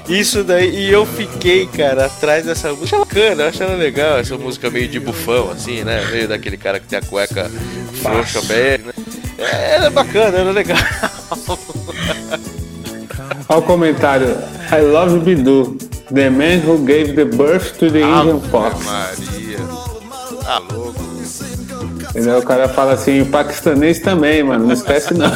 Isso 0.09 0.43
daí, 0.43 0.73
e 0.73 0.91
eu 0.91 1.05
fiquei, 1.05 1.67
cara, 1.67 2.05
atrás 2.05 2.45
dessa 2.45 2.71
música. 2.71 2.97
Bacana, 2.99 3.43
eu 3.43 3.49
acho 3.49 3.61
ela 3.61 3.75
legal, 3.75 4.17
essa 4.17 4.37
música 4.37 4.69
meio 4.69 4.87
de 4.87 5.01
bufão, 5.01 5.51
assim, 5.51 5.83
né? 5.83 6.03
Meio 6.09 6.29
daquele 6.29 6.55
cara 6.55 6.79
que 6.79 6.87
tem 6.87 6.97
a 6.97 7.01
cueca 7.01 7.51
frouxa 8.01 8.41
bem, 8.43 8.77
né? 8.77 8.93
É 9.37 9.89
bacana, 9.89 10.37
ela 10.37 10.49
é 10.51 10.53
legal. 10.53 10.77
Olha 13.49 13.59
o 13.59 13.61
comentário. 13.61 14.37
I 14.71 14.81
love 14.81 15.19
Bidu, 15.19 15.77
the 16.13 16.29
man 16.29 16.59
who 16.65 16.85
gave 16.85 17.13
the 17.13 17.25
birth 17.25 17.77
to 17.77 17.91
the 17.91 17.99
Indian 17.99 18.37
Ave 18.37 18.49
fox. 18.49 18.85
Maria. 18.85 19.57
Tá 20.43 20.59
louco. 20.71 21.16
Entendeu? 22.17 22.39
O 22.39 22.43
cara 22.43 22.67
fala 22.67 22.93
assim, 22.93 23.23
paquistanês 23.25 23.99
também, 23.99 24.41
mano. 24.41 24.65
Não 24.65 24.73
esquece 24.73 25.13
não. 25.13 25.29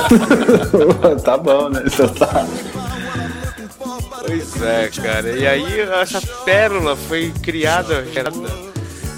tá 1.23 1.37
bom, 1.37 1.69
né? 1.69 1.83
Então 1.85 2.07
tá. 2.07 2.47
Pois 4.25 4.59
é, 4.63 4.89
cara. 4.89 5.29
E 5.29 5.45
aí 5.45 5.79
essa 5.79 6.19
pérola 6.43 6.95
foi 6.95 7.31
criada 7.43 8.03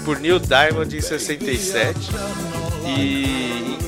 por 0.04 0.20
Neil 0.20 0.38
Diamond 0.40 0.94
em 0.94 1.00
67 1.00 1.98
e 2.86 3.78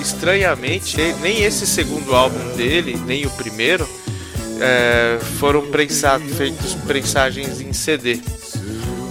estranhamente 0.00 0.96
nem 1.20 1.42
esse 1.42 1.66
segundo 1.66 2.14
álbum 2.14 2.56
dele, 2.56 2.98
nem 3.04 3.26
o 3.26 3.30
primeiro, 3.32 3.86
é, 4.58 5.18
foram 5.38 5.66
prensa 5.66 6.18
feitos 6.18 6.72
prensagens 6.86 7.60
em 7.60 7.74
CD. 7.74 8.22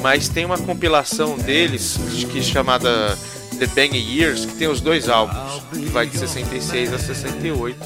Mas 0.01 0.27
tem 0.27 0.43
uma 0.43 0.57
compilação 0.57 1.37
deles 1.37 1.99
que 2.31 2.39
é 2.39 2.41
chamada 2.41 3.15
The 3.61 3.67
Bang 3.67 3.95
Years, 3.95 4.43
que 4.43 4.55
tem 4.55 4.67
os 4.67 4.81
dois 4.81 5.07
álbuns, 5.07 5.61
que 5.71 5.85
vai 5.89 6.07
de 6.07 6.17
66 6.17 6.93
a 6.93 6.97
68, 6.97 7.77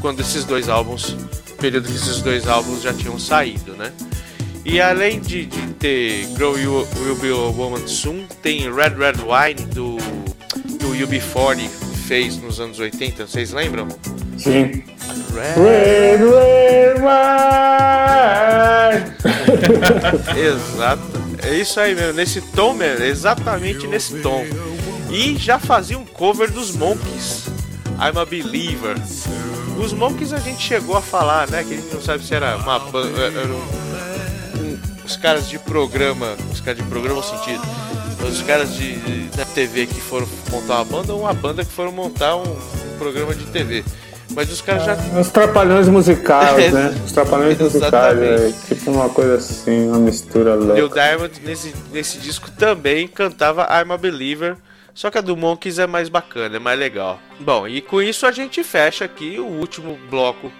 quando 0.00 0.18
esses 0.18 0.44
dois 0.44 0.68
álbuns, 0.68 1.16
período 1.60 1.86
que 1.86 1.94
esses 1.94 2.20
dois 2.20 2.48
álbuns 2.48 2.82
já 2.82 2.92
tinham 2.92 3.16
saído, 3.16 3.74
né? 3.74 3.92
E 4.64 4.80
além 4.80 5.20
de, 5.20 5.46
de 5.46 5.68
ter 5.74 6.26
Grow 6.36 6.58
You 6.58 6.84
Will 6.96 7.14
Be 7.14 7.28
a 7.28 7.36
Woman 7.56 7.86
Soon, 7.86 8.26
tem 8.42 8.62
Red 8.62 8.96
Red 8.98 9.22
Wine 9.22 9.64
do 9.66 9.98
que 10.80 10.84
o 10.84 11.06
UB40 11.06 11.68
fez 12.08 12.36
nos 12.38 12.58
anos 12.58 12.80
80, 12.80 13.28
vocês 13.28 13.52
lembram? 13.52 13.86
Sim. 14.36 14.82
Red, 15.32 15.54
Red, 15.54 16.16
red 16.16 16.94
wine. 16.98 17.14
Exato. 20.36 21.24
É 21.40 21.54
isso 21.54 21.78
aí 21.78 21.94
mesmo, 21.94 22.14
nesse 22.14 22.40
tom 22.40 22.74
mesmo, 22.74 23.04
exatamente 23.04 23.86
nesse 23.86 24.20
tom. 24.20 24.44
E 25.10 25.36
já 25.36 25.58
fazia 25.58 25.98
um 25.98 26.04
cover 26.04 26.50
dos 26.50 26.72
Monkeys. 26.74 27.46
I'm 27.98 28.18
a 28.18 28.24
Believer. 28.24 28.96
Os 29.78 29.92
Monkeys 29.92 30.32
a 30.32 30.38
gente 30.38 30.60
chegou 30.62 30.96
a 30.96 31.02
falar, 31.02 31.48
né? 31.48 31.62
Que 31.64 31.74
a 31.74 31.76
gente 31.76 31.94
não 31.94 32.00
sabe 32.02 32.24
se 32.24 32.34
era 32.34 32.56
uma 32.56 32.78
banda. 32.78 33.20
Era 33.22 33.48
um, 33.48 34.78
os 35.04 35.16
caras 35.16 35.48
de 35.48 35.58
programa. 35.58 36.34
Os 36.52 36.60
caras 36.60 36.78
de 36.82 36.86
programa 36.88 37.16
no 37.20 37.22
sentido. 37.22 37.62
Os 38.28 38.42
caras 38.42 38.74
de, 38.74 38.96
de- 38.96 39.36
da 39.36 39.44
TV 39.44 39.86
que 39.86 40.00
foram 40.00 40.26
montar 40.50 40.76
uma 40.76 40.84
banda 40.84 41.12
ou 41.12 41.20
uma 41.20 41.34
banda 41.34 41.64
que 41.64 41.70
foram 41.70 41.92
montar 41.92 42.36
um, 42.36 42.42
um 42.42 42.98
programa 42.98 43.34
de 43.34 43.44
TV. 43.46 43.84
Mas 44.30 44.50
os 44.50 44.60
caras 44.62 44.84
já 44.84 44.96
Os 45.20 45.28
trapalhões 45.28 45.86
musicais, 45.88 46.72
né? 46.72 46.98
Os 47.04 47.12
trapalhões 47.12 47.58
musicais, 47.58 48.18
é, 48.18 48.52
tipo 48.66 48.90
uma 48.90 49.08
coisa 49.10 49.36
assim, 49.36 49.88
uma 49.88 49.98
mistura 49.98 50.54
louca. 50.54 50.88
Diamond 50.88 51.40
nesse, 51.44 51.74
nesse 51.92 52.18
disco 52.18 52.50
também 52.50 53.06
cantava 53.06 53.62
I'm 53.70 53.92
a 53.92 53.98
Believer, 53.98 54.56
só 54.94 55.10
que 55.10 55.18
a 55.18 55.20
do 55.20 55.36
Monkeys 55.36 55.78
é 55.78 55.86
mais 55.86 56.08
bacana, 56.08 56.56
é 56.56 56.60
mais 56.60 56.78
legal. 56.78 57.20
Bom, 57.40 57.66
e 57.66 57.80
com 57.80 58.00
isso 58.00 58.26
a 58.26 58.32
gente 58.32 58.62
fecha 58.62 59.04
aqui 59.04 59.38
o 59.38 59.44
último 59.44 59.98
bloco 60.08 60.52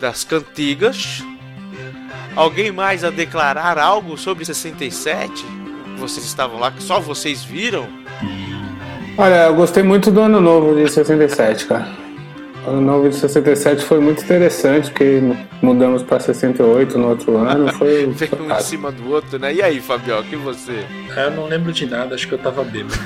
das 0.00 0.24
cantigas. 0.24 1.22
Alguém 2.34 2.72
mais 2.72 3.04
a 3.04 3.10
declarar 3.10 3.78
algo 3.78 4.18
sobre 4.18 4.44
67? 4.44 5.44
Vocês 5.96 6.26
estavam 6.26 6.58
lá, 6.58 6.70
que 6.70 6.82
só 6.82 7.00
vocês 7.00 7.42
viram? 7.42 7.88
Olha, 9.16 9.46
eu 9.46 9.54
gostei 9.54 9.82
muito 9.82 10.10
do 10.10 10.20
ano 10.20 10.40
novo 10.40 10.74
de 10.74 10.90
67, 10.90 11.66
cara. 11.66 12.05
O 12.66 12.70
ano 12.70 12.80
novo 12.80 13.08
de 13.08 13.14
67 13.14 13.84
foi 13.84 14.00
muito 14.00 14.24
interessante, 14.24 14.90
porque 14.90 15.20
mudamos 15.62 16.02
para 16.02 16.18
68 16.18 16.98
no 16.98 17.10
outro 17.10 17.36
ano. 17.36 17.68
Foi. 17.74 18.06
Veio 18.06 18.42
um 18.42 18.50
em 18.50 18.60
cima 18.60 18.90
do 18.90 19.08
outro, 19.08 19.38
né? 19.38 19.54
E 19.54 19.62
aí, 19.62 19.80
Fabio, 19.80 20.20
que 20.24 20.34
você? 20.34 20.84
Eu 21.16 21.30
não 21.30 21.46
lembro 21.46 21.72
de 21.72 21.86
nada, 21.86 22.16
acho 22.16 22.26
que 22.26 22.34
eu 22.34 22.38
tava 22.38 22.64
bêbado. 22.64 22.98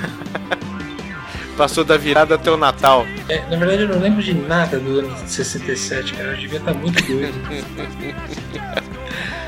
Passou 1.55 1.83
da 1.83 1.95
virada 1.95 2.33
até 2.33 2.49
o 2.49 2.57
Natal. 2.57 3.05
É, 3.29 3.43
na 3.51 3.55
verdade, 3.55 3.83
eu 3.83 3.89
não 3.89 3.99
lembro 3.99 4.23
de 4.23 4.33
nada 4.33 4.79
do 4.79 4.99
ano 4.99 5.13
de 5.13 5.29
67, 5.29 6.13
cara. 6.13 6.31
Eu 6.31 6.37
devia 6.37 6.57
estar 6.57 6.73
muito 6.73 7.03
doido. 7.03 7.37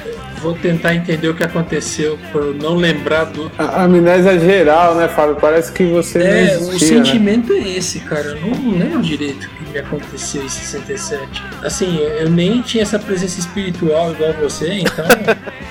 Vou 0.44 0.54
tentar 0.54 0.94
entender 0.94 1.30
o 1.30 1.34
que 1.34 1.42
aconteceu 1.44 2.20
por 2.32 2.42
eu 2.44 2.54
não 2.54 2.76
lembrar 2.76 3.24
do. 3.24 3.50
A 3.58 3.84
amnésia 3.86 4.38
geral, 4.38 4.94
né, 4.96 5.08
Fábio? 5.08 5.38
Parece 5.38 5.72
que 5.72 5.86
você 5.86 6.20
É, 6.20 6.44
existia, 6.56 6.68
o 6.68 6.72
né? 6.74 6.80
sentimento 6.80 7.54
é 7.54 7.60
esse, 7.70 8.02
cara. 8.02 8.26
Eu 8.26 8.42
não 8.42 8.78
lembro 8.78 9.02
direito 9.02 9.46
o 9.46 9.64
que 9.64 9.72
me 9.72 9.80
aconteceu 9.80 10.44
em 10.44 10.50
67. 10.50 11.42
Assim, 11.64 11.98
eu 11.98 12.30
nem 12.30 12.62
tinha 12.62 12.84
essa 12.84 13.00
presença 13.00 13.40
espiritual 13.40 14.12
igual 14.12 14.34
você, 14.34 14.74
então. 14.74 15.06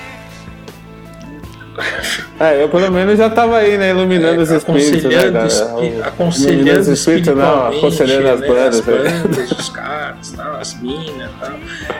É, 2.43 2.61
eu 2.63 2.67
pelo 2.67 2.91
menos 2.91 3.17
já 3.17 3.29
tava 3.29 3.57
aí, 3.57 3.77
né, 3.77 3.91
iluminando 3.91 4.41
os 4.41 4.49
espíritos, 4.51 5.03
né, 5.03 5.19
aconselhando, 5.19 5.33
cara? 5.33 5.47
espi- 5.47 6.01
aconselhando 6.03 6.79
os 6.81 6.87
espíritos, 6.87 7.35
não, 7.37 7.43
espiritualmente, 7.71 7.77
aconselhando 7.77 8.27
as 8.29 8.39
né, 8.41 8.47
bandas. 8.47 8.79
as 8.79 8.85
né? 8.85 8.93
bandas, 9.23 9.51
os 9.59 9.69
caras, 9.69 10.31
tal, 10.31 10.55
as 10.55 10.81
minas 10.81 11.31
tal. 11.39 11.51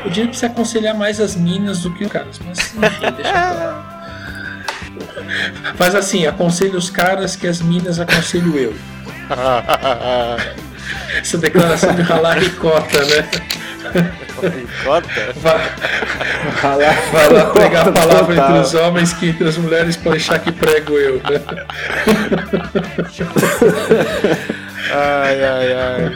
Eu 0.04 0.12
diria 0.12 0.30
que 0.30 0.38
você 0.38 0.46
aconselhar 0.48 0.96
mais 0.96 1.20
as 1.22 1.36
minas 1.36 1.80
do 1.80 1.92
que 1.94 2.04
os 2.04 2.12
caras, 2.12 2.40
mas 2.46 2.60
enfim, 2.60 2.80
deixa 3.16 3.32
pra 3.32 3.52
lá. 3.54 4.64
Faz 5.76 5.96
assim, 5.96 6.28
aconselho 6.28 6.78
os 6.78 6.90
caras 6.90 7.36
que 7.36 7.48
as 7.48 7.62
minas 7.62 8.00
aconselho 8.00 8.58
eu. 8.58 8.74
Essa 11.16 11.38
declaração 11.38 11.94
de 11.94 12.02
ralar 12.02 12.38
ricota, 12.40 13.04
né? 13.06 13.30
Cota? 14.84 15.34
Vai, 15.36 15.72
Vai 16.62 16.78
lá, 16.78 16.92
vai 17.12 17.30
lá 17.30 17.46
pregar 17.46 17.88
a 17.88 17.92
palavra 17.92 18.36
entre 18.36 18.54
os 18.60 18.74
homens 18.74 19.14
que 19.14 19.30
entre 19.30 19.48
as 19.48 19.58
mulheres 19.58 19.96
pode 19.96 20.18
deixar 20.18 20.40
que 20.40 20.52
prego 20.52 20.94
eu, 20.94 21.16
né? 21.16 21.42
Ai, 24.92 25.44
ai, 25.44 25.74
ai. 25.74 26.16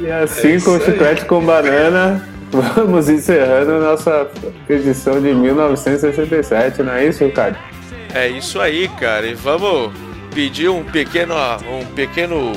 E 0.00 0.10
assim, 0.10 0.60
com 0.60 0.78
chiclete 0.80 1.24
com 1.24 1.44
banana, 1.44 2.22
vamos 2.50 3.08
encerrando 3.08 3.72
a 3.72 3.80
nossa 3.80 4.28
edição 4.68 5.20
de 5.20 5.34
1967, 5.34 6.82
não 6.82 6.92
é 6.92 7.06
isso, 7.06 7.24
Ricardo? 7.24 7.58
É 8.14 8.28
isso 8.28 8.60
aí, 8.60 8.88
cara. 9.00 9.26
E 9.26 9.34
vamos 9.34 9.92
pedir 10.34 10.68
um 10.68 10.84
pequeno, 10.84 11.34
um 11.68 11.84
pequeno 11.94 12.52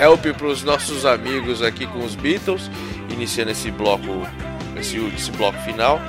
help 0.00 0.26
para 0.36 0.46
os 0.46 0.62
nossos 0.62 1.04
amigos 1.06 1.62
aqui 1.62 1.86
com 1.86 2.04
os 2.04 2.14
Beatles, 2.14 2.70
iniciando 3.10 3.50
esse 3.50 3.70
bloco, 3.70 4.26
esse, 4.78 4.98
esse 5.14 5.30
bloco 5.32 5.58
final. 5.60 6.00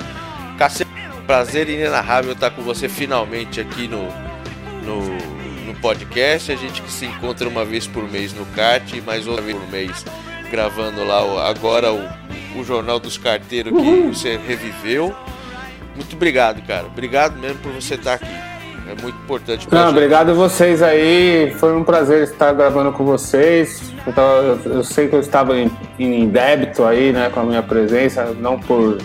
Cacete, 0.58 0.90
prazer 1.26 1.68
inenarrável 1.68 2.32
estar 2.32 2.50
com 2.50 2.62
você 2.62 2.88
finalmente 2.88 3.60
aqui 3.60 3.88
no, 3.88 4.08
no, 4.82 5.66
no 5.66 5.74
podcast. 5.80 6.52
A 6.52 6.56
gente 6.56 6.82
que 6.82 6.90
se 6.90 7.06
encontra 7.06 7.48
uma 7.48 7.64
vez 7.64 7.86
por 7.86 8.08
mês 8.10 8.32
no 8.32 8.46
kart 8.46 8.92
e 8.92 9.00
mais 9.00 9.26
outra 9.26 9.42
vez 9.42 9.56
por 9.56 9.70
mês 9.70 10.04
gravando 10.50 11.04
lá 11.04 11.48
agora 11.48 11.92
o, 11.92 12.08
o 12.58 12.64
Jornal 12.64 12.98
dos 12.98 13.18
Carteiros 13.18 13.72
que 13.72 14.00
você 14.02 14.36
reviveu. 14.36 15.14
Muito 15.94 16.14
obrigado, 16.14 16.62
cara. 16.66 16.86
Obrigado 16.86 17.38
mesmo 17.38 17.58
por 17.58 17.72
você 17.72 17.94
estar 17.94 18.14
aqui. 18.14 18.45
É 18.88 19.02
muito 19.02 19.18
importante 19.18 19.66
Não, 19.70 19.88
obrigado 19.90 20.30
a 20.30 20.34
vocês 20.34 20.80
aí. 20.80 21.52
Foi 21.58 21.74
um 21.74 21.82
prazer 21.82 22.22
estar 22.22 22.52
gravando 22.52 22.92
com 22.92 23.04
vocês. 23.04 23.82
Eu, 24.06 24.12
tava- 24.12 24.38
eu- 24.64 24.72
eu 24.74 24.84
sei 24.84 25.08
que 25.08 25.16
eu 25.16 25.20
estava 25.20 25.58
em, 25.58 25.68
em 25.98 26.28
débito 26.28 26.84
aí, 26.84 27.12
né, 27.12 27.28
com 27.28 27.40
a 27.40 27.42
minha 27.42 27.62
presença, 27.62 28.26
não 28.38 28.58
por 28.60 28.96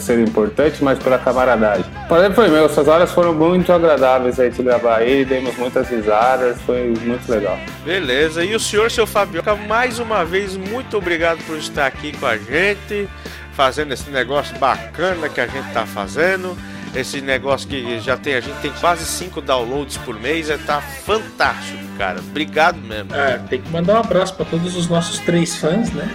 ser 0.00 0.18
importante, 0.26 0.82
mas 0.82 0.98
pela 0.98 1.18
camaradagem. 1.18 1.84
O 2.04 2.08
prazer 2.08 2.32
foi 2.34 2.48
meu, 2.48 2.64
essas 2.64 2.88
horas 2.88 3.12
foram 3.12 3.32
muito 3.32 3.72
agradáveis 3.72 4.40
aí 4.40 4.50
de 4.50 4.60
gravar 4.62 4.96
aí, 4.96 5.24
demos 5.24 5.56
muitas 5.56 5.88
risadas, 5.88 6.60
foi 6.62 6.92
muito 7.04 7.30
legal. 7.30 7.56
Beleza, 7.84 8.44
e 8.44 8.54
o 8.56 8.60
senhor, 8.60 8.90
seu 8.90 9.06
Fabioca, 9.06 9.54
mais 9.54 10.00
uma 10.00 10.24
vez, 10.24 10.56
muito 10.56 10.96
obrigado 10.98 11.38
por 11.46 11.56
estar 11.56 11.86
aqui 11.86 12.10
com 12.18 12.26
a 12.26 12.36
gente, 12.36 13.08
fazendo 13.52 13.92
esse 13.94 14.10
negócio 14.10 14.56
bacana 14.58 15.28
que 15.28 15.40
a 15.40 15.46
gente 15.46 15.72
tá 15.72 15.86
fazendo 15.86 16.56
esse 16.94 17.20
negócio 17.20 17.68
que 17.68 18.00
já 18.00 18.16
tem, 18.16 18.34
a 18.34 18.40
gente 18.40 18.58
tem 18.60 18.72
quase 18.72 19.04
5 19.04 19.40
downloads 19.40 19.96
por 19.98 20.18
mês, 20.18 20.50
é 20.50 20.58
tá 20.58 20.80
fantástico, 20.80 21.78
cara. 21.96 22.20
Obrigado 22.20 22.78
mesmo. 22.78 23.14
É, 23.14 23.38
tem 23.38 23.60
que 23.60 23.70
mandar 23.70 23.94
um 23.94 24.00
abraço 24.00 24.34
para 24.34 24.44
todos 24.44 24.76
os 24.76 24.88
nossos 24.88 25.18
três 25.20 25.56
fãs, 25.56 25.90
né? 25.92 26.08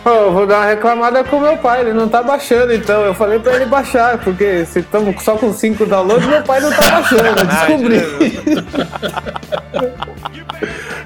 Oh, 0.04 0.32
vou 0.32 0.46
dar 0.46 0.58
uma 0.58 0.66
reclamada 0.66 1.22
com 1.22 1.38
meu 1.38 1.56
pai, 1.58 1.82
ele 1.82 1.92
não 1.92 2.08
tá 2.08 2.22
baixando, 2.22 2.72
então. 2.72 3.02
Eu 3.02 3.14
falei 3.14 3.38
pra 3.38 3.54
ele 3.54 3.66
baixar, 3.66 4.18
porque 4.18 4.66
se 4.66 4.80
estamos 4.80 5.22
só 5.22 5.36
com 5.36 5.52
5 5.52 5.86
downloads, 5.86 6.26
meu 6.26 6.42
pai 6.42 6.60
não 6.60 6.70
tá 6.70 6.90
baixando, 6.90 7.26
eu 7.26 7.46
descobri. 7.46 8.00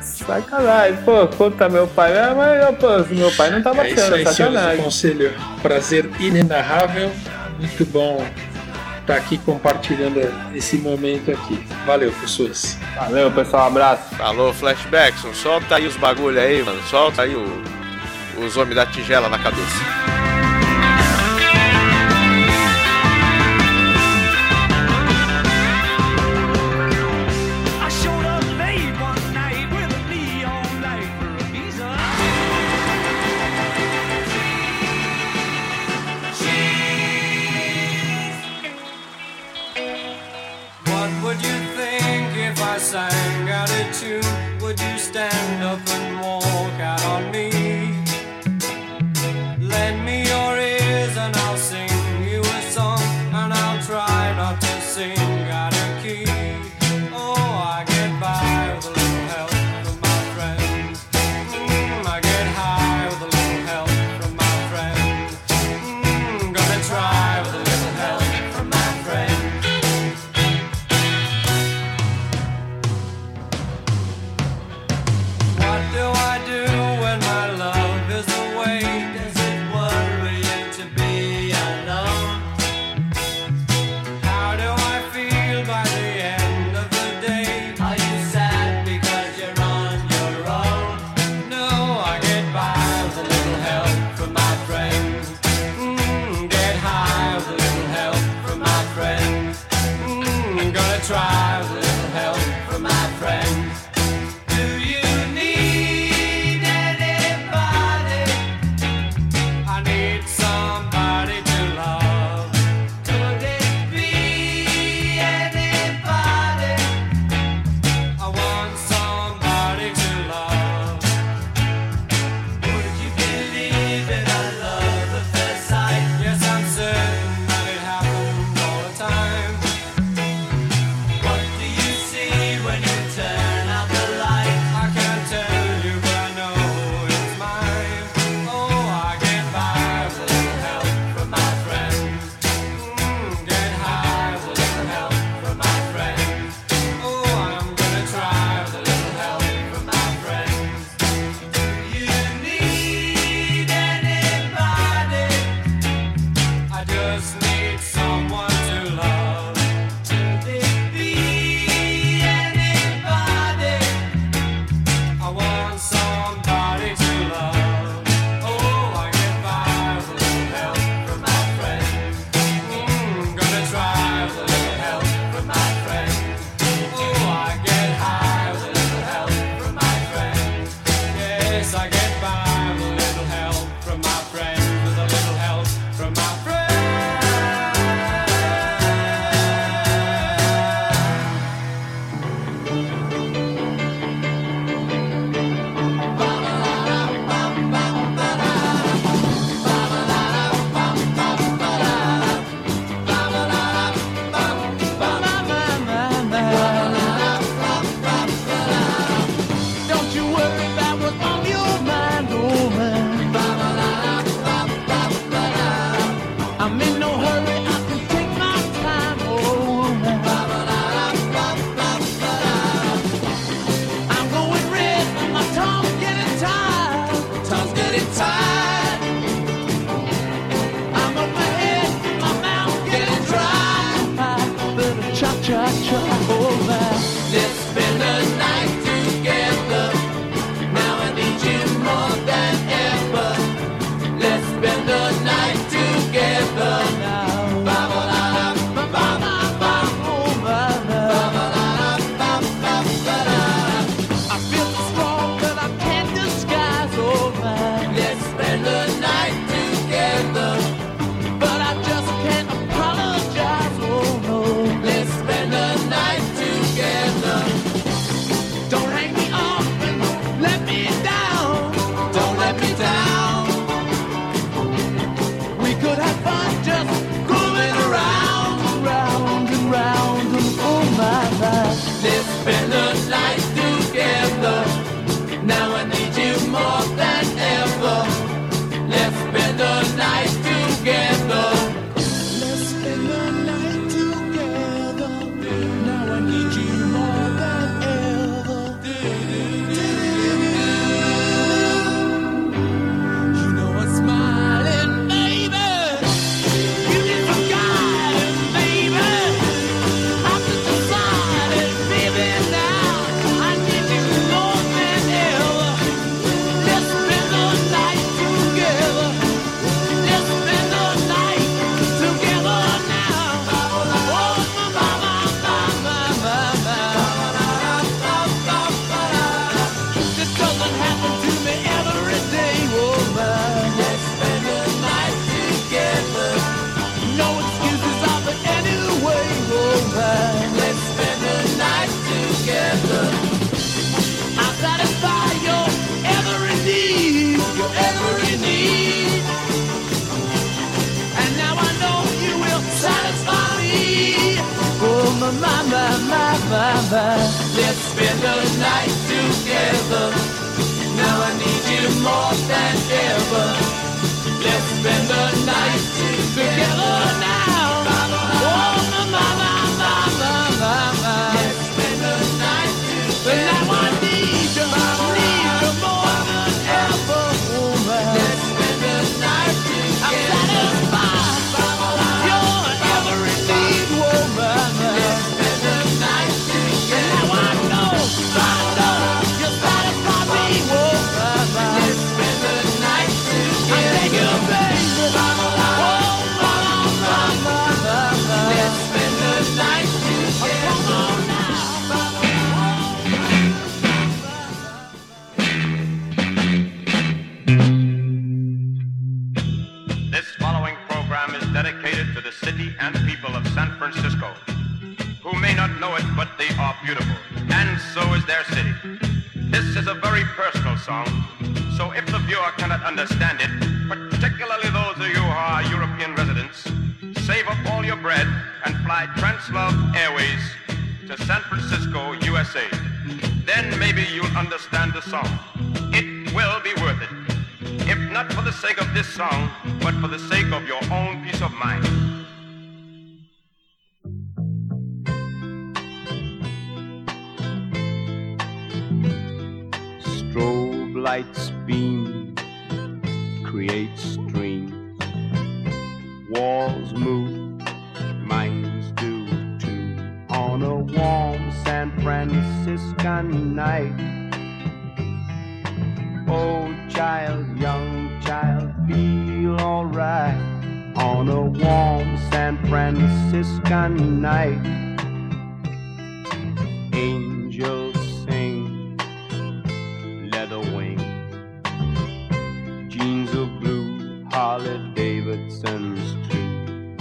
sacanagem, 0.00 0.96
pô, 1.04 1.26
conta 1.28 1.68
meu 1.68 1.86
pai, 1.86 2.16
é, 2.16 2.34
mas 2.34 2.76
pô, 2.78 3.14
meu 3.14 3.30
pai 3.32 3.50
não 3.50 3.62
tá 3.62 3.74
baixando, 3.74 4.16
é 4.16 4.22
isso 4.22 4.28
aí, 4.28 4.34
sacanagem. 4.34 4.82
conselho, 4.82 5.34
prazer 5.60 6.10
inenarrável, 6.18 7.10
muito 7.58 7.84
bom 7.86 8.24
estar 9.02 9.14
tá 9.14 9.20
aqui 9.20 9.38
compartilhando 9.38 10.20
esse 10.54 10.76
momento 10.78 11.30
aqui. 11.30 11.64
Valeu, 11.86 12.10
pessoas. 12.12 12.76
Valeu, 12.96 13.30
pessoal, 13.30 13.68
abraço. 13.68 14.14
Falou, 14.16 14.52
Flashbackson, 14.52 15.32
solta 15.32 15.76
aí 15.76 15.86
os 15.86 15.96
bagulho 15.96 16.40
aí, 16.40 16.62
mano, 16.62 16.82
solta 16.82 17.22
aí 17.22 17.36
o 17.36 17.75
os 18.38 18.56
homens 18.56 18.76
da 18.76 18.86
tigela 18.86 19.28
na 19.28 19.38
cabeça. 19.38 20.35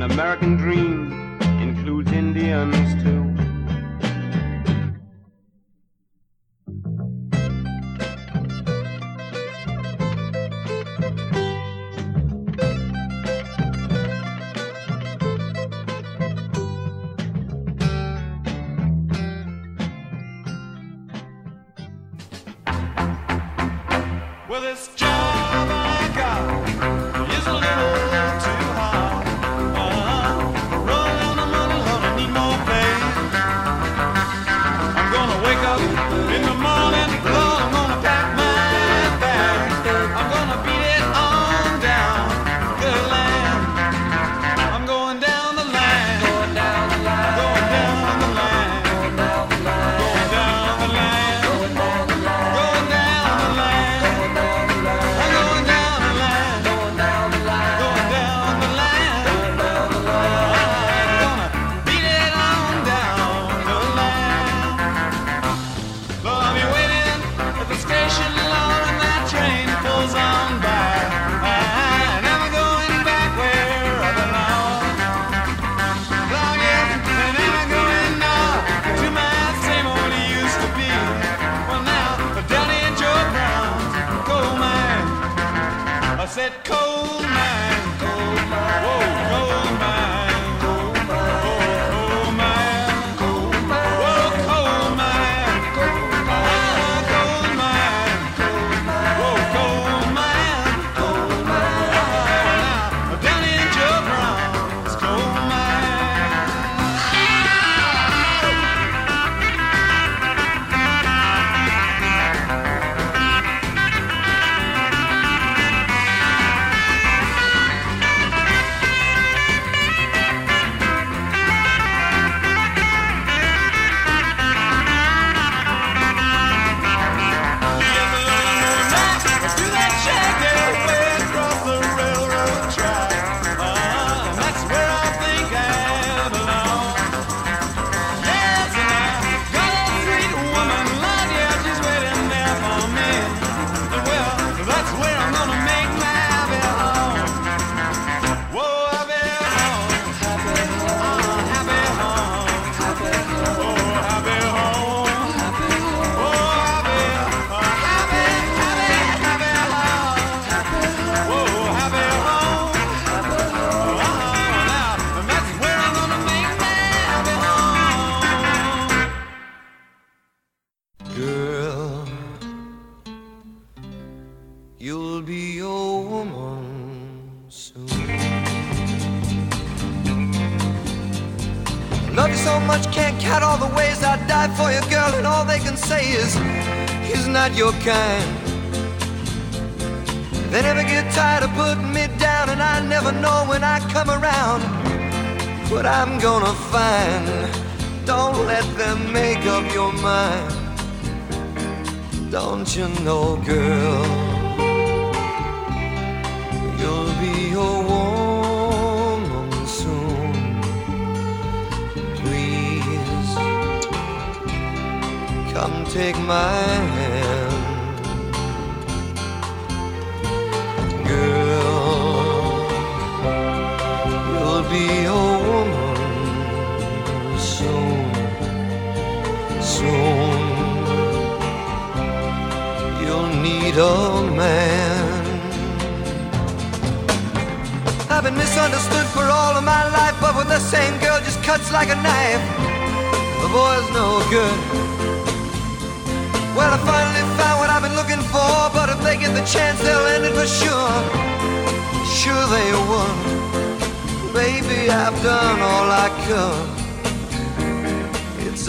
an 0.00 0.12
American 0.12 0.56
dream 0.56 1.40
includes 1.60 2.12
Indians 2.12 3.02
too. 3.02 3.17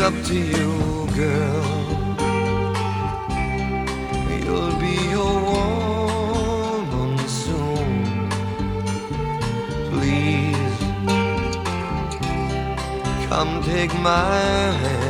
It's 0.02 0.08
up 0.08 0.24
to 0.28 0.34
you, 0.34 1.08
girl. 1.14 1.66
You'll 4.32 4.80
be 4.80 4.95
a 5.12 5.32
woman 5.52 7.18
soon. 7.28 8.30
Please 9.91 10.78
come 13.28 13.62
take 13.64 13.93
my 13.95 14.72
hand. 14.72 15.09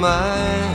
my 0.00 0.69